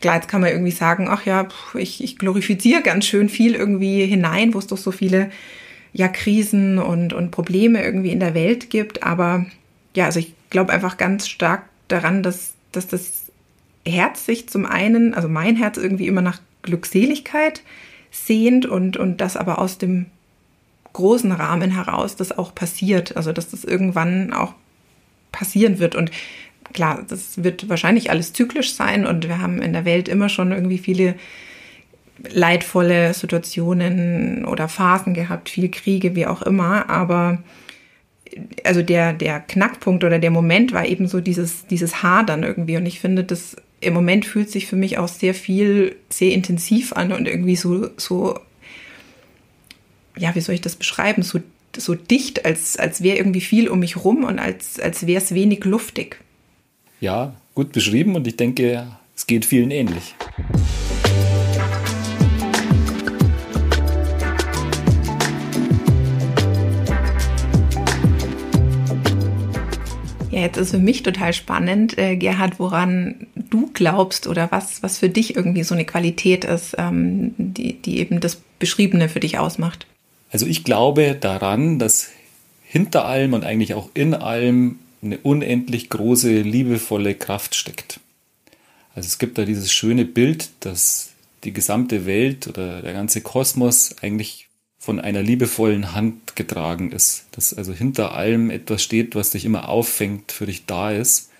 klar, 0.00 0.16
jetzt 0.16 0.28
kann 0.28 0.40
man 0.40 0.50
irgendwie 0.50 0.70
sagen, 0.70 1.08
ach 1.08 1.26
ja, 1.26 1.48
ich, 1.74 2.04
ich 2.04 2.18
glorifiziere 2.18 2.82
ganz 2.82 3.06
schön 3.06 3.28
viel 3.28 3.54
irgendwie 3.54 4.04
hinein, 4.06 4.54
wo 4.54 4.58
es 4.58 4.66
doch 4.66 4.78
so 4.78 4.92
viele 4.92 5.30
ja, 5.92 6.08
Krisen 6.08 6.78
und, 6.78 7.12
und 7.12 7.30
Probleme 7.30 7.82
irgendwie 7.82 8.12
in 8.12 8.20
der 8.20 8.34
Welt 8.34 8.70
gibt. 8.70 9.02
Aber 9.02 9.46
ja, 9.94 10.06
also 10.06 10.20
ich 10.20 10.34
glaube 10.50 10.72
einfach 10.72 10.96
ganz 10.96 11.28
stark 11.28 11.64
daran, 11.88 12.22
dass, 12.22 12.52
dass 12.70 12.86
das 12.86 13.32
Herz 13.84 14.24
sich 14.26 14.48
zum 14.48 14.64
einen, 14.64 15.14
also 15.14 15.28
mein 15.28 15.56
Herz 15.56 15.76
irgendwie 15.76 16.06
immer 16.06 16.22
nach 16.22 16.40
Glückseligkeit 16.62 17.62
sehnt 18.10 18.66
und, 18.66 18.96
und 18.96 19.20
das 19.20 19.36
aber 19.36 19.58
aus 19.58 19.78
dem 19.78 20.06
großen 20.92 21.32
Rahmen 21.32 21.70
heraus 21.70 22.16
das 22.16 22.36
auch 22.36 22.54
passiert. 22.54 23.16
Also 23.16 23.32
dass 23.32 23.50
das 23.50 23.64
irgendwann 23.64 24.32
auch 24.32 24.54
passieren 25.30 25.78
wird. 25.78 25.94
Und 25.94 26.10
klar, 26.72 27.04
das 27.08 27.42
wird 27.42 27.68
wahrscheinlich 27.68 28.10
alles 28.10 28.32
zyklisch 28.32 28.74
sein 28.74 29.06
und 29.06 29.28
wir 29.28 29.40
haben 29.40 29.60
in 29.62 29.72
der 29.72 29.84
Welt 29.84 30.08
immer 30.08 30.28
schon 30.28 30.52
irgendwie 30.52 30.78
viele 30.78 31.14
leidvolle 32.28 33.14
Situationen 33.14 34.44
oder 34.44 34.68
Phasen 34.68 35.14
gehabt, 35.14 35.48
viel 35.48 35.70
Kriege, 35.70 36.14
wie 36.14 36.26
auch 36.26 36.42
immer. 36.42 36.88
Aber 36.88 37.42
also 38.64 38.82
der, 38.82 39.12
der 39.12 39.40
Knackpunkt 39.40 40.04
oder 40.04 40.18
der 40.18 40.30
Moment 40.30 40.72
war 40.72 40.86
eben 40.86 41.08
so 41.08 41.20
dieses, 41.20 41.66
dieses 41.66 42.02
Hadern 42.02 42.42
irgendwie. 42.42 42.76
Und 42.76 42.86
ich 42.86 43.00
finde, 43.00 43.24
das 43.24 43.56
im 43.80 43.94
Moment 43.94 44.24
fühlt 44.24 44.50
sich 44.50 44.66
für 44.66 44.76
mich 44.76 44.98
auch 44.98 45.08
sehr 45.08 45.34
viel, 45.34 45.96
sehr 46.08 46.32
intensiv 46.32 46.92
an 46.92 47.12
und 47.12 47.26
irgendwie 47.26 47.56
so, 47.56 47.88
so 47.96 48.38
ja, 50.16 50.34
wie 50.34 50.40
soll 50.40 50.54
ich 50.54 50.60
das 50.60 50.76
beschreiben, 50.76 51.22
so, 51.22 51.40
so 51.76 51.94
dicht, 51.94 52.44
als, 52.44 52.76
als 52.76 53.02
wäre 53.02 53.16
irgendwie 53.16 53.40
viel 53.40 53.68
um 53.68 53.80
mich 53.80 53.96
rum 53.96 54.24
und 54.24 54.38
als, 54.38 54.78
als 54.78 55.06
wäre 55.06 55.22
es 55.22 55.34
wenig 55.34 55.64
luftig. 55.64 56.18
Ja, 57.00 57.34
gut 57.54 57.72
beschrieben 57.72 58.14
und 58.14 58.26
ich 58.26 58.36
denke, 58.36 58.86
es 59.16 59.26
geht 59.26 59.44
vielen 59.44 59.70
ähnlich. 59.70 60.14
Ja, 70.30 70.40
jetzt 70.40 70.56
ist 70.56 70.70
für 70.70 70.78
mich 70.78 71.02
total 71.02 71.34
spannend, 71.34 71.98
äh, 71.98 72.16
Gerhard, 72.16 72.58
woran 72.58 73.26
du 73.34 73.70
glaubst 73.74 74.26
oder 74.26 74.50
was, 74.50 74.82
was 74.82 74.98
für 74.98 75.10
dich 75.10 75.36
irgendwie 75.36 75.62
so 75.62 75.74
eine 75.74 75.84
Qualität 75.84 76.46
ist, 76.46 76.74
ähm, 76.78 77.34
die, 77.36 77.74
die 77.74 77.98
eben 77.98 78.20
das 78.20 78.36
Beschriebene 78.58 79.10
für 79.10 79.20
dich 79.20 79.38
ausmacht. 79.38 79.86
Also 80.32 80.46
ich 80.46 80.64
glaube 80.64 81.14
daran, 81.14 81.78
dass 81.78 82.08
hinter 82.64 83.04
allem 83.04 83.34
und 83.34 83.44
eigentlich 83.44 83.74
auch 83.74 83.90
in 83.92 84.14
allem 84.14 84.78
eine 85.02 85.18
unendlich 85.18 85.90
große, 85.90 86.40
liebevolle 86.40 87.14
Kraft 87.14 87.54
steckt. 87.54 88.00
Also 88.94 89.06
es 89.06 89.18
gibt 89.18 89.36
da 89.36 89.44
dieses 89.44 89.70
schöne 89.72 90.06
Bild, 90.06 90.48
dass 90.60 91.10
die 91.44 91.52
gesamte 91.52 92.06
Welt 92.06 92.48
oder 92.48 92.80
der 92.80 92.94
ganze 92.94 93.20
Kosmos 93.20 93.96
eigentlich 94.00 94.48
von 94.78 95.00
einer 95.00 95.22
liebevollen 95.22 95.94
Hand 95.94 96.34
getragen 96.34 96.92
ist. 96.92 97.26
Dass 97.32 97.52
also 97.52 97.72
hinter 97.74 98.14
allem 98.14 98.50
etwas 98.50 98.82
steht, 98.82 99.14
was 99.14 99.30
dich 99.30 99.44
immer 99.44 99.68
auffängt, 99.68 100.32
für 100.32 100.46
dich 100.46 100.64
da 100.64 100.90
ist. 100.90 101.30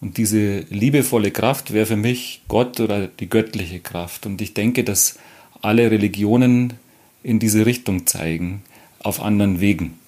Und 0.00 0.16
diese 0.16 0.60
liebevolle 0.68 1.30
Kraft 1.30 1.72
wäre 1.72 1.86
für 1.86 1.96
mich 1.96 2.42
Gott 2.48 2.78
oder 2.78 3.06
die 3.06 3.28
göttliche 3.28 3.80
Kraft. 3.80 4.26
Und 4.26 4.40
ich 4.42 4.52
denke, 4.52 4.84
dass 4.84 5.18
alle 5.62 5.90
Religionen 5.90 6.74
in 7.22 7.38
diese 7.38 7.66
Richtung 7.66 8.06
zeigen, 8.06 8.62
auf 9.00 9.20
anderen 9.20 9.60
Wegen. 9.60 9.98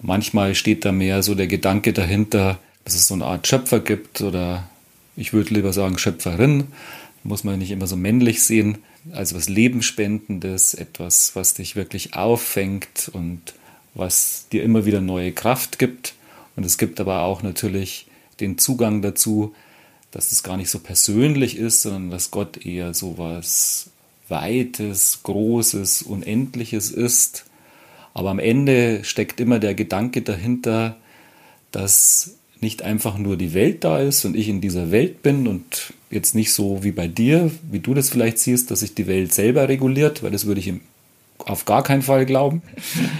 Manchmal 0.00 0.54
steht 0.54 0.84
da 0.84 0.92
mehr 0.92 1.22
so 1.22 1.34
der 1.34 1.46
Gedanke 1.46 1.92
dahinter, 1.92 2.58
dass 2.84 2.94
es 2.94 3.08
so 3.08 3.14
eine 3.14 3.24
Art 3.24 3.46
Schöpfer 3.46 3.80
gibt 3.80 4.20
oder 4.20 4.68
ich 5.16 5.32
würde 5.32 5.54
lieber 5.54 5.72
sagen 5.72 5.98
Schöpferin, 5.98 6.68
muss 7.22 7.44
man 7.44 7.58
nicht 7.58 7.70
immer 7.70 7.86
so 7.86 7.96
männlich 7.96 8.42
sehen, 8.42 8.78
als 9.12 9.34
was 9.34 9.48
Lebensspendendes, 9.48 10.74
etwas, 10.74 11.34
was 11.34 11.54
dich 11.54 11.76
wirklich 11.76 12.14
auffängt 12.14 13.10
und 13.12 13.40
was 13.94 14.46
dir 14.52 14.62
immer 14.62 14.84
wieder 14.84 15.00
neue 15.00 15.32
Kraft 15.32 15.78
gibt. 15.78 16.14
Und 16.54 16.64
es 16.64 16.78
gibt 16.78 17.00
aber 17.00 17.22
auch 17.22 17.42
natürlich 17.42 18.06
den 18.40 18.58
Zugang 18.58 19.02
dazu, 19.02 19.54
dass 20.10 20.32
es 20.32 20.42
gar 20.42 20.56
nicht 20.56 20.70
so 20.70 20.78
persönlich 20.78 21.56
ist, 21.56 21.82
sondern 21.82 22.10
dass 22.10 22.30
Gott 22.30 22.64
eher 22.64 22.94
sowas 22.94 23.90
Weites, 24.28 25.20
Großes, 25.22 26.02
Unendliches 26.02 26.90
ist. 26.90 27.44
Aber 28.14 28.30
am 28.30 28.38
Ende 28.38 29.04
steckt 29.04 29.40
immer 29.40 29.58
der 29.58 29.74
Gedanke 29.74 30.22
dahinter, 30.22 30.96
dass 31.70 32.36
nicht 32.60 32.82
einfach 32.82 33.18
nur 33.18 33.36
die 33.36 33.52
Welt 33.52 33.84
da 33.84 34.00
ist 34.00 34.24
und 34.24 34.34
ich 34.34 34.48
in 34.48 34.60
dieser 34.60 34.90
Welt 34.90 35.22
bin 35.22 35.46
und 35.46 35.92
jetzt 36.10 36.34
nicht 36.34 36.52
so 36.52 36.82
wie 36.82 36.92
bei 36.92 37.06
dir, 37.06 37.50
wie 37.70 37.80
du 37.80 37.92
das 37.92 38.08
vielleicht 38.08 38.38
siehst, 38.38 38.70
dass 38.70 38.80
sich 38.80 38.94
die 38.94 39.06
Welt 39.06 39.34
selber 39.34 39.68
reguliert, 39.68 40.22
weil 40.22 40.30
das 40.30 40.46
würde 40.46 40.60
ich 40.60 40.72
auf 41.38 41.66
gar 41.66 41.82
keinen 41.82 42.02
Fall 42.02 42.24
glauben, 42.24 42.62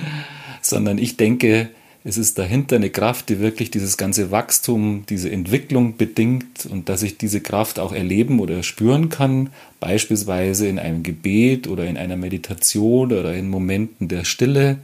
sondern 0.62 0.96
ich 0.98 1.16
denke, 1.16 1.68
es 2.08 2.18
ist 2.18 2.38
dahinter 2.38 2.76
eine 2.76 2.90
Kraft, 2.90 3.30
die 3.30 3.40
wirklich 3.40 3.72
dieses 3.72 3.96
ganze 3.96 4.30
Wachstum, 4.30 5.02
diese 5.08 5.28
Entwicklung 5.28 5.96
bedingt 5.96 6.64
und 6.64 6.88
dass 6.88 7.02
ich 7.02 7.18
diese 7.18 7.40
Kraft 7.40 7.80
auch 7.80 7.92
erleben 7.92 8.38
oder 8.38 8.62
spüren 8.62 9.08
kann, 9.08 9.50
beispielsweise 9.80 10.68
in 10.68 10.78
einem 10.78 11.02
Gebet 11.02 11.66
oder 11.66 11.84
in 11.84 11.96
einer 11.96 12.16
Meditation 12.16 13.12
oder 13.12 13.34
in 13.34 13.48
Momenten 13.48 14.06
der 14.06 14.24
Stille, 14.24 14.78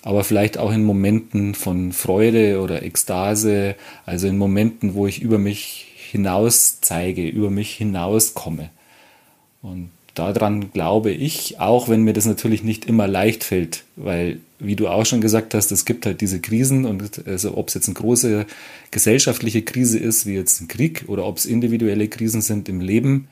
aber 0.00 0.24
vielleicht 0.24 0.56
auch 0.56 0.72
in 0.72 0.82
Momenten 0.82 1.54
von 1.54 1.92
Freude 1.92 2.58
oder 2.62 2.82
Ekstase, 2.82 3.74
also 4.06 4.26
in 4.26 4.38
Momenten, 4.38 4.94
wo 4.94 5.06
ich 5.06 5.20
über 5.20 5.36
mich 5.36 5.88
hinaus 6.10 6.80
zeige, 6.80 7.28
über 7.28 7.50
mich 7.50 7.74
hinauskomme. 7.74 8.70
Und 9.60 9.90
daran 10.14 10.72
glaube 10.72 11.10
ich, 11.10 11.58
auch 11.60 11.88
wenn 11.88 12.02
mir 12.02 12.12
das 12.12 12.26
natürlich 12.26 12.62
nicht 12.62 12.84
immer 12.84 13.08
leicht 13.08 13.44
fällt, 13.44 13.84
weil, 13.96 14.40
wie 14.58 14.76
du 14.76 14.88
auch 14.88 15.06
schon 15.06 15.20
gesagt 15.20 15.54
hast, 15.54 15.72
es 15.72 15.84
gibt 15.84 16.06
halt 16.06 16.20
diese 16.20 16.40
Krisen 16.40 16.84
und 16.84 17.26
also 17.26 17.56
ob 17.56 17.68
es 17.68 17.74
jetzt 17.74 17.88
eine 17.88 17.94
große 17.94 18.46
gesellschaftliche 18.90 19.62
Krise 19.62 19.98
ist, 19.98 20.26
wie 20.26 20.34
jetzt 20.34 20.60
ein 20.60 20.68
Krieg, 20.68 21.04
oder 21.06 21.24
ob 21.26 21.38
es 21.38 21.46
individuelle 21.46 22.08
Krisen 22.08 22.42
sind 22.42 22.68
im 22.68 22.80
Leben, 22.80 23.28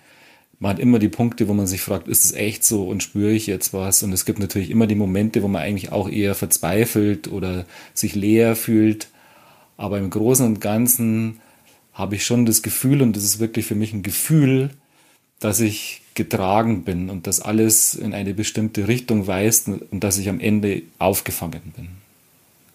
man 0.61 0.72
hat 0.72 0.78
immer 0.78 0.99
die 0.99 1.09
Punkte, 1.09 1.49
wo 1.49 1.55
man 1.55 1.66
sich 1.66 1.81
fragt, 1.81 2.07
ist 2.07 2.24
es 2.26 2.33
echt 2.33 2.64
so 2.64 2.87
und 2.87 3.03
spüre 3.03 3.33
ich 3.33 3.47
jetzt 3.47 3.72
was? 3.72 4.03
Und 4.03 4.12
es 4.12 4.26
gibt 4.26 4.39
natürlich 4.39 4.70
immer 4.70 4.87
die 4.87 4.95
Momente, 4.95 5.43
wo 5.43 5.49
man 5.49 5.62
eigentlich 5.62 5.91
auch 5.91 6.09
eher 6.09 6.35
verzweifelt 6.35 7.33
oder 7.33 7.64
sich 7.95 8.14
leer 8.14 8.55
fühlt. 8.57 9.09
Aber 9.78 9.99
im 9.99 10.11
Großen 10.11 10.45
und 10.45 10.61
Ganzen 10.61 11.41
habe 11.95 12.16
ich 12.16 12.26
schon 12.26 12.45
das 12.45 12.61
Gefühl, 12.61 13.01
und 13.01 13.16
das 13.16 13.24
ist 13.24 13.41
wirklich 13.41 13.64
für 13.64 13.74
mich 13.74 13.95
ein 13.95 14.03
Gefühl, 14.03 14.70
dass 15.41 15.61
ich 15.61 16.03
getragen 16.14 16.84
bin 16.84 17.09
und 17.09 17.26
dass 17.26 17.41
alles 17.41 17.95
in 17.95 18.14
eine 18.14 18.34
bestimmte 18.34 18.88
Richtung 18.88 19.26
weist 19.26 19.68
und 19.68 20.05
dass 20.05 20.18
ich 20.18 20.28
am 20.28 20.38
Ende 20.38 20.82
aufgefangen 20.99 21.72
bin, 21.76 21.88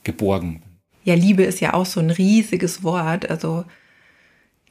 geborgen 0.04 0.54
bin. 0.54 0.62
Ja, 1.04 1.14
Liebe 1.14 1.44
ist 1.44 1.62
ja 1.62 1.74
auch 1.76 1.86
so 1.86 2.00
ein 2.00 2.10
riesiges 2.10 2.84
Wort. 2.84 3.30
Also 3.30 3.64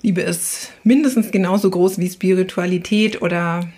Liebe 0.03 0.23
ist 0.23 0.73
mindestens 0.83 1.31
genauso 1.31 1.71
groß 1.71 1.99
wie 1.99 2.11
Spiritualität 2.11 3.23
oder 3.23 3.69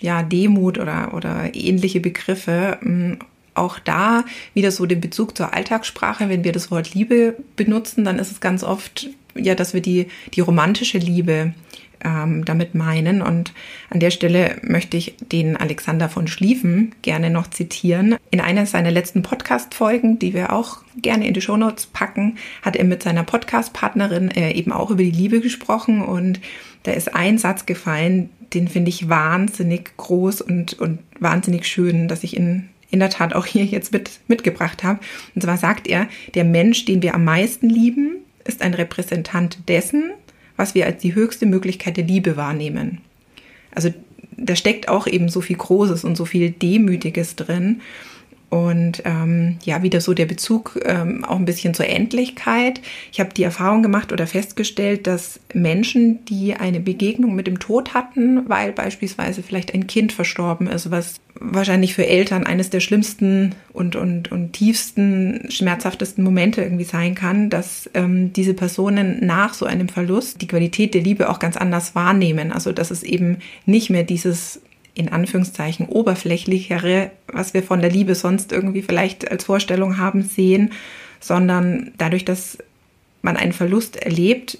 ja, 0.00 0.22
Demut 0.22 0.78
oder, 0.78 1.12
oder 1.12 1.54
ähnliche 1.54 2.00
Begriffe. 2.00 2.78
Mm, 2.80 3.14
auch 3.52 3.78
da 3.78 4.24
wieder 4.54 4.70
so 4.70 4.86
den 4.86 5.00
Bezug 5.02 5.36
zur 5.36 5.52
Alltagssprache. 5.52 6.28
Wenn 6.30 6.44
wir 6.44 6.52
das 6.52 6.70
Wort 6.70 6.94
Liebe 6.94 7.36
benutzen, 7.56 8.04
dann 8.04 8.18
ist 8.18 8.32
es 8.32 8.40
ganz 8.40 8.64
oft 8.64 9.10
ja, 9.38 9.54
dass 9.54 9.74
wir 9.74 9.80
die, 9.80 10.06
die 10.34 10.40
romantische 10.40 10.98
Liebe 10.98 11.54
ähm, 12.04 12.44
damit 12.44 12.74
meinen. 12.74 13.22
Und 13.22 13.52
an 13.90 14.00
der 14.00 14.10
Stelle 14.10 14.56
möchte 14.62 14.96
ich 14.96 15.14
den 15.32 15.56
Alexander 15.56 16.08
von 16.08 16.26
Schlieffen 16.26 16.94
gerne 17.02 17.30
noch 17.30 17.48
zitieren. 17.48 18.16
In 18.30 18.40
einer 18.40 18.66
seiner 18.66 18.90
letzten 18.90 19.22
Podcast-Folgen, 19.22 20.18
die 20.18 20.34
wir 20.34 20.52
auch 20.52 20.78
gerne 21.00 21.26
in 21.26 21.34
die 21.34 21.40
Shownotes 21.40 21.86
packen, 21.86 22.36
hat 22.62 22.76
er 22.76 22.84
mit 22.84 23.02
seiner 23.02 23.24
Podcast-Partnerin 23.24 24.30
äh, 24.30 24.52
eben 24.52 24.72
auch 24.72 24.90
über 24.90 25.02
die 25.02 25.10
Liebe 25.10 25.40
gesprochen. 25.40 26.02
Und 26.02 26.40
da 26.84 26.92
ist 26.92 27.14
ein 27.14 27.38
Satz 27.38 27.66
gefallen, 27.66 28.30
den 28.54 28.68
finde 28.68 28.90
ich 28.90 29.08
wahnsinnig 29.08 29.96
groß 29.96 30.40
und, 30.40 30.74
und 30.74 31.00
wahnsinnig 31.18 31.66
schön, 31.66 32.08
dass 32.08 32.24
ich 32.24 32.36
ihn 32.36 32.68
in 32.90 33.00
der 33.00 33.10
Tat 33.10 33.34
auch 33.34 33.46
hier 33.46 33.64
jetzt 33.64 33.92
mit, 33.92 34.20
mitgebracht 34.28 34.84
habe. 34.84 35.00
Und 35.34 35.42
zwar 35.42 35.56
sagt 35.56 35.88
er, 35.88 36.08
der 36.34 36.44
Mensch, 36.44 36.84
den 36.84 37.02
wir 37.02 37.14
am 37.14 37.24
meisten 37.24 37.68
lieben, 37.68 38.16
ist 38.44 38.62
ein 38.62 38.74
Repräsentant 38.74 39.68
dessen, 39.68 40.12
was 40.56 40.74
wir 40.74 40.86
als 40.86 41.02
die 41.02 41.14
höchste 41.14 41.46
Möglichkeit 41.46 41.96
der 41.96 42.04
Liebe 42.04 42.36
wahrnehmen. 42.36 42.98
Also 43.74 43.92
da 44.36 44.56
steckt 44.56 44.88
auch 44.88 45.06
eben 45.06 45.28
so 45.28 45.40
viel 45.40 45.56
Großes 45.56 46.04
und 46.04 46.16
so 46.16 46.24
viel 46.24 46.50
Demütiges 46.50 47.36
drin. 47.36 47.80
Und 48.48 49.02
ähm, 49.04 49.58
ja, 49.64 49.82
wieder 49.82 50.00
so 50.00 50.14
der 50.14 50.26
Bezug 50.26 50.80
ähm, 50.84 51.24
auch 51.24 51.36
ein 51.36 51.44
bisschen 51.44 51.74
zur 51.74 51.88
Endlichkeit. 51.88 52.80
Ich 53.10 53.18
habe 53.18 53.34
die 53.34 53.42
Erfahrung 53.42 53.82
gemacht 53.82 54.12
oder 54.12 54.26
festgestellt, 54.26 55.08
dass 55.08 55.40
Menschen, 55.52 56.24
die 56.26 56.54
eine 56.54 56.78
Begegnung 56.78 57.34
mit 57.34 57.48
dem 57.48 57.58
Tod 57.58 57.92
hatten, 57.92 58.48
weil 58.48 58.72
beispielsweise 58.72 59.42
vielleicht 59.42 59.74
ein 59.74 59.88
Kind 59.88 60.12
verstorben 60.12 60.68
ist, 60.68 60.92
was 60.92 61.16
wahrscheinlich 61.40 61.94
für 61.94 62.06
Eltern 62.06 62.46
eines 62.46 62.70
der 62.70 62.80
schlimmsten 62.80 63.54
und, 63.72 63.96
und, 63.96 64.30
und 64.30 64.52
tiefsten, 64.52 65.50
schmerzhaftesten 65.50 66.22
Momente 66.22 66.62
irgendwie 66.62 66.84
sein 66.84 67.14
kann, 67.14 67.50
dass 67.50 67.90
ähm, 67.94 68.32
diese 68.32 68.54
Personen 68.54 69.26
nach 69.26 69.54
so 69.54 69.66
einem 69.66 69.88
Verlust 69.88 70.40
die 70.40 70.46
Qualität 70.46 70.94
der 70.94 71.02
Liebe 71.02 71.28
auch 71.28 71.40
ganz 71.40 71.56
anders 71.56 71.94
wahrnehmen. 71.96 72.52
Also 72.52 72.72
dass 72.72 72.92
es 72.92 73.02
eben 73.02 73.38
nicht 73.66 73.90
mehr 73.90 74.04
dieses 74.04 74.60
in 74.96 75.10
Anführungszeichen 75.10 75.86
oberflächlichere, 75.86 77.10
was 77.28 77.54
wir 77.54 77.62
von 77.62 77.80
der 77.80 77.90
Liebe 77.90 78.14
sonst 78.14 78.50
irgendwie 78.50 78.82
vielleicht 78.82 79.30
als 79.30 79.44
Vorstellung 79.44 79.98
haben, 79.98 80.22
sehen, 80.22 80.72
sondern 81.20 81.92
dadurch, 81.98 82.24
dass 82.24 82.58
man 83.20 83.36
einen 83.36 83.52
Verlust 83.52 83.96
erlebt, 83.96 84.58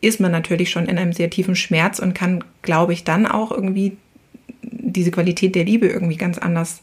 ist 0.00 0.20
man 0.20 0.30
natürlich 0.30 0.70
schon 0.70 0.86
in 0.86 0.96
einem 0.96 1.12
sehr 1.12 1.28
tiefen 1.28 1.56
Schmerz 1.56 1.98
und 1.98 2.14
kann, 2.14 2.44
glaube 2.62 2.92
ich, 2.92 3.04
dann 3.04 3.26
auch 3.26 3.50
irgendwie 3.50 3.96
diese 4.62 5.10
Qualität 5.10 5.54
der 5.56 5.64
Liebe 5.64 5.88
irgendwie 5.88 6.16
ganz 6.16 6.38
anders 6.38 6.80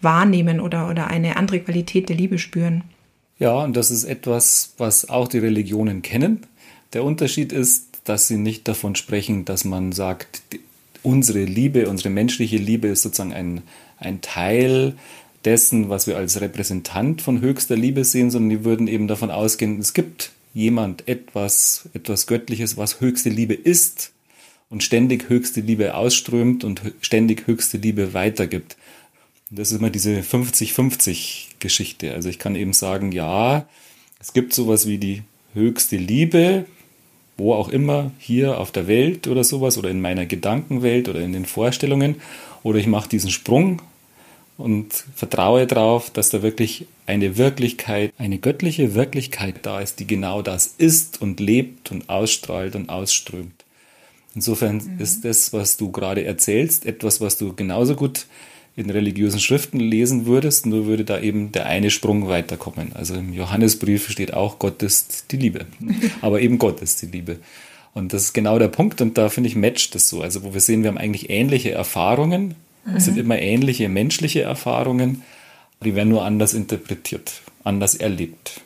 wahrnehmen 0.00 0.60
oder, 0.60 0.88
oder 0.88 1.08
eine 1.08 1.36
andere 1.36 1.60
Qualität 1.60 2.08
der 2.08 2.16
Liebe 2.16 2.38
spüren. 2.38 2.84
Ja, 3.38 3.54
und 3.54 3.76
das 3.76 3.90
ist 3.90 4.04
etwas, 4.04 4.74
was 4.78 5.08
auch 5.08 5.26
die 5.26 5.38
Religionen 5.38 6.02
kennen. 6.02 6.46
Der 6.92 7.02
Unterschied 7.02 7.52
ist, 7.52 8.00
dass 8.04 8.28
sie 8.28 8.36
nicht 8.36 8.68
davon 8.68 8.94
sprechen, 8.94 9.44
dass 9.44 9.64
man 9.64 9.92
sagt, 9.92 10.42
unsere 11.02 11.44
Liebe, 11.44 11.88
unsere 11.88 12.10
menschliche 12.10 12.56
Liebe 12.56 12.88
ist 12.88 13.02
sozusagen 13.02 13.32
ein, 13.32 13.62
ein 13.98 14.20
Teil 14.20 14.94
dessen, 15.44 15.88
was 15.88 16.06
wir 16.06 16.16
als 16.16 16.40
Repräsentant 16.40 17.22
von 17.22 17.40
höchster 17.40 17.76
Liebe 17.76 18.04
sehen, 18.04 18.30
sondern 18.30 18.50
die 18.50 18.64
würden 18.64 18.88
eben 18.88 19.08
davon 19.08 19.30
ausgehen, 19.30 19.78
es 19.78 19.94
gibt 19.94 20.32
jemand, 20.52 21.08
etwas, 21.08 21.88
etwas 21.94 22.26
Göttliches, 22.26 22.76
was 22.76 23.00
höchste 23.00 23.30
Liebe 23.30 23.54
ist 23.54 24.12
und 24.68 24.82
ständig 24.82 25.28
höchste 25.28 25.60
Liebe 25.60 25.94
ausströmt 25.94 26.64
und 26.64 26.82
ständig 27.00 27.46
höchste 27.46 27.78
Liebe 27.78 28.14
weitergibt. 28.14 28.76
Und 29.50 29.58
das 29.58 29.72
ist 29.72 29.78
immer 29.78 29.90
diese 29.90 30.20
50-50 30.20 31.46
Geschichte. 31.58 32.14
Also 32.14 32.28
ich 32.28 32.38
kann 32.38 32.54
eben 32.54 32.72
sagen, 32.72 33.12
ja, 33.12 33.68
es 34.20 34.32
gibt 34.32 34.52
sowas 34.52 34.86
wie 34.86 34.98
die 34.98 35.22
höchste 35.54 35.96
Liebe, 35.96 36.66
wo 37.40 37.54
auch 37.54 37.68
immer, 37.68 38.12
hier 38.18 38.58
auf 38.58 38.70
der 38.70 38.86
Welt 38.86 39.26
oder 39.26 39.42
sowas 39.42 39.78
oder 39.78 39.90
in 39.90 40.00
meiner 40.00 40.26
Gedankenwelt 40.26 41.08
oder 41.08 41.20
in 41.20 41.32
den 41.32 41.46
Vorstellungen. 41.46 42.16
Oder 42.62 42.78
ich 42.78 42.86
mache 42.86 43.08
diesen 43.08 43.30
Sprung 43.30 43.82
und 44.58 44.92
vertraue 45.14 45.66
darauf, 45.66 46.10
dass 46.10 46.28
da 46.28 46.42
wirklich 46.42 46.86
eine 47.06 47.38
Wirklichkeit, 47.38 48.12
eine 48.18 48.38
göttliche 48.38 48.94
Wirklichkeit 48.94 49.56
da 49.62 49.80
ist, 49.80 49.98
die 49.98 50.06
genau 50.06 50.42
das 50.42 50.74
ist 50.78 51.20
und 51.20 51.40
lebt 51.40 51.90
und 51.90 52.08
ausstrahlt 52.08 52.76
und 52.76 52.90
ausströmt. 52.90 53.64
Insofern 54.34 54.76
mhm. 54.76 55.00
ist 55.00 55.24
das, 55.24 55.52
was 55.52 55.76
du 55.76 55.90
gerade 55.90 56.24
erzählst, 56.24 56.86
etwas, 56.86 57.20
was 57.20 57.38
du 57.38 57.54
genauso 57.54 57.96
gut 57.96 58.26
in 58.76 58.90
religiösen 58.90 59.40
Schriften 59.40 59.80
lesen 59.80 60.26
würdest, 60.26 60.66
nur 60.66 60.86
würde 60.86 61.04
da 61.04 61.20
eben 61.20 61.52
der 61.52 61.66
eine 61.66 61.90
Sprung 61.90 62.28
weiterkommen. 62.28 62.92
Also 62.94 63.14
im 63.14 63.32
Johannesbrief 63.32 64.08
steht 64.08 64.32
auch, 64.32 64.58
Gott 64.58 64.82
ist 64.82 65.32
die 65.32 65.36
Liebe. 65.36 65.66
Aber 66.20 66.40
eben 66.40 66.58
Gott 66.58 66.80
ist 66.80 67.02
die 67.02 67.06
Liebe. 67.06 67.38
Und 67.92 68.12
das 68.12 68.24
ist 68.24 68.32
genau 68.32 68.58
der 68.58 68.68
Punkt 68.68 69.00
und 69.00 69.18
da 69.18 69.28
finde 69.28 69.48
ich 69.48 69.56
matcht 69.56 69.94
das 69.94 70.08
so. 70.08 70.22
Also 70.22 70.44
wo 70.44 70.54
wir 70.54 70.60
sehen, 70.60 70.82
wir 70.82 70.88
haben 70.88 70.98
eigentlich 70.98 71.28
ähnliche 71.28 71.72
Erfahrungen. 71.72 72.54
Mhm. 72.84 72.96
Es 72.96 73.04
sind 73.04 73.18
immer 73.18 73.38
ähnliche 73.38 73.88
menschliche 73.88 74.42
Erfahrungen, 74.42 75.22
die 75.82 75.94
werden 75.94 76.10
nur 76.10 76.24
anders 76.24 76.54
interpretiert, 76.54 77.42
anders 77.64 77.96
erlebt. 77.96 78.60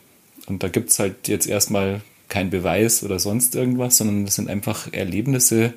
Und 0.46 0.62
da 0.62 0.68
gibt 0.68 0.90
es 0.90 0.98
halt 0.98 1.28
jetzt 1.28 1.46
erstmal 1.46 2.02
kein 2.28 2.50
Beweis 2.50 3.02
oder 3.02 3.18
sonst 3.18 3.54
irgendwas, 3.54 3.96
sondern 3.96 4.24
es 4.24 4.34
sind 4.34 4.50
einfach 4.50 4.92
Erlebnisse, 4.92 5.72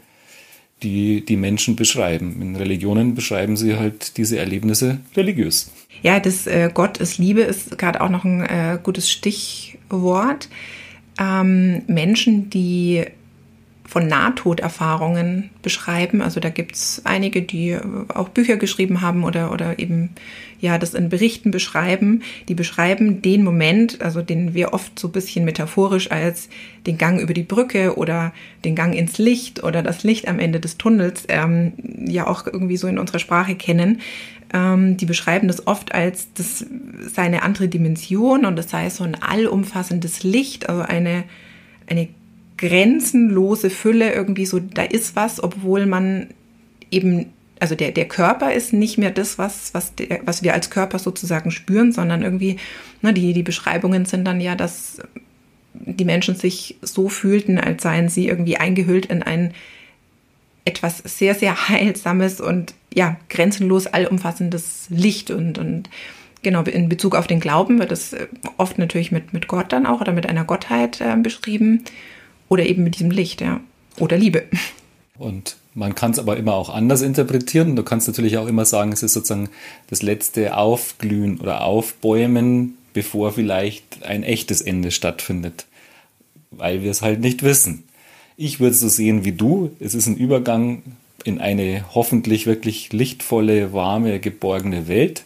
die 0.84 1.26
die 1.26 1.38
Menschen 1.38 1.76
beschreiben. 1.76 2.42
In 2.42 2.56
Religionen 2.56 3.16
beschreiben 3.16 3.58
sie 3.58 3.78
halt 3.78 4.18
diese 4.18 4.38
Erlebnisse 4.38 5.00
religiös. 5.16 5.72
Ja, 6.04 6.20
das 6.20 6.46
äh, 6.48 6.70
Gott 6.74 6.98
ist 7.00 7.18
Liebe 7.18 7.42
ist 7.42 7.78
gerade 7.78 8.02
auch 8.02 8.10
noch 8.10 8.24
ein 8.24 8.42
äh, 8.42 8.78
gutes 8.82 9.10
Stichwort. 9.10 10.50
Ähm, 11.20 11.82
Menschen, 11.88 12.50
die 12.50 13.06
von 13.88 14.06
Nahtoderfahrungen 14.06 15.50
beschreiben. 15.62 16.22
Also 16.22 16.42
da 16.42 16.50
gibt's 16.50 17.02
einige, 17.06 17.42
die 17.42 17.78
auch 18.10 18.28
Bücher 18.28 18.58
geschrieben 18.58 19.00
haben 19.02 19.24
oder, 19.24 19.52
oder 19.54 19.80
eben 19.80 20.10
ja 20.60 20.78
das 20.78 20.94
in 20.94 21.08
Berichten 21.08 21.52
beschreiben. 21.52 22.22
Die 22.50 22.54
beschreiben 22.54 23.22
den 23.22 23.46
Moment, 23.46 24.02
also 24.02 24.22
den 24.22 24.54
wir 24.54 24.74
oft 24.74 25.00
so 25.00 25.08
ein 25.08 25.14
bisschen 25.14 25.46
metaphorisch 25.46 26.12
als 26.12 26.50
den 26.86 26.98
Gang 26.98 27.22
über 27.22 27.34
die 27.34 27.44
Brücke 27.44 27.98
oder 27.98 28.34
den 28.66 28.76
Gang 28.76 28.94
ins 28.94 29.18
Licht 29.20 29.64
oder 29.64 29.82
das 29.82 30.04
Licht 30.04 30.28
am 30.28 30.40
Ende 30.40 30.60
des 30.60 30.78
Tunnels 30.78 31.24
ähm, 31.30 31.72
ja 32.06 32.28
auch 32.28 32.46
irgendwie 32.46 32.78
so 32.78 32.88
in 32.88 33.00
unserer 33.00 33.20
Sprache 33.20 33.56
kennen. 33.56 34.02
Ähm, 34.54 34.98
die 34.98 35.06
beschreiben 35.06 35.48
das 35.48 35.66
oft 35.66 35.94
als 35.94 36.34
das 36.34 36.66
sei 37.14 37.22
eine 37.22 37.44
andere 37.44 37.70
Dimension 37.70 38.46
und 38.46 38.58
das 38.58 38.70
sei 38.70 38.90
so 38.90 39.06
ein 39.06 39.16
allumfassendes 39.16 40.24
Licht, 40.24 40.68
also 40.68 40.82
eine 40.82 41.24
eine 41.90 42.10
grenzenlose 42.58 43.70
Fülle 43.70 44.14
irgendwie 44.14 44.46
so, 44.46 44.60
da 44.60 44.84
ist 44.84 45.16
was, 45.16 45.42
obwohl 45.42 45.86
man 45.86 46.28
eben, 46.92 47.28
also 47.60 47.76
der, 47.76 47.92
der 47.92 48.08
Körper 48.08 48.54
ist 48.54 48.74
nicht 48.74 48.98
mehr 48.98 49.12
das, 49.12 49.38
was, 49.38 49.74
was, 49.74 49.96
der, 49.96 50.22
was 50.26 50.44
wir 50.44 50.54
als 50.54 50.70
Körper 50.70 51.00
sozusagen 51.00 51.52
spüren, 51.52 51.92
sondern 51.92 52.22
irgendwie, 52.22 52.58
ne, 53.02 53.14
die, 53.14 53.34
die 53.34 53.44
Beschreibungen 53.44 54.06
sind 54.06 54.26
dann 54.26 54.42
ja, 54.42 54.56
dass 54.56 55.00
die 55.74 56.06
Menschen 56.06 56.36
sich 56.36 56.78
so 56.82 57.10
fühlten, 57.10 57.60
als 57.60 57.84
seien 57.84 58.10
sie 58.10 58.28
irgendwie 58.28 58.58
eingehüllt 58.58 59.06
in 59.06 59.24
ein 59.24 59.54
etwas 60.66 60.98
sehr, 60.98 61.34
sehr 61.34 61.70
heilsames 61.70 62.42
und 62.42 62.74
ja, 62.94 63.18
grenzenlos 63.30 63.88
allumfassendes 63.88 64.88
Licht 64.90 65.32
und, 65.32 65.58
und 65.58 65.90
genau, 66.42 66.64
in 66.64 66.90
Bezug 66.90 67.16
auf 67.16 67.28
den 67.28 67.40
Glauben 67.40 67.80
wird 67.80 67.92
es 67.92 68.16
oft 68.58 68.78
natürlich 68.78 69.12
mit, 69.12 69.34
mit 69.34 69.48
Gott 69.48 69.72
dann 69.72 69.86
auch 69.86 70.02
oder 70.02 70.12
mit 70.12 70.28
einer 70.28 70.44
Gottheit 70.44 71.00
äh, 71.00 71.16
beschrieben. 71.16 71.84
Oder 72.50 72.66
eben 72.66 72.84
mit 72.84 72.96
diesem 72.96 73.12
Licht, 73.12 73.42
ja. 73.42 73.60
Oder 74.00 74.18
Liebe. 74.18 74.44
Und 75.18 75.58
man 75.74 75.96
kann 75.96 76.12
es 76.12 76.20
aber 76.20 76.38
immer 76.38 76.54
auch 76.54 76.70
anders 76.70 77.02
interpretieren. 77.02 77.76
Du 77.76 77.84
kannst 77.84 78.08
natürlich 78.08 78.38
auch 78.38 78.48
immer 78.48 78.66
sagen, 78.66 78.92
es 78.92 79.04
ist 79.04 79.14
sozusagen 79.14 79.50
das 79.90 80.02
letzte 80.02 80.58
Aufglühen 80.58 81.40
oder 81.40 81.64
Aufbäumen, 81.64 82.78
bevor 82.94 83.32
vielleicht 83.32 84.04
ein 84.04 84.24
echtes 84.24 84.62
Ende 84.62 84.92
stattfindet. 84.92 85.66
Weil 86.52 86.84
wir 86.84 86.92
es 86.92 87.02
halt 87.02 87.20
nicht 87.20 87.44
wissen. 87.44 87.84
Ich 88.38 88.60
würde 88.60 88.74
es 88.74 88.80
so 88.80 88.90
sehen 88.90 89.26
wie 89.26 89.32
du. 89.34 89.72
Es 89.80 89.94
ist 89.94 90.08
ein 90.08 90.18
Übergang 90.18 90.84
in 91.24 91.40
eine 91.40 91.86
hoffentlich 91.94 92.46
wirklich 92.46 92.94
lichtvolle, 92.94 93.74
warme, 93.74 94.20
geborgene 94.20 94.88
Welt. 94.88 95.26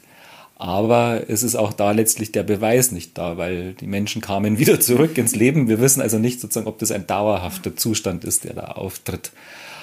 Aber 0.62 1.24
es 1.28 1.42
ist 1.42 1.56
auch 1.56 1.74
da 1.74 1.90
letztlich 1.90 2.32
der 2.32 2.44
Beweis 2.44 2.92
nicht 2.92 3.18
da, 3.18 3.36
weil 3.36 3.74
die 3.74 3.88
Menschen 3.88 4.22
kamen 4.22 4.60
wieder 4.60 4.80
zurück 4.80 5.18
ins 5.18 5.36
Leben. 5.36 5.68
Wir 5.68 5.82
wissen 5.82 6.02
also 6.02 6.20
nicht 6.20 6.40
sozusagen, 6.40 6.68
ob 6.68 6.78
das 6.78 6.92
ein 6.92 7.08
dauerhafter 7.08 7.76
Zustand 7.76 8.24
ist, 8.26 8.44
der 8.44 8.54
da 8.54 8.66
auftritt. 8.66 9.32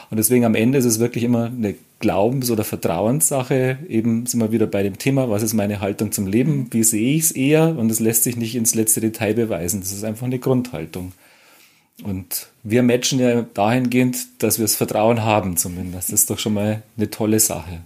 Und 0.08 0.18
deswegen 0.18 0.44
am 0.44 0.54
Ende 0.54 0.78
ist 0.78 0.84
es 0.84 1.00
wirklich 1.00 1.24
immer 1.24 1.46
eine 1.46 1.74
Glaubens- 1.98 2.52
oder 2.52 2.62
Vertrauenssache. 2.62 3.78
Eben 3.88 4.26
sind 4.26 4.38
wir 4.38 4.52
wieder 4.52 4.68
bei 4.68 4.84
dem 4.84 4.98
Thema, 4.98 5.28
was 5.28 5.42
ist 5.42 5.52
meine 5.52 5.80
Haltung 5.80 6.12
zum 6.12 6.28
Leben? 6.28 6.68
Wie 6.70 6.84
sehe 6.84 7.16
ich 7.16 7.24
es 7.24 7.32
eher? 7.32 7.76
Und 7.76 7.90
es 7.90 7.98
lässt 7.98 8.22
sich 8.22 8.36
nicht 8.36 8.54
ins 8.54 8.76
letzte 8.76 9.00
Detail 9.00 9.34
beweisen. 9.34 9.80
Das 9.80 9.90
ist 9.90 10.04
einfach 10.04 10.26
eine 10.26 10.38
Grundhaltung. 10.38 11.10
Und 12.04 12.50
wir 12.62 12.84
matchen 12.84 13.18
ja 13.18 13.42
dahingehend, 13.42 14.16
dass 14.38 14.58
wir 14.58 14.64
das 14.64 14.76
Vertrauen 14.76 15.24
haben 15.24 15.56
zumindest. 15.56 16.12
Das 16.12 16.20
ist 16.20 16.30
doch 16.30 16.38
schon 16.38 16.54
mal 16.54 16.84
eine 16.96 17.10
tolle 17.10 17.40
Sache. 17.40 17.80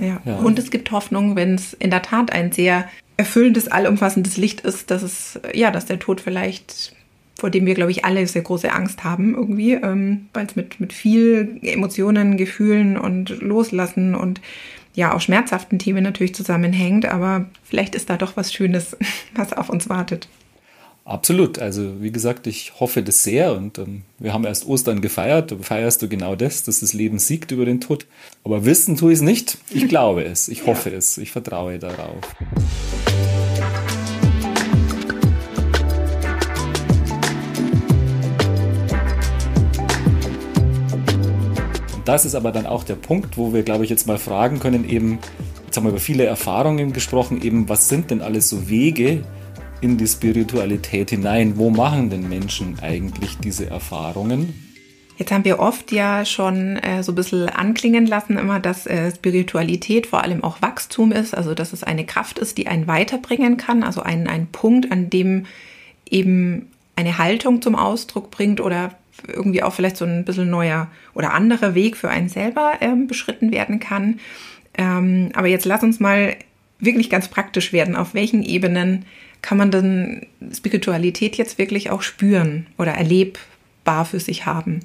Ja. 0.00 0.20
ja. 0.24 0.36
Und 0.36 0.58
es 0.58 0.70
gibt 0.70 0.90
Hoffnung, 0.90 1.36
wenn 1.36 1.54
es 1.54 1.72
in 1.74 1.90
der 1.90 2.02
Tat 2.02 2.32
ein 2.32 2.52
sehr 2.52 2.88
erfüllendes, 3.16 3.68
allumfassendes 3.68 4.36
Licht 4.36 4.62
ist, 4.62 4.90
dass 4.90 5.02
es, 5.02 5.40
ja, 5.54 5.70
dass 5.70 5.86
der 5.86 5.98
Tod 5.98 6.20
vielleicht, 6.20 6.94
vor 7.38 7.50
dem 7.50 7.66
wir, 7.66 7.74
glaube 7.74 7.90
ich, 7.90 8.04
alle 8.04 8.26
sehr 8.26 8.42
große 8.42 8.72
Angst 8.72 9.04
haben, 9.04 9.34
irgendwie, 9.34 9.74
ähm, 9.74 10.28
weil 10.32 10.46
es 10.46 10.56
mit, 10.56 10.80
mit 10.80 10.92
viel 10.92 11.58
Emotionen, 11.62 12.36
Gefühlen 12.36 12.96
und 12.96 13.40
Loslassen 13.40 14.14
und 14.14 14.40
ja, 14.94 15.14
auch 15.14 15.20
schmerzhaften 15.20 15.78
Themen 15.78 16.02
natürlich 16.02 16.34
zusammenhängt, 16.34 17.06
aber 17.06 17.46
vielleicht 17.64 17.94
ist 17.94 18.10
da 18.10 18.16
doch 18.16 18.36
was 18.36 18.52
Schönes, 18.52 18.96
was 19.34 19.52
auf 19.52 19.68
uns 19.68 19.88
wartet. 19.88 20.28
Absolut. 21.12 21.58
Also 21.58 22.00
wie 22.00 22.10
gesagt, 22.10 22.46
ich 22.46 22.80
hoffe 22.80 23.02
das 23.02 23.22
sehr 23.22 23.54
und 23.54 23.76
ähm, 23.76 24.00
wir 24.18 24.32
haben 24.32 24.46
erst 24.46 24.66
Ostern 24.66 25.02
gefeiert. 25.02 25.52
Da 25.52 25.56
feierst 25.60 26.00
du 26.00 26.08
genau 26.08 26.36
das, 26.36 26.64
dass 26.64 26.80
das 26.80 26.94
Leben 26.94 27.18
siegt 27.18 27.50
über 27.50 27.66
den 27.66 27.82
Tod. 27.82 28.06
Aber 28.44 28.64
wissen 28.64 28.96
tue 28.96 29.12
ich 29.12 29.18
es 29.18 29.22
nicht. 29.22 29.58
Ich 29.68 29.88
glaube 29.88 30.24
es. 30.24 30.48
Ich 30.48 30.64
hoffe 30.64 30.88
ja. 30.88 30.96
es. 30.96 31.18
Ich 31.18 31.30
vertraue 31.30 31.78
darauf. 31.78 32.16
Und 41.94 42.08
das 42.08 42.24
ist 42.24 42.34
aber 42.34 42.52
dann 42.52 42.64
auch 42.64 42.84
der 42.84 42.94
Punkt, 42.94 43.36
wo 43.36 43.52
wir, 43.52 43.64
glaube 43.64 43.84
ich, 43.84 43.90
jetzt 43.90 44.06
mal 44.06 44.16
fragen 44.16 44.60
können, 44.60 44.88
eben, 44.88 45.18
jetzt 45.66 45.76
haben 45.76 45.84
wir 45.84 45.90
über 45.90 46.00
viele 46.00 46.24
Erfahrungen 46.24 46.94
gesprochen, 46.94 47.42
eben, 47.42 47.68
was 47.68 47.90
sind 47.90 48.10
denn 48.10 48.22
alles 48.22 48.48
so 48.48 48.70
Wege, 48.70 49.24
in 49.82 49.98
die 49.98 50.06
Spiritualität 50.06 51.10
hinein. 51.10 51.58
Wo 51.58 51.68
machen 51.68 52.08
denn 52.08 52.28
Menschen 52.28 52.78
eigentlich 52.80 53.36
diese 53.38 53.68
Erfahrungen? 53.68 54.54
Jetzt 55.18 55.30
haben 55.30 55.44
wir 55.44 55.58
oft 55.58 55.92
ja 55.92 56.24
schon 56.24 56.76
äh, 56.78 57.02
so 57.02 57.12
ein 57.12 57.16
bisschen 57.16 57.48
anklingen 57.48 58.06
lassen, 58.06 58.38
immer, 58.38 58.60
dass 58.60 58.86
äh, 58.86 59.10
Spiritualität 59.10 60.06
vor 60.06 60.22
allem 60.22 60.42
auch 60.42 60.62
Wachstum 60.62 61.12
ist, 61.12 61.36
also 61.36 61.54
dass 61.54 61.72
es 61.72 61.82
eine 61.82 62.06
Kraft 62.06 62.38
ist, 62.38 62.56
die 62.58 62.66
einen 62.66 62.86
weiterbringen 62.86 63.56
kann, 63.56 63.82
also 63.82 64.00
ein, 64.02 64.26
ein 64.26 64.46
Punkt, 64.46 64.90
an 64.90 65.10
dem 65.10 65.46
eben 66.08 66.70
eine 66.96 67.18
Haltung 67.18 67.60
zum 67.60 67.74
Ausdruck 67.74 68.30
bringt 68.30 68.60
oder 68.60 68.94
irgendwie 69.28 69.62
auch 69.62 69.74
vielleicht 69.74 69.96
so 69.96 70.04
ein 70.04 70.24
bisschen 70.24 70.48
neuer 70.48 70.88
oder 71.14 71.34
anderer 71.34 71.74
Weg 71.74 71.96
für 71.96 72.08
einen 72.08 72.28
selber 72.28 72.74
ähm, 72.80 73.06
beschritten 73.06 73.52
werden 73.52 73.80
kann. 73.80 74.20
Ähm, 74.74 75.30
aber 75.34 75.48
jetzt 75.48 75.66
lass 75.66 75.82
uns 75.82 76.00
mal 76.00 76.36
wirklich 76.78 77.10
ganz 77.10 77.28
praktisch 77.28 77.72
werden. 77.72 77.96
Auf 77.96 78.14
welchen 78.14 78.42
Ebenen 78.42 79.04
kann 79.42 79.58
man 79.58 79.70
dann 79.70 80.26
Spiritualität 80.54 81.36
jetzt 81.36 81.58
wirklich 81.58 81.90
auch 81.90 82.02
spüren 82.02 82.66
oder 82.78 82.92
erlebbar 82.92 84.04
für 84.04 84.20
sich 84.20 84.46
haben? 84.46 84.80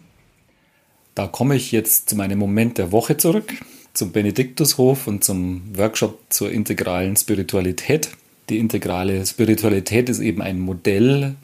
Da 1.16 1.28
komme 1.28 1.56
ich 1.56 1.72
jetzt 1.72 2.10
zu 2.10 2.16
meinem 2.16 2.38
Moment 2.38 2.78
der 2.78 2.92
Woche 2.92 3.18
zurück, 3.18 3.54
zum 3.94 4.12
Benediktushof 4.12 5.08
und 5.08 5.24
zum 5.24 5.62
Workshop 5.76 6.20
zur 6.30 6.52
integralen 6.52 7.16
Spiritualität. 7.16 8.10
Die 8.50 8.60
integrale 8.60 9.26
Spiritualität 9.26 10.10
ist 10.10 10.20
eben 10.20 10.42
ein 10.42 10.60
Modell, 10.60 11.36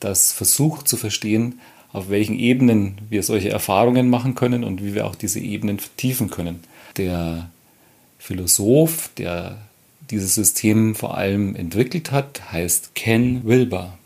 das 0.00 0.32
versucht 0.32 0.88
zu 0.88 0.96
verstehen, 0.96 1.60
auf 1.92 2.10
welchen 2.10 2.38
Ebenen 2.38 2.98
wir 3.08 3.22
solche 3.22 3.50
Erfahrungen 3.50 4.10
machen 4.10 4.34
können 4.34 4.64
und 4.64 4.82
wie 4.84 4.94
wir 4.94 5.06
auch 5.06 5.14
diese 5.14 5.38
Ebenen 5.38 5.78
vertiefen 5.78 6.28
können. 6.28 6.60
Der 6.96 7.50
Philosoph, 8.18 9.10
der 9.16 9.58
dieses 10.10 10.34
System 10.34 10.94
vor 10.94 11.16
allem 11.16 11.56
entwickelt 11.56 12.10
hat, 12.10 12.52
heißt 12.52 12.94
Ken 12.94 13.44
Wilber. 13.44 13.98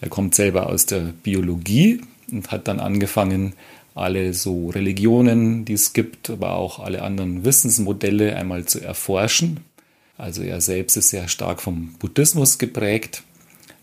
Er 0.00 0.08
kommt 0.08 0.34
selber 0.34 0.68
aus 0.68 0.86
der 0.86 1.00
Biologie 1.22 2.00
und 2.30 2.50
hat 2.50 2.68
dann 2.68 2.80
angefangen, 2.80 3.54
alle 3.94 4.32
so 4.32 4.70
Religionen, 4.70 5.64
die 5.64 5.72
es 5.72 5.92
gibt, 5.92 6.30
aber 6.30 6.54
auch 6.54 6.78
alle 6.78 7.02
anderen 7.02 7.44
Wissensmodelle 7.44 8.36
einmal 8.36 8.64
zu 8.64 8.80
erforschen. 8.80 9.60
Also 10.16 10.42
er 10.42 10.60
selbst 10.60 10.96
ist 10.96 11.10
sehr 11.10 11.28
stark 11.28 11.60
vom 11.60 11.94
Buddhismus 11.98 12.58
geprägt, 12.58 13.22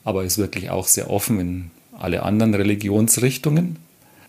aber 0.03 0.23
ist 0.23 0.37
wirklich 0.37 0.69
auch 0.69 0.87
sehr 0.87 1.09
offen 1.09 1.39
in 1.39 1.71
alle 1.97 2.23
anderen 2.23 2.53
Religionsrichtungen. 2.53 3.77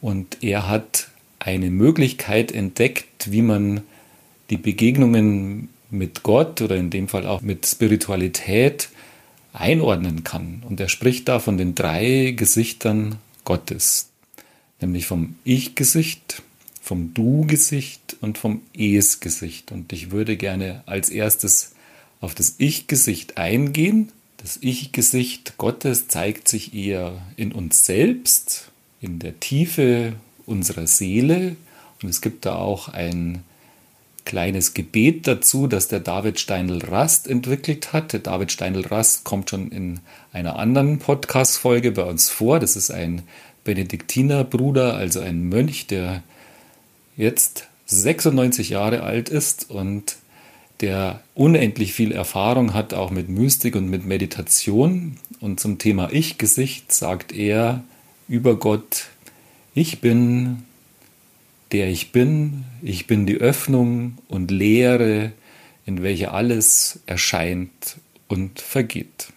Und 0.00 0.42
er 0.42 0.68
hat 0.68 1.08
eine 1.38 1.70
Möglichkeit 1.70 2.52
entdeckt, 2.52 3.30
wie 3.30 3.42
man 3.42 3.82
die 4.50 4.56
Begegnungen 4.56 5.68
mit 5.90 6.22
Gott 6.22 6.60
oder 6.60 6.76
in 6.76 6.90
dem 6.90 7.08
Fall 7.08 7.26
auch 7.26 7.42
mit 7.42 7.66
Spiritualität 7.66 8.88
einordnen 9.52 10.24
kann. 10.24 10.62
Und 10.68 10.80
er 10.80 10.88
spricht 10.88 11.28
da 11.28 11.38
von 11.38 11.56
den 11.56 11.74
drei 11.74 12.34
Gesichtern 12.36 13.16
Gottes, 13.44 14.10
nämlich 14.80 15.06
vom 15.06 15.36
Ich-Gesicht, 15.44 16.42
vom 16.82 17.14
Du-Gesicht 17.14 18.16
und 18.20 18.38
vom 18.38 18.62
Es-Gesicht. 18.76 19.72
Und 19.72 19.92
ich 19.92 20.10
würde 20.10 20.36
gerne 20.36 20.82
als 20.86 21.08
erstes 21.08 21.72
auf 22.20 22.34
das 22.34 22.56
Ich-Gesicht 22.58 23.38
eingehen. 23.38 24.12
Das 24.36 24.58
Ich-Gesicht 24.60 25.56
Gottes 25.58 26.08
zeigt 26.08 26.48
sich 26.48 26.74
eher 26.74 27.22
in 27.36 27.52
uns 27.52 27.86
selbst, 27.86 28.70
in 29.00 29.18
der 29.18 29.40
Tiefe 29.40 30.14
unserer 30.44 30.86
Seele. 30.86 31.56
Und 32.02 32.08
es 32.08 32.20
gibt 32.20 32.44
da 32.44 32.56
auch 32.56 32.88
ein 32.88 33.42
kleines 34.26 34.74
Gebet 34.74 35.26
dazu, 35.26 35.66
das 35.66 35.88
der 35.88 36.00
David 36.00 36.38
Steinl-Rast 36.38 37.26
entwickelt 37.26 37.94
hat. 37.94 38.12
Der 38.12 38.20
David 38.20 38.52
Steinl-Rast 38.52 39.24
kommt 39.24 39.48
schon 39.48 39.70
in 39.70 40.00
einer 40.32 40.58
anderen 40.58 40.98
Podcast-Folge 40.98 41.92
bei 41.92 42.02
uns 42.02 42.28
vor. 42.28 42.60
Das 42.60 42.76
ist 42.76 42.90
ein 42.90 43.22
Benediktinerbruder, 43.64 44.94
also 44.94 45.20
ein 45.20 45.48
Mönch, 45.48 45.86
der 45.86 46.22
jetzt 47.16 47.68
96 47.86 48.68
Jahre 48.68 49.02
alt 49.02 49.30
ist 49.30 49.70
und 49.70 50.16
der 50.80 51.20
unendlich 51.34 51.94
viel 51.94 52.12
Erfahrung 52.12 52.74
hat, 52.74 52.92
auch 52.92 53.10
mit 53.10 53.30
Mystik 53.30 53.76
und 53.76 53.88
mit 53.88 54.04
Meditation. 54.04 55.16
Und 55.40 55.60
zum 55.60 55.78
Thema 55.78 56.12
Ich-Gesicht 56.12 56.92
sagt 56.92 57.32
er 57.32 57.82
über 58.28 58.56
Gott, 58.58 59.06
ich 59.74 60.00
bin 60.00 60.64
der 61.72 61.88
ich 61.88 62.12
bin, 62.12 62.64
ich 62.82 63.06
bin 63.06 63.26
die 63.26 63.36
Öffnung 63.36 64.18
und 64.28 64.50
Leere, 64.50 65.32
in 65.84 66.02
welcher 66.02 66.34
alles 66.34 67.00
erscheint 67.06 67.96
und 68.28 68.60
vergeht. 68.60 69.28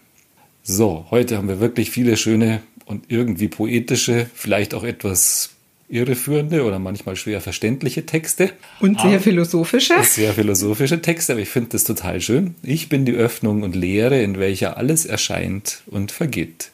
So, 0.63 1.05
heute 1.09 1.37
haben 1.37 1.47
wir 1.47 1.59
wirklich 1.59 1.91
viele 1.91 2.17
schöne 2.17 2.61
und 2.85 3.05
irgendwie 3.07 3.47
poetische, 3.47 4.29
vielleicht 4.33 4.73
auch 4.73 4.83
etwas 4.83 5.51
irreführende 5.89 6.63
oder 6.63 6.77
manchmal 6.77 7.15
schwer 7.15 7.41
verständliche 7.41 8.05
Texte. 8.05 8.51
Und 8.79 9.01
sehr 9.01 9.19
philosophische. 9.19 9.95
Sehr 10.03 10.33
philosophische 10.33 11.01
Texte, 11.01 11.33
aber 11.33 11.41
ich 11.41 11.49
finde 11.49 11.69
das 11.69 11.83
total 11.83 12.21
schön. 12.21 12.55
Ich 12.61 12.89
bin 12.89 13.05
die 13.05 13.13
Öffnung 13.13 13.63
und 13.63 13.75
Leere, 13.75 14.21
in 14.21 14.39
welcher 14.39 14.77
alles 14.77 15.05
erscheint 15.05 15.81
und 15.87 16.11
vergeht. 16.11 16.69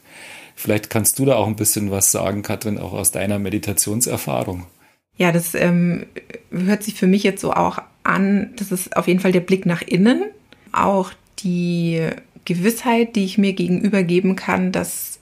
Vielleicht 0.56 0.90
kannst 0.90 1.20
du 1.20 1.26
da 1.26 1.36
auch 1.36 1.48
ein 1.48 1.56
bisschen 1.56 1.92
was 1.92 2.12
sagen, 2.12 2.42
Katrin, 2.42 2.78
auch 2.78 2.94
aus 2.94 3.12
deiner 3.12 3.40
Meditationserfahrung. 3.40 4.66
Ja, 5.18 5.32
das 5.32 5.56
ähm, 5.56 6.06
hört 6.52 6.84
sich 6.84 6.96
für 6.96 7.08
mich 7.08 7.24
jetzt 7.24 7.42
so 7.42 7.54
auch 7.54 7.80
an, 8.04 8.52
das 8.58 8.72
ist 8.72 8.96
auf 8.98 9.08
jeden 9.08 9.20
Fall 9.20 9.32
der 9.32 9.40
Blick 9.40 9.66
nach 9.66 9.82
innen, 9.82 10.24
auch 10.72 11.12
die 11.40 12.02
Gewissheit, 12.46 13.16
die 13.16 13.26
ich 13.26 13.38
mir 13.38 13.54
gegenüber 13.54 14.04
geben 14.04 14.36
kann, 14.36 14.72
dass 14.72 15.20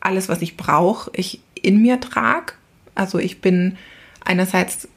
alles, 0.00 0.28
was 0.28 0.42
ich 0.42 0.56
brauche, 0.56 1.10
ich 1.14 1.40
in 1.60 1.80
mir 1.80 2.00
trage. 2.00 2.54
Also 2.94 3.18
ich 3.18 3.40
bin 3.40 3.76
einerseits, 4.24 4.88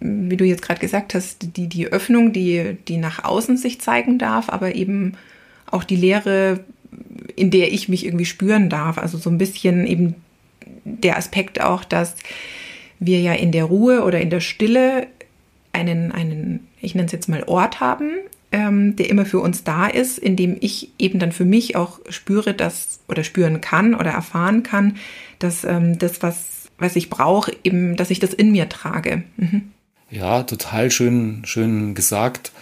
wie 0.00 0.36
du 0.36 0.44
jetzt 0.44 0.62
gerade 0.62 0.80
gesagt 0.80 1.14
hast, 1.14 1.56
die, 1.56 1.68
die 1.68 1.86
Öffnung, 1.88 2.32
die, 2.32 2.76
die 2.88 2.96
nach 2.96 3.24
außen 3.24 3.56
sich 3.56 3.80
zeigen 3.80 4.18
darf, 4.18 4.48
aber 4.48 4.74
eben 4.74 5.14
auch 5.66 5.84
die 5.84 5.96
Leere, 5.96 6.60
in 7.36 7.50
der 7.50 7.72
ich 7.72 7.88
mich 7.88 8.06
irgendwie 8.06 8.24
spüren 8.24 8.70
darf. 8.70 8.98
Also 8.98 9.18
so 9.18 9.28
ein 9.28 9.38
bisschen 9.38 9.86
eben 9.86 10.14
der 10.84 11.18
Aspekt 11.18 11.60
auch, 11.60 11.84
dass 11.84 12.14
wir 13.06 13.20
ja 13.20 13.32
in 13.32 13.52
der 13.52 13.64
Ruhe 13.64 14.04
oder 14.04 14.20
in 14.20 14.30
der 14.30 14.40
Stille 14.40 15.06
einen, 15.72 16.12
einen 16.12 16.68
ich 16.80 16.94
nenne 16.94 17.06
es 17.06 17.12
jetzt 17.12 17.28
mal 17.28 17.42
Ort 17.44 17.80
haben, 17.80 18.10
ähm, 18.52 18.94
der 18.96 19.10
immer 19.10 19.26
für 19.26 19.40
uns 19.40 19.64
da 19.64 19.86
ist, 19.86 20.18
in 20.18 20.36
dem 20.36 20.56
ich 20.60 20.92
eben 20.98 21.18
dann 21.18 21.32
für 21.32 21.44
mich 21.44 21.76
auch 21.76 21.98
spüre, 22.08 22.54
dass 22.54 23.00
oder 23.08 23.24
spüren 23.24 23.60
kann 23.60 23.94
oder 23.94 24.10
erfahren 24.10 24.62
kann, 24.62 24.96
dass 25.40 25.64
ähm, 25.64 25.98
das, 25.98 26.22
was, 26.22 26.70
was 26.78 26.94
ich 26.94 27.10
brauche, 27.10 27.52
eben, 27.64 27.96
dass 27.96 28.10
ich 28.10 28.20
das 28.20 28.32
in 28.32 28.52
mir 28.52 28.68
trage. 28.68 29.24
Mhm. 29.36 29.72
Ja, 30.10 30.44
total 30.44 30.90
schön, 30.92 31.42
schön 31.44 31.94
gesagt. 31.94 32.52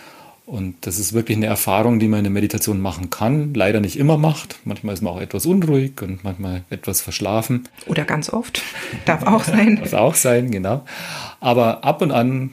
Und 0.52 0.74
das 0.82 0.98
ist 0.98 1.14
wirklich 1.14 1.38
eine 1.38 1.46
Erfahrung, 1.46 1.98
die 1.98 2.08
man 2.08 2.18
in 2.18 2.24
der 2.24 2.30
Meditation 2.30 2.78
machen 2.78 3.08
kann, 3.08 3.54
leider 3.54 3.80
nicht 3.80 3.96
immer 3.96 4.18
macht. 4.18 4.58
Manchmal 4.66 4.92
ist 4.92 5.00
man 5.00 5.14
auch 5.14 5.20
etwas 5.22 5.46
unruhig 5.46 6.02
und 6.02 6.24
manchmal 6.24 6.62
etwas 6.68 7.00
verschlafen. 7.00 7.70
Oder 7.86 8.04
ganz 8.04 8.28
oft. 8.30 8.60
Darf 9.06 9.22
auch 9.22 9.44
sein. 9.44 9.76
Darf 9.80 9.94
auch 9.94 10.14
sein, 10.14 10.50
genau. 10.50 10.84
Aber 11.40 11.84
ab 11.84 12.02
und 12.02 12.10
an 12.10 12.50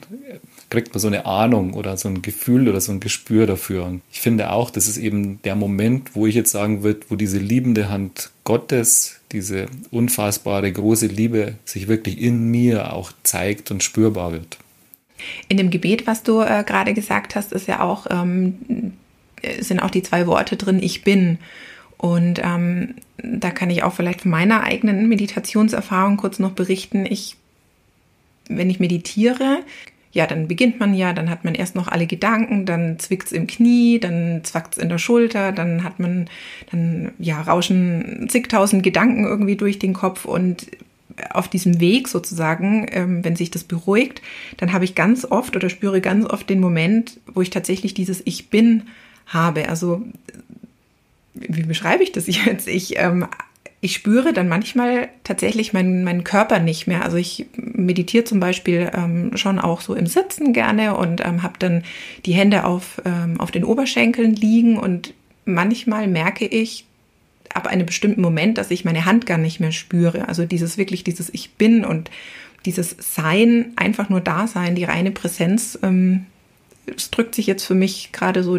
kriegt 0.70 0.94
man 0.94 1.00
so 1.00 1.08
eine 1.08 1.26
Ahnung 1.26 1.74
oder 1.74 1.98
so 1.98 2.08
ein 2.08 2.22
Gefühl 2.22 2.70
oder 2.70 2.80
so 2.80 2.90
ein 2.90 3.00
Gespür 3.00 3.46
dafür. 3.46 3.84
Und 3.84 4.00
ich 4.10 4.22
finde 4.22 4.50
auch, 4.50 4.70
das 4.70 4.88
ist 4.88 4.96
eben 4.96 5.42
der 5.42 5.54
Moment, 5.54 6.16
wo 6.16 6.26
ich 6.26 6.34
jetzt 6.34 6.52
sagen 6.52 6.82
würde, 6.82 7.00
wo 7.10 7.16
diese 7.16 7.38
liebende 7.38 7.90
Hand 7.90 8.30
Gottes 8.44 9.20
diese 9.30 9.66
unfassbare 9.90 10.72
große 10.72 11.06
Liebe 11.06 11.56
sich 11.66 11.86
wirklich 11.86 12.18
in 12.18 12.50
mir 12.50 12.94
auch 12.94 13.12
zeigt 13.24 13.70
und 13.70 13.82
spürbar 13.82 14.32
wird. 14.32 14.56
In 15.48 15.56
dem 15.56 15.70
Gebet, 15.70 16.06
was 16.06 16.22
du 16.22 16.40
äh, 16.40 16.64
gerade 16.66 16.94
gesagt 16.94 17.36
hast, 17.36 17.52
ist 17.52 17.68
ja 17.68 17.80
auch, 17.80 18.06
ähm, 18.10 18.94
sind 19.60 19.80
auch 19.80 19.90
die 19.90 20.02
zwei 20.02 20.26
Worte 20.26 20.56
drin, 20.56 20.82
ich 20.82 21.02
bin. 21.02 21.38
Und 21.96 22.40
ähm, 22.42 22.94
da 23.18 23.50
kann 23.50 23.70
ich 23.70 23.82
auch 23.82 23.92
vielleicht 23.92 24.22
von 24.22 24.30
meiner 24.30 24.62
eigenen 24.62 25.08
Meditationserfahrung 25.08 26.16
kurz 26.16 26.38
noch 26.38 26.52
berichten. 26.52 27.04
Ich, 27.04 27.36
wenn 28.48 28.70
ich 28.70 28.80
meditiere, 28.80 29.58
ja, 30.12 30.26
dann 30.26 30.48
beginnt 30.48 30.80
man 30.80 30.94
ja, 30.94 31.12
dann 31.12 31.30
hat 31.30 31.44
man 31.44 31.54
erst 31.54 31.76
noch 31.76 31.86
alle 31.86 32.06
Gedanken, 32.06 32.66
dann 32.66 32.98
zwickt's 32.98 33.30
im 33.32 33.46
Knie, 33.46 34.00
dann 34.00 34.40
zwackt's 34.42 34.76
in 34.76 34.88
der 34.88 34.98
Schulter, 34.98 35.52
dann 35.52 35.84
hat 35.84 36.00
man, 36.00 36.28
dann 36.70 37.12
ja, 37.18 37.40
rauschen 37.40 38.26
zigtausend 38.28 38.82
Gedanken 38.82 39.24
irgendwie 39.24 39.56
durch 39.56 39.78
den 39.78 39.92
Kopf 39.92 40.24
und 40.24 40.66
auf 41.30 41.48
diesem 41.48 41.80
Weg 41.80 42.08
sozusagen, 42.08 42.86
ähm, 42.90 43.24
wenn 43.24 43.36
sich 43.36 43.50
das 43.50 43.64
beruhigt, 43.64 44.22
dann 44.56 44.72
habe 44.72 44.84
ich 44.84 44.94
ganz 44.94 45.24
oft 45.24 45.56
oder 45.56 45.70
spüre 45.70 46.00
ganz 46.00 46.26
oft 46.26 46.48
den 46.48 46.60
Moment, 46.60 47.18
wo 47.26 47.40
ich 47.42 47.50
tatsächlich 47.50 47.94
dieses 47.94 48.22
Ich 48.24 48.48
bin 48.48 48.84
habe. 49.26 49.68
Also 49.68 50.02
wie 51.34 51.62
beschreibe 51.62 52.02
ich 52.02 52.12
das 52.12 52.26
jetzt? 52.44 52.68
Ich 52.68 52.98
ähm, 52.98 53.26
ich 53.82 53.94
spüre 53.94 54.32
dann 54.32 54.48
manchmal 54.48 55.08
tatsächlich 55.24 55.72
meinen, 55.72 56.04
meinen 56.04 56.24
Körper 56.24 56.58
nicht 56.58 56.86
mehr. 56.86 57.02
Also 57.02 57.16
ich 57.16 57.46
meditiere 57.56 58.24
zum 58.24 58.38
Beispiel 58.38 58.90
ähm, 58.94 59.36
schon 59.36 59.58
auch 59.58 59.80
so 59.80 59.94
im 59.94 60.06
Sitzen 60.06 60.52
gerne 60.52 60.96
und 60.96 61.24
ähm, 61.24 61.42
habe 61.42 61.54
dann 61.58 61.82
die 62.26 62.34
Hände 62.34 62.64
auf, 62.64 63.00
ähm, 63.06 63.40
auf 63.40 63.50
den 63.50 63.64
Oberschenkeln 63.64 64.34
liegen 64.34 64.78
und 64.78 65.14
manchmal 65.46 66.08
merke 66.08 66.46
ich 66.46 66.84
ab 67.52 67.66
einem 67.66 67.86
bestimmten 67.86 68.20
Moment, 68.20 68.58
dass 68.58 68.70
ich 68.70 68.84
meine 68.84 69.04
Hand 69.04 69.26
gar 69.26 69.38
nicht 69.38 69.60
mehr 69.60 69.72
spüre. 69.72 70.28
Also 70.28 70.44
dieses 70.44 70.78
wirklich, 70.78 71.04
dieses 71.04 71.32
Ich 71.32 71.54
bin 71.54 71.84
und 71.84 72.10
dieses 72.64 72.96
Sein, 72.98 73.72
einfach 73.76 74.08
nur 74.08 74.20
da 74.20 74.46
sein, 74.46 74.74
die 74.74 74.84
reine 74.84 75.10
Präsenz, 75.10 75.78
ähm, 75.82 76.26
es 76.96 77.10
drückt 77.10 77.34
sich 77.34 77.46
jetzt 77.46 77.64
für 77.64 77.74
mich 77.74 78.10
gerade 78.12 78.42
so 78.42 78.58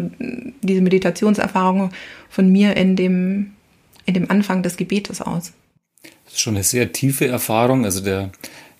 diese 0.62 0.80
Meditationserfahrung 0.80 1.90
von 2.30 2.50
mir 2.50 2.76
in 2.76 2.96
dem 2.96 3.52
in 4.04 4.14
dem 4.14 4.30
Anfang 4.30 4.62
des 4.62 4.76
Gebetes 4.76 5.20
aus. 5.20 5.52
Das 6.24 6.34
ist 6.34 6.40
schon 6.40 6.54
eine 6.54 6.64
sehr 6.64 6.92
tiefe 6.92 7.28
Erfahrung. 7.28 7.84
Also 7.84 8.00
der 8.00 8.32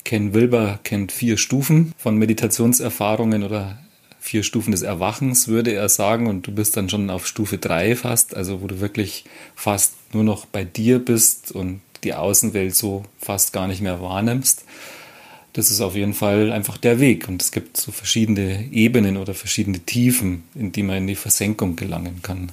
Ken 0.05 0.35
Wilber 0.35 0.81
kennt 0.83 1.13
vier 1.13 1.37
Stufen 1.37 1.93
von 1.97 2.17
Meditationserfahrungen 2.17 3.45
oder 3.45 3.79
vier 4.19 4.43
Stufen 4.43 4.73
des 4.73 4.83
Erwachens, 4.83 5.49
würde 5.49 5.73
er 5.73 5.89
sagen. 5.89 6.27
Und 6.27 6.47
du 6.47 6.53
bist 6.53 6.77
dann 6.77 6.89
schon 6.89 7.11
auf 7.11 7.27
Stufe 7.27 7.59
drei 7.59 7.95
fast, 7.95 8.35
also 8.35 8.63
wo 8.63 8.67
du 8.67 8.81
wirklich 8.81 9.25
fast 9.55 9.95
nur 10.15 10.25
noch 10.25 10.47
bei 10.47 10.65
dir 10.65 10.99
bist 10.99 11.53
und 11.53 11.81
die 12.05 12.15
Außenwelt 12.15 12.75
so 12.75 13.05
fast 13.19 13.53
gar 13.53 13.69
nicht 13.69 13.81
mehr 13.81 14.01
wahrnimmst. 14.01 14.65
Das 15.53 15.71
ist 15.71 15.81
auf 15.81 15.95
jeden 15.95 16.15
Fall 16.15 16.51
einfach 16.51 16.79
der 16.79 16.99
Weg. 16.99 17.29
Und 17.29 17.43
es 17.43 17.53
gibt 17.53 17.77
so 17.77 17.93
verschiedene 17.93 18.65
Ebenen 18.73 19.17
oder 19.17 19.35
verschiedene 19.35 19.81
Tiefen, 19.81 20.45
in 20.55 20.73
die 20.73 20.83
man 20.83 20.99
in 20.99 21.07
die 21.07 21.15
Versenkung 21.15 21.77
gelangen 21.77 22.21
kann. 22.23 22.53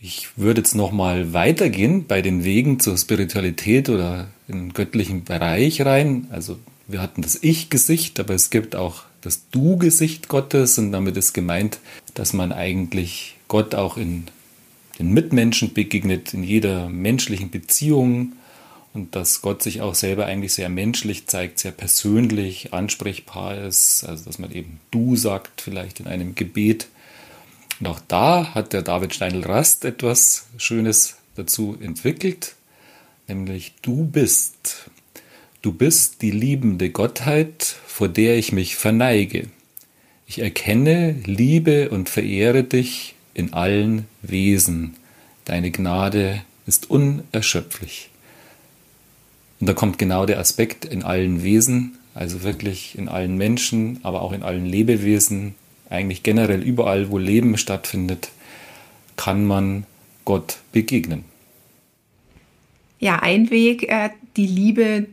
Ich 0.00 0.36
würde 0.36 0.60
jetzt 0.60 0.74
nochmal 0.74 1.32
weitergehen 1.32 2.06
bei 2.06 2.20
den 2.20 2.44
Wegen 2.44 2.80
zur 2.80 2.96
Spiritualität 2.98 3.88
oder 3.88 4.28
in 4.48 4.54
den 4.58 4.72
göttlichen 4.72 5.24
Bereich 5.24 5.80
rein. 5.82 6.26
Also 6.30 6.58
wir 6.86 7.00
hatten 7.00 7.22
das 7.22 7.38
Ich-Gesicht, 7.42 8.20
aber 8.20 8.34
es 8.34 8.50
gibt 8.50 8.76
auch 8.76 9.04
das 9.22 9.48
Du-Gesicht 9.50 10.28
Gottes 10.28 10.76
und 10.76 10.92
damit 10.92 11.16
ist 11.16 11.32
gemeint, 11.32 11.78
dass 12.12 12.34
man 12.34 12.52
eigentlich 12.52 13.36
Gott 13.48 13.74
auch 13.74 13.96
in 13.96 14.24
den 14.98 15.12
Mitmenschen 15.12 15.72
begegnet, 15.72 16.34
in 16.34 16.44
jeder 16.44 16.88
menschlichen 16.88 17.50
Beziehung 17.50 18.32
und 18.92 19.16
dass 19.16 19.42
Gott 19.42 19.62
sich 19.62 19.80
auch 19.80 19.94
selber 19.94 20.26
eigentlich 20.26 20.54
sehr 20.54 20.68
menschlich 20.68 21.26
zeigt, 21.26 21.58
sehr 21.58 21.72
persönlich, 21.72 22.72
ansprechbar 22.72 23.58
ist, 23.58 24.04
also 24.04 24.24
dass 24.24 24.38
man 24.38 24.52
eben 24.52 24.78
Du 24.90 25.16
sagt, 25.16 25.60
vielleicht 25.60 26.00
in 26.00 26.06
einem 26.06 26.34
Gebet 26.34 26.88
und 27.80 27.88
auch 27.88 28.00
da 28.06 28.54
hat 28.54 28.72
der 28.72 28.82
David 28.82 29.14
Steindl-Rast 29.14 29.84
etwas 29.84 30.46
Schönes 30.56 31.16
dazu 31.34 31.76
entwickelt, 31.80 32.54
nämlich 33.26 33.74
du 33.82 34.04
bist. 34.04 34.90
Du 35.62 35.72
bist 35.72 36.22
die 36.22 36.30
liebende 36.30 36.90
Gottheit, 36.90 37.64
vor 37.86 38.08
der 38.08 38.36
ich 38.36 38.52
mich 38.52 38.76
verneige. 38.76 39.48
Ich 40.26 40.38
erkenne, 40.38 41.16
liebe 41.24 41.90
und 41.90 42.08
verehre 42.08 42.64
dich 42.64 43.13
in 43.34 43.52
allen 43.52 44.06
Wesen. 44.22 44.94
Deine 45.44 45.70
Gnade 45.70 46.42
ist 46.66 46.88
unerschöpflich. 46.90 48.08
Und 49.60 49.68
da 49.68 49.74
kommt 49.74 49.98
genau 49.98 50.26
der 50.26 50.38
Aspekt 50.38 50.84
in 50.84 51.02
allen 51.02 51.42
Wesen, 51.42 51.98
also 52.14 52.42
wirklich 52.42 52.96
in 52.96 53.08
allen 53.08 53.36
Menschen, 53.36 54.00
aber 54.02 54.22
auch 54.22 54.32
in 54.32 54.42
allen 54.42 54.66
Lebewesen, 54.66 55.54
eigentlich 55.90 56.22
generell 56.22 56.62
überall, 56.62 57.10
wo 57.10 57.18
Leben 57.18 57.56
stattfindet, 57.58 58.30
kann 59.16 59.44
man 59.44 59.84
Gott 60.24 60.58
begegnen. 60.72 61.24
Ja, 62.98 63.20
ein 63.20 63.50
Weg, 63.50 63.88
äh, 63.88 64.10
die 64.36 64.46
Liebe 64.46 65.06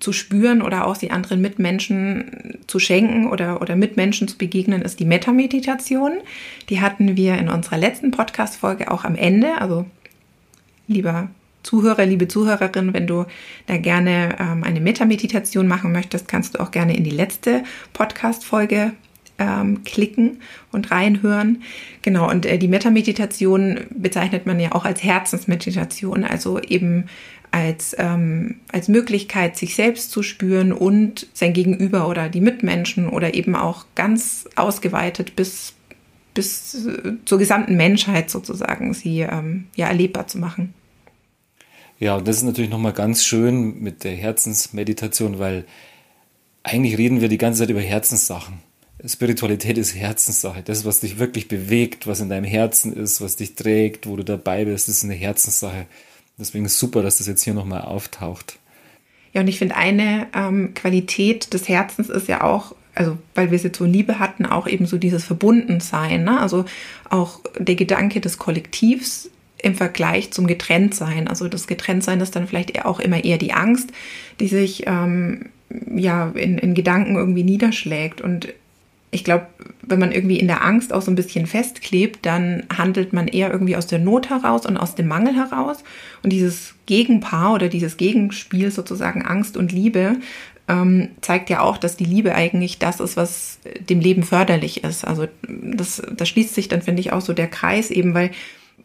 zu 0.00 0.12
spüren 0.12 0.62
oder 0.62 0.86
auch 0.86 0.96
die 0.96 1.10
anderen 1.10 1.40
Mitmenschen 1.40 2.58
zu 2.66 2.78
schenken 2.78 3.26
oder, 3.26 3.60
oder 3.60 3.76
Mitmenschen 3.76 4.28
zu 4.28 4.38
begegnen, 4.38 4.82
ist 4.82 5.00
die 5.00 5.04
Metameditation. 5.04 6.18
Die 6.68 6.80
hatten 6.80 7.16
wir 7.16 7.36
in 7.36 7.48
unserer 7.48 7.78
letzten 7.78 8.10
Podcast-Folge 8.10 8.90
auch 8.90 9.04
am 9.04 9.16
Ende. 9.16 9.60
Also, 9.60 9.86
lieber 10.86 11.28
Zuhörer, 11.62 12.06
liebe 12.06 12.28
Zuhörerin, 12.28 12.94
wenn 12.94 13.06
du 13.06 13.26
da 13.66 13.76
gerne 13.76 14.36
ähm, 14.38 14.64
eine 14.64 14.80
Metameditation 14.80 15.66
machen 15.66 15.92
möchtest, 15.92 16.28
kannst 16.28 16.54
du 16.54 16.60
auch 16.60 16.70
gerne 16.70 16.96
in 16.96 17.04
die 17.04 17.10
letzte 17.10 17.64
Podcast-Folge 17.92 18.92
ähm, 19.38 19.84
klicken 19.84 20.40
und 20.72 20.90
reinhören. 20.90 21.62
Genau, 22.02 22.30
und 22.30 22.46
äh, 22.46 22.58
die 22.58 22.68
Metameditation 22.68 23.80
bezeichnet 23.90 24.46
man 24.46 24.58
ja 24.60 24.72
auch 24.72 24.84
als 24.84 25.02
Herzensmeditation, 25.02 26.24
also 26.24 26.60
eben 26.60 27.04
als, 27.50 27.94
ähm, 27.98 28.56
als 28.72 28.88
Möglichkeit, 28.88 29.56
sich 29.56 29.74
selbst 29.74 30.10
zu 30.10 30.22
spüren 30.22 30.72
und 30.72 31.26
sein 31.34 31.52
Gegenüber 31.52 32.08
oder 32.08 32.28
die 32.28 32.40
Mitmenschen 32.40 33.08
oder 33.08 33.34
eben 33.34 33.54
auch 33.54 33.86
ganz 33.94 34.48
ausgeweitet 34.56 35.36
bis, 35.36 35.74
bis 36.34 36.86
äh, 36.86 37.12
zur 37.24 37.38
gesamten 37.38 37.76
Menschheit 37.76 38.30
sozusagen 38.30 38.94
sie 38.94 39.20
ähm, 39.20 39.66
ja 39.76 39.88
erlebbar 39.88 40.26
zu 40.26 40.38
machen. 40.38 40.74
Ja, 41.98 42.16
und 42.16 42.28
das 42.28 42.36
ist 42.36 42.44
natürlich 42.44 42.70
nochmal 42.70 42.92
ganz 42.92 43.24
schön 43.24 43.80
mit 43.80 44.04
der 44.04 44.14
Herzensmeditation, 44.14 45.38
weil 45.38 45.64
eigentlich 46.62 46.96
reden 46.96 47.20
wir 47.20 47.28
die 47.28 47.38
ganze 47.38 47.60
Zeit 47.60 47.70
über 47.70 47.80
Herzenssachen. 47.80 48.60
Spiritualität 49.04 49.78
ist 49.78 49.94
Herzenssache. 49.94 50.62
Das, 50.62 50.84
was 50.84 51.00
dich 51.00 51.18
wirklich 51.18 51.48
bewegt, 51.48 52.06
was 52.06 52.20
in 52.20 52.28
deinem 52.28 52.44
Herzen 52.44 52.92
ist, 52.92 53.20
was 53.20 53.36
dich 53.36 53.54
trägt, 53.54 54.06
wo 54.06 54.16
du 54.16 54.24
dabei 54.24 54.64
bist, 54.64 54.88
ist 54.88 55.04
eine 55.04 55.14
Herzenssache. 55.14 55.86
Deswegen 56.38 56.64
ist 56.64 56.72
es 56.72 56.78
super, 56.78 57.02
dass 57.02 57.18
das 57.18 57.26
jetzt 57.26 57.42
hier 57.42 57.54
nochmal 57.54 57.82
auftaucht. 57.82 58.58
Ja, 59.32 59.40
und 59.40 59.48
ich 59.48 59.58
finde, 59.58 59.76
eine 59.76 60.26
ähm, 60.34 60.72
Qualität 60.74 61.52
des 61.52 61.68
Herzens 61.68 62.08
ist 62.08 62.28
ja 62.28 62.42
auch, 62.42 62.74
also 62.94 63.18
weil 63.34 63.50
wir 63.50 63.56
es 63.56 63.62
jetzt 63.62 63.78
so 63.78 63.84
Liebe 63.84 64.18
hatten, 64.18 64.46
auch 64.46 64.66
eben 64.66 64.86
so 64.86 64.98
dieses 64.98 65.24
Verbundensein. 65.24 66.24
Ne? 66.24 66.40
Also 66.40 66.64
auch 67.10 67.40
der 67.58 67.74
Gedanke 67.74 68.20
des 68.20 68.38
Kollektivs 68.38 69.30
im 69.60 69.74
Vergleich 69.74 70.30
zum 70.30 70.46
Getrenntsein. 70.46 71.28
Also 71.28 71.48
das 71.48 71.66
Getrenntsein 71.66 72.20
ist 72.20 72.36
dann 72.36 72.46
vielleicht 72.46 72.84
auch 72.84 73.00
immer 73.00 73.24
eher 73.24 73.38
die 73.38 73.52
Angst, 73.52 73.90
die 74.40 74.48
sich 74.48 74.84
ähm, 74.86 75.46
ja 75.94 76.30
in, 76.30 76.58
in 76.58 76.74
Gedanken 76.74 77.16
irgendwie 77.16 77.44
niederschlägt. 77.44 78.20
Und 78.20 78.48
ich 79.10 79.24
glaube, 79.24 79.46
wenn 79.82 79.98
man 79.98 80.12
irgendwie 80.12 80.38
in 80.38 80.48
der 80.48 80.64
Angst 80.64 80.92
auch 80.92 81.00
so 81.00 81.10
ein 81.10 81.14
bisschen 81.16 81.46
festklebt, 81.46 82.26
dann 82.26 82.64
handelt 82.76 83.12
man 83.12 83.26
eher 83.26 83.50
irgendwie 83.50 83.76
aus 83.76 83.86
der 83.86 83.98
Not 83.98 84.28
heraus 84.28 84.66
und 84.66 84.76
aus 84.76 84.94
dem 84.94 85.08
Mangel 85.08 85.34
heraus. 85.34 85.82
Und 86.22 86.30
dieses 86.30 86.74
Gegenpaar 86.86 87.54
oder 87.54 87.68
dieses 87.68 87.96
Gegenspiel 87.96 88.70
sozusagen 88.70 89.24
Angst 89.24 89.56
und 89.56 89.72
Liebe 89.72 90.16
ähm, 90.68 91.08
zeigt 91.22 91.48
ja 91.48 91.60
auch, 91.60 91.78
dass 91.78 91.96
die 91.96 92.04
Liebe 92.04 92.34
eigentlich 92.34 92.78
das 92.78 93.00
ist, 93.00 93.16
was 93.16 93.58
dem 93.80 94.00
Leben 94.00 94.22
förderlich 94.22 94.84
ist. 94.84 95.06
Also 95.06 95.26
das, 95.48 96.02
das 96.14 96.28
schließt 96.28 96.54
sich 96.54 96.68
dann, 96.68 96.82
finde 96.82 97.00
ich, 97.00 97.12
auch 97.12 97.22
so 97.22 97.32
der 97.32 97.48
Kreis 97.48 97.90
eben, 97.90 98.12
weil 98.12 98.30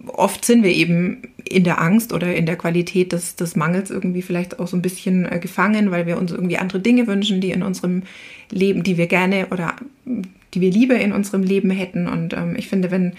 oft 0.07 0.45
sind 0.45 0.63
wir 0.63 0.71
eben 0.71 1.21
in 1.45 1.63
der 1.63 1.81
Angst 1.81 2.13
oder 2.13 2.35
in 2.35 2.45
der 2.45 2.55
Qualität 2.55 3.11
des, 3.11 3.35
des 3.35 3.55
Mangels 3.55 3.89
irgendwie 3.91 4.21
vielleicht 4.21 4.59
auch 4.59 4.67
so 4.67 4.77
ein 4.77 4.81
bisschen 4.81 5.31
äh, 5.31 5.39
gefangen, 5.39 5.91
weil 5.91 6.05
wir 6.05 6.17
uns 6.17 6.31
irgendwie 6.31 6.57
andere 6.57 6.79
Dinge 6.79 7.07
wünschen, 7.07 7.41
die 7.41 7.51
in 7.51 7.63
unserem 7.63 8.03
Leben, 8.49 8.83
die 8.83 8.97
wir 8.97 9.07
gerne 9.07 9.47
oder 9.51 9.75
die 10.53 10.61
wir 10.61 10.71
lieber 10.71 10.95
in 10.95 11.11
unserem 11.11 11.43
Leben 11.43 11.69
hätten. 11.69 12.07
Und 12.07 12.33
ähm, 12.33 12.55
ich 12.57 12.67
finde, 12.67 12.91
wenn 12.91 13.13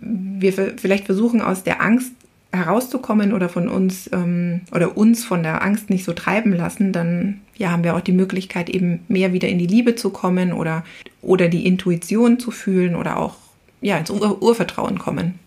wir 0.00 0.52
vielleicht 0.52 1.06
versuchen, 1.06 1.40
aus 1.40 1.64
der 1.64 1.82
Angst 1.82 2.12
herauszukommen 2.52 3.32
oder 3.32 3.48
von 3.48 3.68
uns 3.68 4.10
ähm, 4.12 4.60
oder 4.72 4.96
uns 4.96 5.24
von 5.24 5.42
der 5.42 5.62
Angst 5.62 5.88
nicht 5.88 6.04
so 6.04 6.12
treiben 6.12 6.52
lassen, 6.52 6.92
dann 6.92 7.40
ja, 7.56 7.70
haben 7.70 7.84
wir 7.84 7.96
auch 7.96 8.00
die 8.00 8.12
Möglichkeit, 8.12 8.68
eben 8.68 9.00
mehr 9.08 9.32
wieder 9.32 9.48
in 9.48 9.58
die 9.58 9.66
Liebe 9.66 9.94
zu 9.94 10.10
kommen 10.10 10.52
oder, 10.52 10.84
oder 11.22 11.48
die 11.48 11.66
Intuition 11.66 12.38
zu 12.38 12.50
fühlen 12.50 12.94
oder 12.94 13.18
auch 13.18 13.36
ja, 13.80 13.96
ins 13.96 14.10
Ur 14.10 14.42
Urvertrauen 14.42 14.98
kommen. 14.98 15.38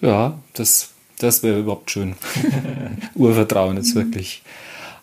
Ja, 0.00 0.38
das 0.54 0.90
Das 1.18 1.42
wäre 1.42 1.60
überhaupt 1.60 1.90
schön. 1.90 2.14
Urvertrauen 3.14 3.76
ist 3.76 3.94
wirklich 3.94 4.42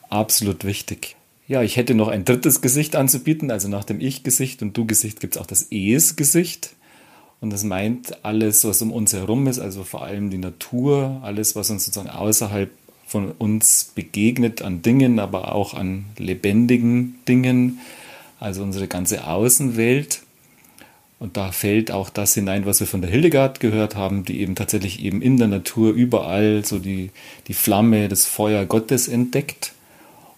absolut 0.09 0.63
wichtig. 0.63 1.15
Ja, 1.47 1.61
ich 1.61 1.75
hätte 1.77 1.93
noch 1.93 2.07
ein 2.07 2.25
drittes 2.25 2.61
Gesicht 2.61 2.95
anzubieten. 2.95 3.51
Also 3.51 3.67
nach 3.67 3.83
dem 3.83 3.99
Ich-Gesicht 3.99 4.61
und 4.61 4.75
Du-Gesicht 4.75 5.19
gibt 5.19 5.35
es 5.35 5.41
auch 5.41 5.45
das 5.45 5.67
Es-Gesicht. 5.69 6.73
Und 7.41 7.51
das 7.51 7.63
meint 7.63 8.23
alles, 8.25 8.63
was 8.63 8.81
um 8.81 8.91
uns 8.91 9.13
herum 9.13 9.45
ist, 9.47 9.59
also 9.59 9.83
vor 9.83 10.03
allem 10.03 10.29
die 10.29 10.37
Natur, 10.37 11.19
alles, 11.21 11.55
was 11.55 11.69
uns 11.69 11.85
sozusagen 11.85 12.09
außerhalb 12.09 12.71
von 13.05 13.31
uns 13.31 13.91
begegnet 13.93 14.61
an 14.61 14.81
Dingen, 14.81 15.19
aber 15.19 15.53
auch 15.53 15.73
an 15.73 16.05
lebendigen 16.17 17.19
Dingen, 17.27 17.79
also 18.39 18.63
unsere 18.63 18.87
ganze 18.87 19.27
Außenwelt. 19.27 20.21
Und 21.25 21.37
da 21.37 21.51
fällt 21.51 21.89
auch 21.89 22.11
das 22.11 22.35
hinein, 22.35 22.67
was 22.67 22.81
wir 22.81 22.85
von 22.85 23.01
der 23.01 23.09
Hildegard 23.09 23.59
gehört 23.59 23.95
haben, 23.95 24.25
die 24.25 24.41
eben 24.41 24.53
tatsächlich 24.53 25.03
eben 25.03 25.23
in 25.23 25.37
der 25.37 25.47
Natur 25.47 25.91
überall 25.91 26.63
so 26.63 26.77
die, 26.77 27.09
die 27.47 27.55
Flamme, 27.55 28.09
das 28.09 28.27
Feuer 28.27 28.67
Gottes 28.67 29.07
entdeckt. 29.07 29.73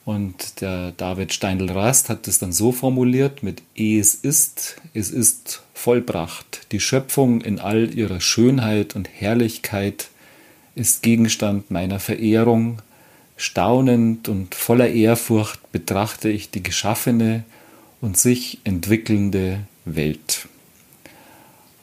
Und 0.05 0.61
der 0.61 0.93
David 0.93 1.33
Steindl-Rast 1.33 2.07
hat 2.07 2.25
es 2.29 2.39
dann 2.39 2.53
so 2.53 2.71
formuliert 2.71 3.43
mit 3.43 3.63
Es 3.75 4.15
ist, 4.15 4.77
es 4.93 5.11
ist 5.11 5.61
vollbracht. 5.73 6.67
Die 6.71 6.79
Schöpfung 6.79 7.41
in 7.41 7.59
all 7.59 7.93
ihrer 7.93 8.21
Schönheit 8.21 8.95
und 8.95 9.09
Herrlichkeit 9.13 10.07
ist 10.73 11.03
Gegenstand 11.03 11.69
meiner 11.69 11.99
Verehrung. 11.99 12.81
Staunend 13.35 14.29
und 14.29 14.55
voller 14.55 14.87
Ehrfurcht 14.87 15.69
betrachte 15.73 16.29
ich 16.29 16.49
die 16.49 16.63
geschaffene 16.63 17.43
und 17.99 18.17
sich 18.17 18.59
entwickelnde 18.63 19.59
Welt. 19.83 20.47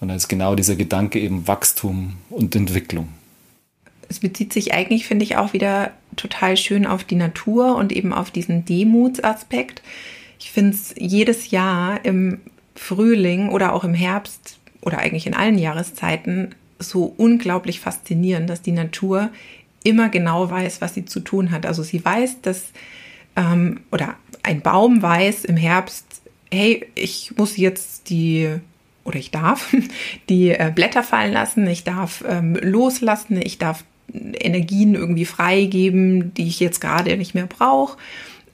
Und 0.05 0.11
als 0.11 0.29
genau 0.29 0.55
dieser 0.55 0.77
Gedanke 0.77 1.19
eben 1.19 1.49
Wachstum 1.49 2.17
und 2.29 2.55
Entwicklung. 2.55 3.09
Es 4.11 4.21
bezieht 4.21 4.53
sich 4.53 4.75
eigentlich, 4.75 5.07
finde 5.07 5.25
ich, 5.25 5.39
auch 5.39 5.55
wieder 5.55 5.93
total 6.15 6.59
schön 6.59 6.85
auf 6.85 7.05
die 7.05 7.15
Natur 7.15 7.75
und 7.77 7.91
eben 7.91 8.13
auf 8.13 8.31
diesen 8.31 8.67
Demutsaspekt. 8.67 9.81
Ich 10.39 10.51
finde 10.53 10.73
es 10.73 10.95
jedes 10.99 11.53
Jahr 11.53 12.05
im 12.05 12.43
Frühling 12.75 13.49
oder 13.49 13.73
auch 13.73 13.83
im 13.83 13.95
Herbst 13.95 14.59
oder 14.83 14.99
eigentlich 14.99 15.27
in 15.27 15.33
allen 15.33 15.57
Jahreszeiten 15.57 16.55
so 16.79 17.15
unglaublich 17.17 17.81
faszinierend, 17.81 18.51
dass 18.51 18.61
die 18.61 18.73
Natur 18.73 19.31
immer 19.85 20.11
genau 20.11 20.51
weiß, 20.51 20.83
was 20.83 20.93
sie 20.93 21.07
zu 21.07 21.21
tun 21.21 21.51
hat. 21.51 21.65
Also 21.65 21.83
sie 21.83 22.05
weiß, 22.05 22.43
dass, 22.43 22.73
ähm, 23.37 23.81
oder 23.91 24.17
ein 24.43 24.61
Baum 24.61 25.01
weiß 25.01 25.47
im 25.47 25.57
Herbst, 25.57 26.21
hey, 26.51 26.87
ich 26.95 27.33
muss 27.39 27.57
jetzt 27.57 28.11
die 28.11 28.61
oder 29.05 29.19
ich 29.19 29.31
darf 29.31 29.75
die 30.29 30.51
äh, 30.51 30.73
Blätter 30.75 31.03
fallen 31.03 31.33
lassen, 31.33 31.67
ich 31.67 31.85
darf 31.85 32.25
ähm, 32.29 32.57
loslassen, 32.61 33.41
ich 33.41 33.59
darf 33.59 33.85
Energien 34.13 34.95
irgendwie 34.95 35.25
freigeben, 35.25 36.35
die 36.35 36.47
ich 36.47 36.61
jetzt 36.61 36.81
gerade 36.81 37.17
nicht 37.17 37.35
mehr 37.35 37.47
brauche. 37.47 37.97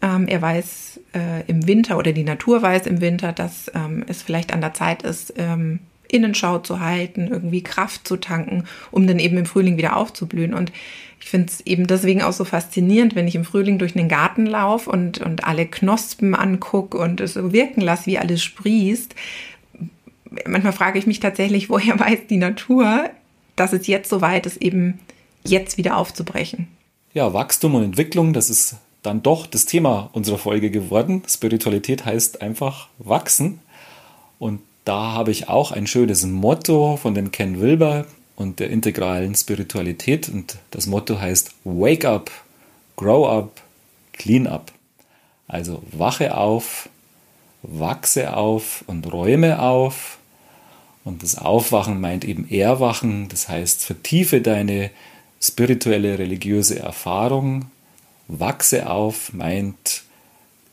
Ähm, 0.02 0.28
er 0.28 0.40
weiß 0.40 1.00
äh, 1.14 1.44
im 1.46 1.66
Winter 1.66 1.98
oder 1.98 2.12
die 2.12 2.24
Natur 2.24 2.62
weiß 2.62 2.86
im 2.86 3.00
Winter, 3.00 3.32
dass 3.32 3.70
ähm, 3.74 4.04
es 4.08 4.22
vielleicht 4.22 4.52
an 4.52 4.60
der 4.60 4.74
Zeit 4.74 5.02
ist, 5.02 5.34
ähm, 5.36 5.80
Innenschau 6.08 6.58
zu 6.58 6.80
halten, 6.80 7.28
irgendwie 7.28 7.62
Kraft 7.62 8.06
zu 8.06 8.16
tanken, 8.16 8.64
um 8.90 9.06
dann 9.06 9.18
eben 9.18 9.36
im 9.38 9.46
Frühling 9.46 9.76
wieder 9.76 9.96
aufzublühen. 9.96 10.54
Und 10.54 10.72
ich 11.20 11.28
finde 11.28 11.48
es 11.48 11.60
eben 11.66 11.86
deswegen 11.86 12.22
auch 12.22 12.32
so 12.32 12.44
faszinierend, 12.44 13.14
wenn 13.14 13.28
ich 13.28 13.34
im 13.34 13.44
Frühling 13.44 13.78
durch 13.78 13.92
den 13.92 14.08
Garten 14.08 14.46
laufe 14.46 14.90
und, 14.90 15.18
und 15.18 15.44
alle 15.44 15.66
Knospen 15.66 16.34
angucke 16.34 16.96
und 16.98 17.20
es 17.20 17.34
so 17.34 17.52
wirken 17.52 17.82
lasse, 17.82 18.06
wie 18.06 18.18
alles 18.18 18.42
sprießt, 18.42 19.14
manchmal 20.46 20.72
frage 20.72 20.98
ich 20.98 21.06
mich 21.06 21.20
tatsächlich, 21.20 21.70
woher 21.70 21.98
weiß 21.98 22.20
die 22.28 22.36
Natur, 22.36 23.10
dass 23.56 23.72
es 23.72 23.86
jetzt 23.86 24.10
so 24.10 24.20
weit 24.20 24.46
ist, 24.46 24.56
eben 24.58 25.00
jetzt 25.44 25.78
wieder 25.78 25.96
aufzubrechen. 25.96 26.68
Ja, 27.12 27.32
Wachstum 27.32 27.74
und 27.74 27.82
Entwicklung, 27.82 28.32
das 28.32 28.50
ist 28.50 28.76
dann 29.02 29.22
doch 29.22 29.46
das 29.46 29.66
Thema 29.66 30.10
unserer 30.12 30.38
Folge 30.38 30.70
geworden. 30.70 31.22
Spiritualität 31.26 32.04
heißt 32.04 32.42
einfach 32.42 32.88
wachsen. 32.98 33.60
Und 34.38 34.60
da 34.84 35.12
habe 35.12 35.30
ich 35.30 35.48
auch 35.48 35.72
ein 35.72 35.86
schönes 35.86 36.24
Motto 36.24 36.96
von 36.96 37.14
den 37.14 37.32
Ken 37.32 37.60
Wilber 37.60 38.06
und 38.36 38.60
der 38.60 38.70
integralen 38.70 39.34
Spiritualität. 39.34 40.28
Und 40.28 40.58
das 40.70 40.86
Motto 40.86 41.18
heißt 41.18 41.52
Wake 41.64 42.04
up, 42.04 42.30
Grow 42.96 43.28
up, 43.28 43.60
Clean 44.12 44.46
up. 44.46 44.72
Also 45.48 45.82
wache 45.90 46.36
auf, 46.36 46.88
wachse 47.62 48.36
auf 48.36 48.84
und 48.86 49.12
räume 49.12 49.60
auf 49.60 50.19
und 51.04 51.22
das 51.22 51.38
Aufwachen 51.38 52.00
meint 52.00 52.24
eben 52.24 52.48
Erwachen, 52.50 53.28
das 53.28 53.48
heißt, 53.48 53.84
vertiefe 53.84 54.40
deine 54.40 54.90
spirituelle, 55.40 56.18
religiöse 56.18 56.78
Erfahrung. 56.78 57.66
Wachse 58.28 58.88
auf 58.88 59.32
meint 59.32 60.04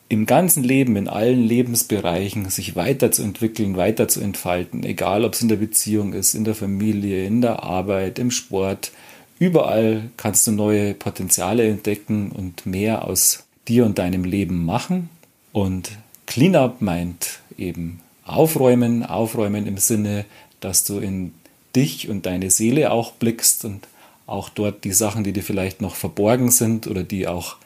im 0.09 0.25
ganzen 0.25 0.63
Leben, 0.63 0.95
in 0.95 1.07
allen 1.07 1.43
Lebensbereichen, 1.43 2.49
sich 2.49 2.75
weiterzuentwickeln, 2.75 3.75
weiterzuentfalten, 3.75 4.84
egal 4.84 5.25
ob 5.25 5.34
es 5.34 5.41
in 5.41 5.49
der 5.49 5.57
Beziehung 5.57 6.13
ist, 6.13 6.34
in 6.34 6.43
der 6.43 6.55
Familie, 6.55 7.25
in 7.25 7.41
der 7.41 7.63
Arbeit, 7.63 8.19
im 8.19 8.32
Sport. 8.32 8.91
Überall 9.39 10.09
kannst 10.15 10.47
du 10.47 10.51
neue 10.51 10.93
Potenziale 10.93 11.67
entdecken 11.67 12.32
und 12.32 12.65
mehr 12.65 13.05
aus 13.05 13.43
dir 13.67 13.86
und 13.86 13.97
deinem 13.97 14.23
Leben 14.23 14.65
machen. 14.65 15.09
Und 15.51 15.91
Cleanup 16.25 16.82
meint 16.82 17.39
eben 17.57 17.99
aufräumen, 18.28 19.03
aufräumen 19.03 19.67
im 19.67 19.78
Sinne, 19.78 20.25
dass 20.59 20.84
du 20.84 20.99
in 20.99 21.34
dich 21.75 22.09
und 22.09 22.25
deine 22.25 22.49
Seele 22.49 22.91
auch 22.91 23.13
blickst 23.13 23.65
und 23.65 23.88
auch 24.25 24.49
dort 24.49 24.84
die 24.84 24.91
Sachen, 24.91 25.23
die 25.23 25.34
dir 25.34 25.43
vielleicht 25.43 25.82
noch 25.82 25.95
verborgen 25.95 26.51
sind 26.51 26.88
oder 26.88 27.03
die 27.03 27.28
auch 27.28 27.57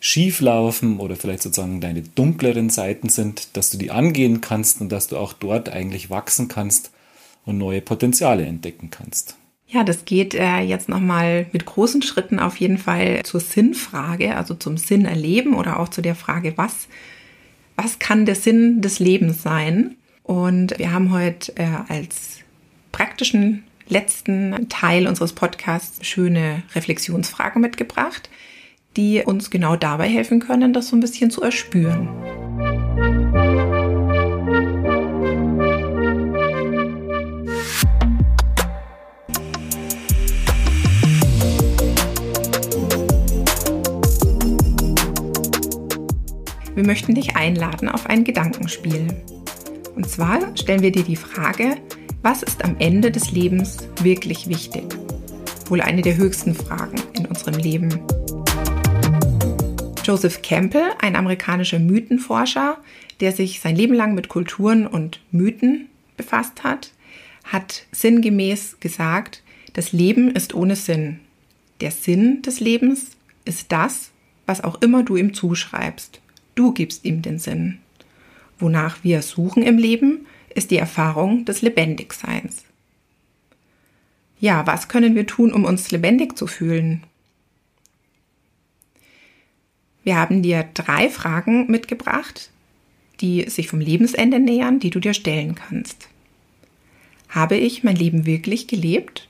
schief 0.00 0.40
laufen 0.40 0.98
oder 0.98 1.16
vielleicht 1.16 1.42
sozusagen 1.42 1.80
deine 1.80 2.02
dunkleren 2.02 2.70
Seiten 2.70 3.08
sind, 3.08 3.56
dass 3.56 3.70
du 3.70 3.78
die 3.78 3.90
angehen 3.90 4.40
kannst 4.40 4.80
und 4.80 4.90
dass 4.90 5.08
du 5.08 5.16
auch 5.16 5.32
dort 5.32 5.68
eigentlich 5.68 6.10
wachsen 6.10 6.48
kannst 6.48 6.90
und 7.44 7.58
neue 7.58 7.80
Potenziale 7.80 8.44
entdecken 8.44 8.90
kannst. 8.90 9.36
Ja, 9.68 9.84
das 9.84 10.04
geht 10.04 10.34
äh, 10.34 10.60
jetzt 10.60 10.88
nochmal 10.88 11.46
mit 11.52 11.64
großen 11.64 12.02
Schritten 12.02 12.40
auf 12.40 12.56
jeden 12.56 12.78
Fall 12.78 13.22
zur 13.22 13.40
Sinnfrage, 13.40 14.36
also 14.36 14.54
zum 14.54 14.76
Sinn 14.76 15.04
erleben 15.04 15.54
oder 15.54 15.78
auch 15.78 15.88
zu 15.88 16.02
der 16.02 16.16
Frage, 16.16 16.54
was, 16.56 16.88
was 17.76 18.00
kann 18.00 18.26
der 18.26 18.34
Sinn 18.34 18.80
des 18.80 18.98
Lebens 18.98 19.42
sein? 19.42 19.96
Und 20.22 20.78
wir 20.78 20.92
haben 20.92 21.10
heute 21.12 21.56
äh, 21.56 21.66
als 21.88 22.38
praktischen 22.92 23.64
letzten 23.88 24.68
Teil 24.68 25.06
unseres 25.06 25.32
Podcasts 25.32 26.06
schöne 26.06 26.62
Reflexionsfragen 26.74 27.60
mitgebracht, 27.60 28.30
die 28.96 29.22
uns 29.24 29.50
genau 29.50 29.76
dabei 29.76 30.08
helfen 30.08 30.40
können, 30.40 30.72
das 30.72 30.88
so 30.88 30.96
ein 30.96 31.00
bisschen 31.00 31.30
zu 31.30 31.42
erspüren. 31.42 32.08
Wir 46.74 46.86
möchten 46.86 47.14
dich 47.14 47.36
einladen 47.36 47.88
auf 47.88 48.06
ein 48.06 48.24
Gedankenspiel. 48.24 49.08
Und 50.00 50.08
zwar 50.08 50.56
stellen 50.56 50.80
wir 50.80 50.92
dir 50.92 51.04
die 51.04 51.14
Frage, 51.14 51.76
was 52.22 52.42
ist 52.42 52.64
am 52.64 52.76
Ende 52.78 53.10
des 53.10 53.32
Lebens 53.32 53.86
wirklich 54.00 54.48
wichtig? 54.48 54.84
Wohl 55.66 55.82
eine 55.82 56.00
der 56.00 56.16
höchsten 56.16 56.54
Fragen 56.54 56.96
in 57.12 57.26
unserem 57.26 57.58
Leben. 57.58 58.00
Joseph 60.02 60.40
Campbell, 60.40 60.92
ein 61.00 61.16
amerikanischer 61.16 61.78
Mythenforscher, 61.78 62.78
der 63.20 63.32
sich 63.32 63.60
sein 63.60 63.76
Leben 63.76 63.92
lang 63.92 64.14
mit 64.14 64.30
Kulturen 64.30 64.86
und 64.86 65.20
Mythen 65.32 65.90
befasst 66.16 66.64
hat, 66.64 66.92
hat 67.44 67.84
sinngemäß 67.92 68.78
gesagt, 68.80 69.42
das 69.74 69.92
Leben 69.92 70.30
ist 70.30 70.54
ohne 70.54 70.76
Sinn. 70.76 71.20
Der 71.82 71.90
Sinn 71.90 72.40
des 72.40 72.58
Lebens 72.58 73.18
ist 73.44 73.70
das, 73.70 74.12
was 74.46 74.64
auch 74.64 74.80
immer 74.80 75.02
du 75.02 75.16
ihm 75.16 75.34
zuschreibst. 75.34 76.22
Du 76.54 76.72
gibst 76.72 77.04
ihm 77.04 77.20
den 77.20 77.38
Sinn. 77.38 77.80
Wonach 78.60 78.98
wir 79.02 79.22
suchen 79.22 79.62
im 79.62 79.78
Leben, 79.78 80.26
ist 80.54 80.70
die 80.70 80.76
Erfahrung 80.76 81.44
des 81.44 81.62
Lebendigseins. 81.62 82.64
Ja, 84.38 84.66
was 84.66 84.88
können 84.88 85.14
wir 85.14 85.26
tun, 85.26 85.52
um 85.52 85.64
uns 85.64 85.90
lebendig 85.90 86.36
zu 86.36 86.46
fühlen? 86.46 87.02
Wir 90.02 90.16
haben 90.16 90.42
dir 90.42 90.68
drei 90.74 91.08
Fragen 91.08 91.70
mitgebracht, 91.70 92.50
die 93.20 93.48
sich 93.50 93.68
vom 93.68 93.80
Lebensende 93.80 94.38
nähern, 94.38 94.80
die 94.80 94.90
du 94.90 94.98
dir 94.98 95.14
stellen 95.14 95.54
kannst. 95.54 96.08
Habe 97.28 97.56
ich 97.56 97.84
mein 97.84 97.96
Leben 97.96 98.26
wirklich 98.26 98.66
gelebt? 98.66 99.28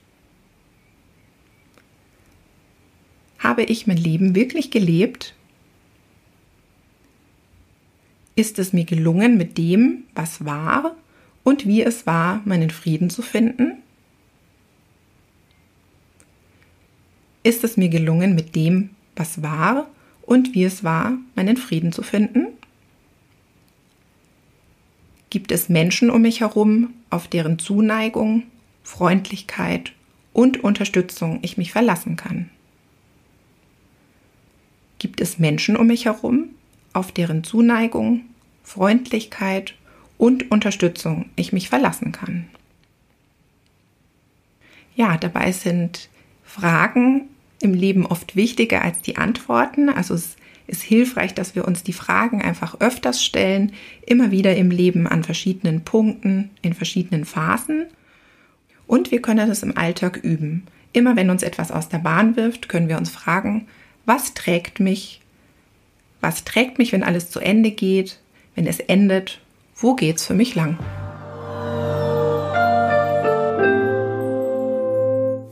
Habe 3.39 3.62
ich 3.64 3.87
mein 3.87 3.97
Leben 3.97 4.35
wirklich 4.35 4.70
gelebt 4.70 5.35
ist 8.41 8.59
es 8.59 8.72
mir 8.72 8.84
gelungen, 8.84 9.36
mit 9.36 9.59
dem, 9.59 10.05
was 10.14 10.47
war 10.47 10.97
und 11.45 11.66
wie 11.66 11.82
es 11.82 12.07
war, 12.07 12.41
meinen 12.47 12.70
Frieden 12.70 13.11
zu 13.11 13.20
finden? 13.20 13.82
Ist 17.43 17.64
es 17.64 17.76
mir 17.76 17.91
gelungen, 17.91 18.34
mit 18.34 18.57
dem, 18.57 18.91
was 19.14 19.43
war 19.43 19.91
und 20.22 20.55
wie 20.55 20.64
es 20.64 20.82
war, 20.82 21.18
meinen 21.34 21.59
Frieden 21.59 21.93
zu 21.93 22.03
finden? 22.03 22.47
Gibt 25.28 25.53
es 25.53 25.68
Menschen 25.68 26.09
um 26.09 26.22
mich 26.22 26.41
herum, 26.41 26.95
auf 27.11 27.28
deren 27.28 27.59
Zuneigung, 27.59 28.45
Freundlichkeit 28.82 29.93
und 30.32 30.64
Unterstützung 30.64 31.41
ich 31.43 31.59
mich 31.59 31.72
verlassen 31.72 32.16
kann? 32.16 32.49
Gibt 34.99 35.20
es 35.20 35.38
Menschen 35.38 35.76
um 35.76 35.88
mich 35.88 36.07
herum, 36.07 36.49
auf 36.95 37.12
deren 37.12 37.45
Zuneigung, 37.45 38.24
Freundlichkeit 38.63 39.75
und 40.19 40.51
Unterstützung 40.51 41.31
ich 41.37 41.53
mich 41.53 41.69
verlassen 41.69 42.13
kann? 42.13 42.49
Ja, 44.95 45.17
dabei 45.17 45.53
sind 45.53 46.09
Fragen 46.45 47.29
im 47.61 47.75
Leben 47.75 48.07
oft 48.07 48.37
wichtiger 48.37 48.83
als 48.83 49.01
die 49.01 49.17
Antworten. 49.17 49.89
Also 49.89 50.15
es 50.15 50.37
ist 50.67 50.83
hilfreich, 50.83 51.35
dass 51.35 51.55
wir 51.55 51.67
uns 51.67 51.83
die 51.83 51.93
Fragen 51.93 52.43
einfach 52.43 52.81
öfters 52.81 53.25
stellen, 53.25 53.73
immer 54.07 54.31
wieder 54.31 54.57
im 54.57 54.71
Leben 54.71 55.07
an 55.07 55.25
verschiedenen 55.25 55.83
Punkten, 55.83 56.51
in 56.63 56.75
verschiedenen 56.75 57.25
Phasen. 57.25 57.87
Und 58.87 59.11
wir 59.11 59.23
können 59.23 59.51
es 59.51 59.63
im 59.63 59.77
Alltag 59.77 60.19
üben. 60.23 60.67
Immer 60.93 61.17
wenn 61.17 61.31
uns 61.31 61.43
etwas 61.43 61.71
aus 61.71 61.89
der 61.89 61.99
Bahn 61.99 62.37
wirft, 62.37 62.69
können 62.69 62.89
wir 62.89 62.99
uns 62.99 63.11
fragen, 63.11 63.69
was 64.07 64.35
trägt 64.35 64.81
mich? 64.81 65.21
Was 66.21 66.45
trägt 66.45 66.79
mich, 66.79 66.93
wenn 66.93 67.03
alles 67.05 67.31
zu 67.31 67.41
Ende 67.41 67.71
geht? 67.71 68.19
Wenn 68.61 68.67
es 68.67 68.79
endet, 68.79 69.41
wo 69.75 69.95
geht's 69.95 70.27
für 70.27 70.35
mich 70.35 70.55
lang? 70.55 70.79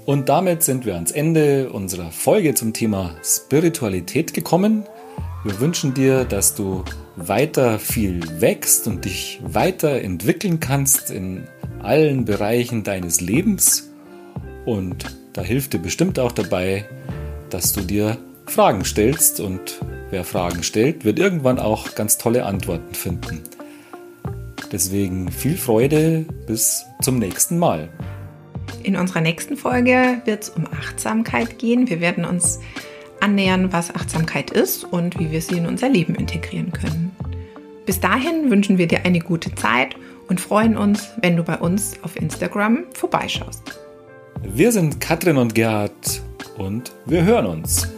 Und 0.05 0.29
damit 0.29 0.63
sind 0.63 0.85
wir 0.85 0.95
ans 0.95 1.11
Ende 1.11 1.71
unserer 1.71 2.11
Folge 2.11 2.53
zum 2.53 2.75
Thema 2.75 3.17
Spiritualität 3.25 4.35
gekommen. 4.35 4.85
Wir 5.43 5.59
wünschen 5.59 5.95
dir, 5.95 6.27
dass 6.27 6.55
du 6.55 6.85
weiter 7.17 7.79
viel 7.79 8.21
wächst 8.43 8.87
und 8.87 9.07
dich 9.07 9.41
weiterentwickeln 9.43 10.61
kannst 10.61 11.11
in 11.11 11.45
allen 11.79 12.27
Bereichen 12.27 12.85
deines 12.85 13.23
Lebens. 13.23 13.91
Und 14.67 15.07
da 15.33 15.41
hilft 15.41 15.73
dir 15.73 15.79
bestimmt 15.79 16.19
auch 16.19 16.33
dabei, 16.33 16.85
dass 17.49 17.73
du 17.73 17.81
dir 17.81 18.19
Fragen 18.45 18.85
stellst. 18.85 19.41
Und 19.41 19.81
wer 20.11 20.25
Fragen 20.25 20.63
stellt, 20.63 21.05
wird 21.05 21.19
irgendwann 21.19 21.59
auch 21.59 21.95
ganz 21.95 22.19
tolle 22.19 22.45
Antworten 22.45 22.95
finden. 22.95 23.43
Deswegen 24.71 25.31
viel 25.31 25.57
Freude, 25.57 26.27
bis 26.47 26.85
zum 27.01 27.19
nächsten 27.19 27.59
Mal. 27.59 27.89
In 28.83 28.97
unserer 28.97 29.21
nächsten 29.21 29.57
Folge 29.57 30.21
wird 30.25 30.43
es 30.45 30.51
um 30.51 30.67
Achtsamkeit 30.67 31.59
gehen. 31.59 31.89
Wir 31.89 32.01
werden 32.01 32.25
uns 32.25 32.61
annähern, 33.21 33.73
was 33.73 33.95
Achtsamkeit 33.95 34.51
ist 34.51 34.85
und 34.85 35.19
wie 35.19 35.31
wir 35.31 35.41
sie 35.41 35.57
in 35.59 35.67
unser 35.67 35.89
Leben 35.89 36.15
integrieren 36.15 36.73
können. 36.73 37.11
Bis 37.87 38.01
dahin 38.01 38.51
wünschen 38.51 38.77
wir 38.77 38.87
dir 38.87 39.05
eine 39.05 39.21
gute 39.21 39.55
Zeit 39.55 39.97
und 40.29 40.41
freuen 40.41 40.77
uns, 40.77 41.09
wenn 41.23 41.37
du 41.37 41.43
bei 41.43 41.57
uns 41.57 41.95
auf 42.03 42.17
Instagram 42.17 42.85
vorbeischaust. 42.93 43.63
Wir 44.43 44.71
sind 44.73 45.01
Katrin 45.01 45.39
und 45.39 45.55
Gerhard 45.55 46.23
und 46.59 46.93
wir 47.07 47.25
hören 47.25 47.47
uns. 47.47 47.89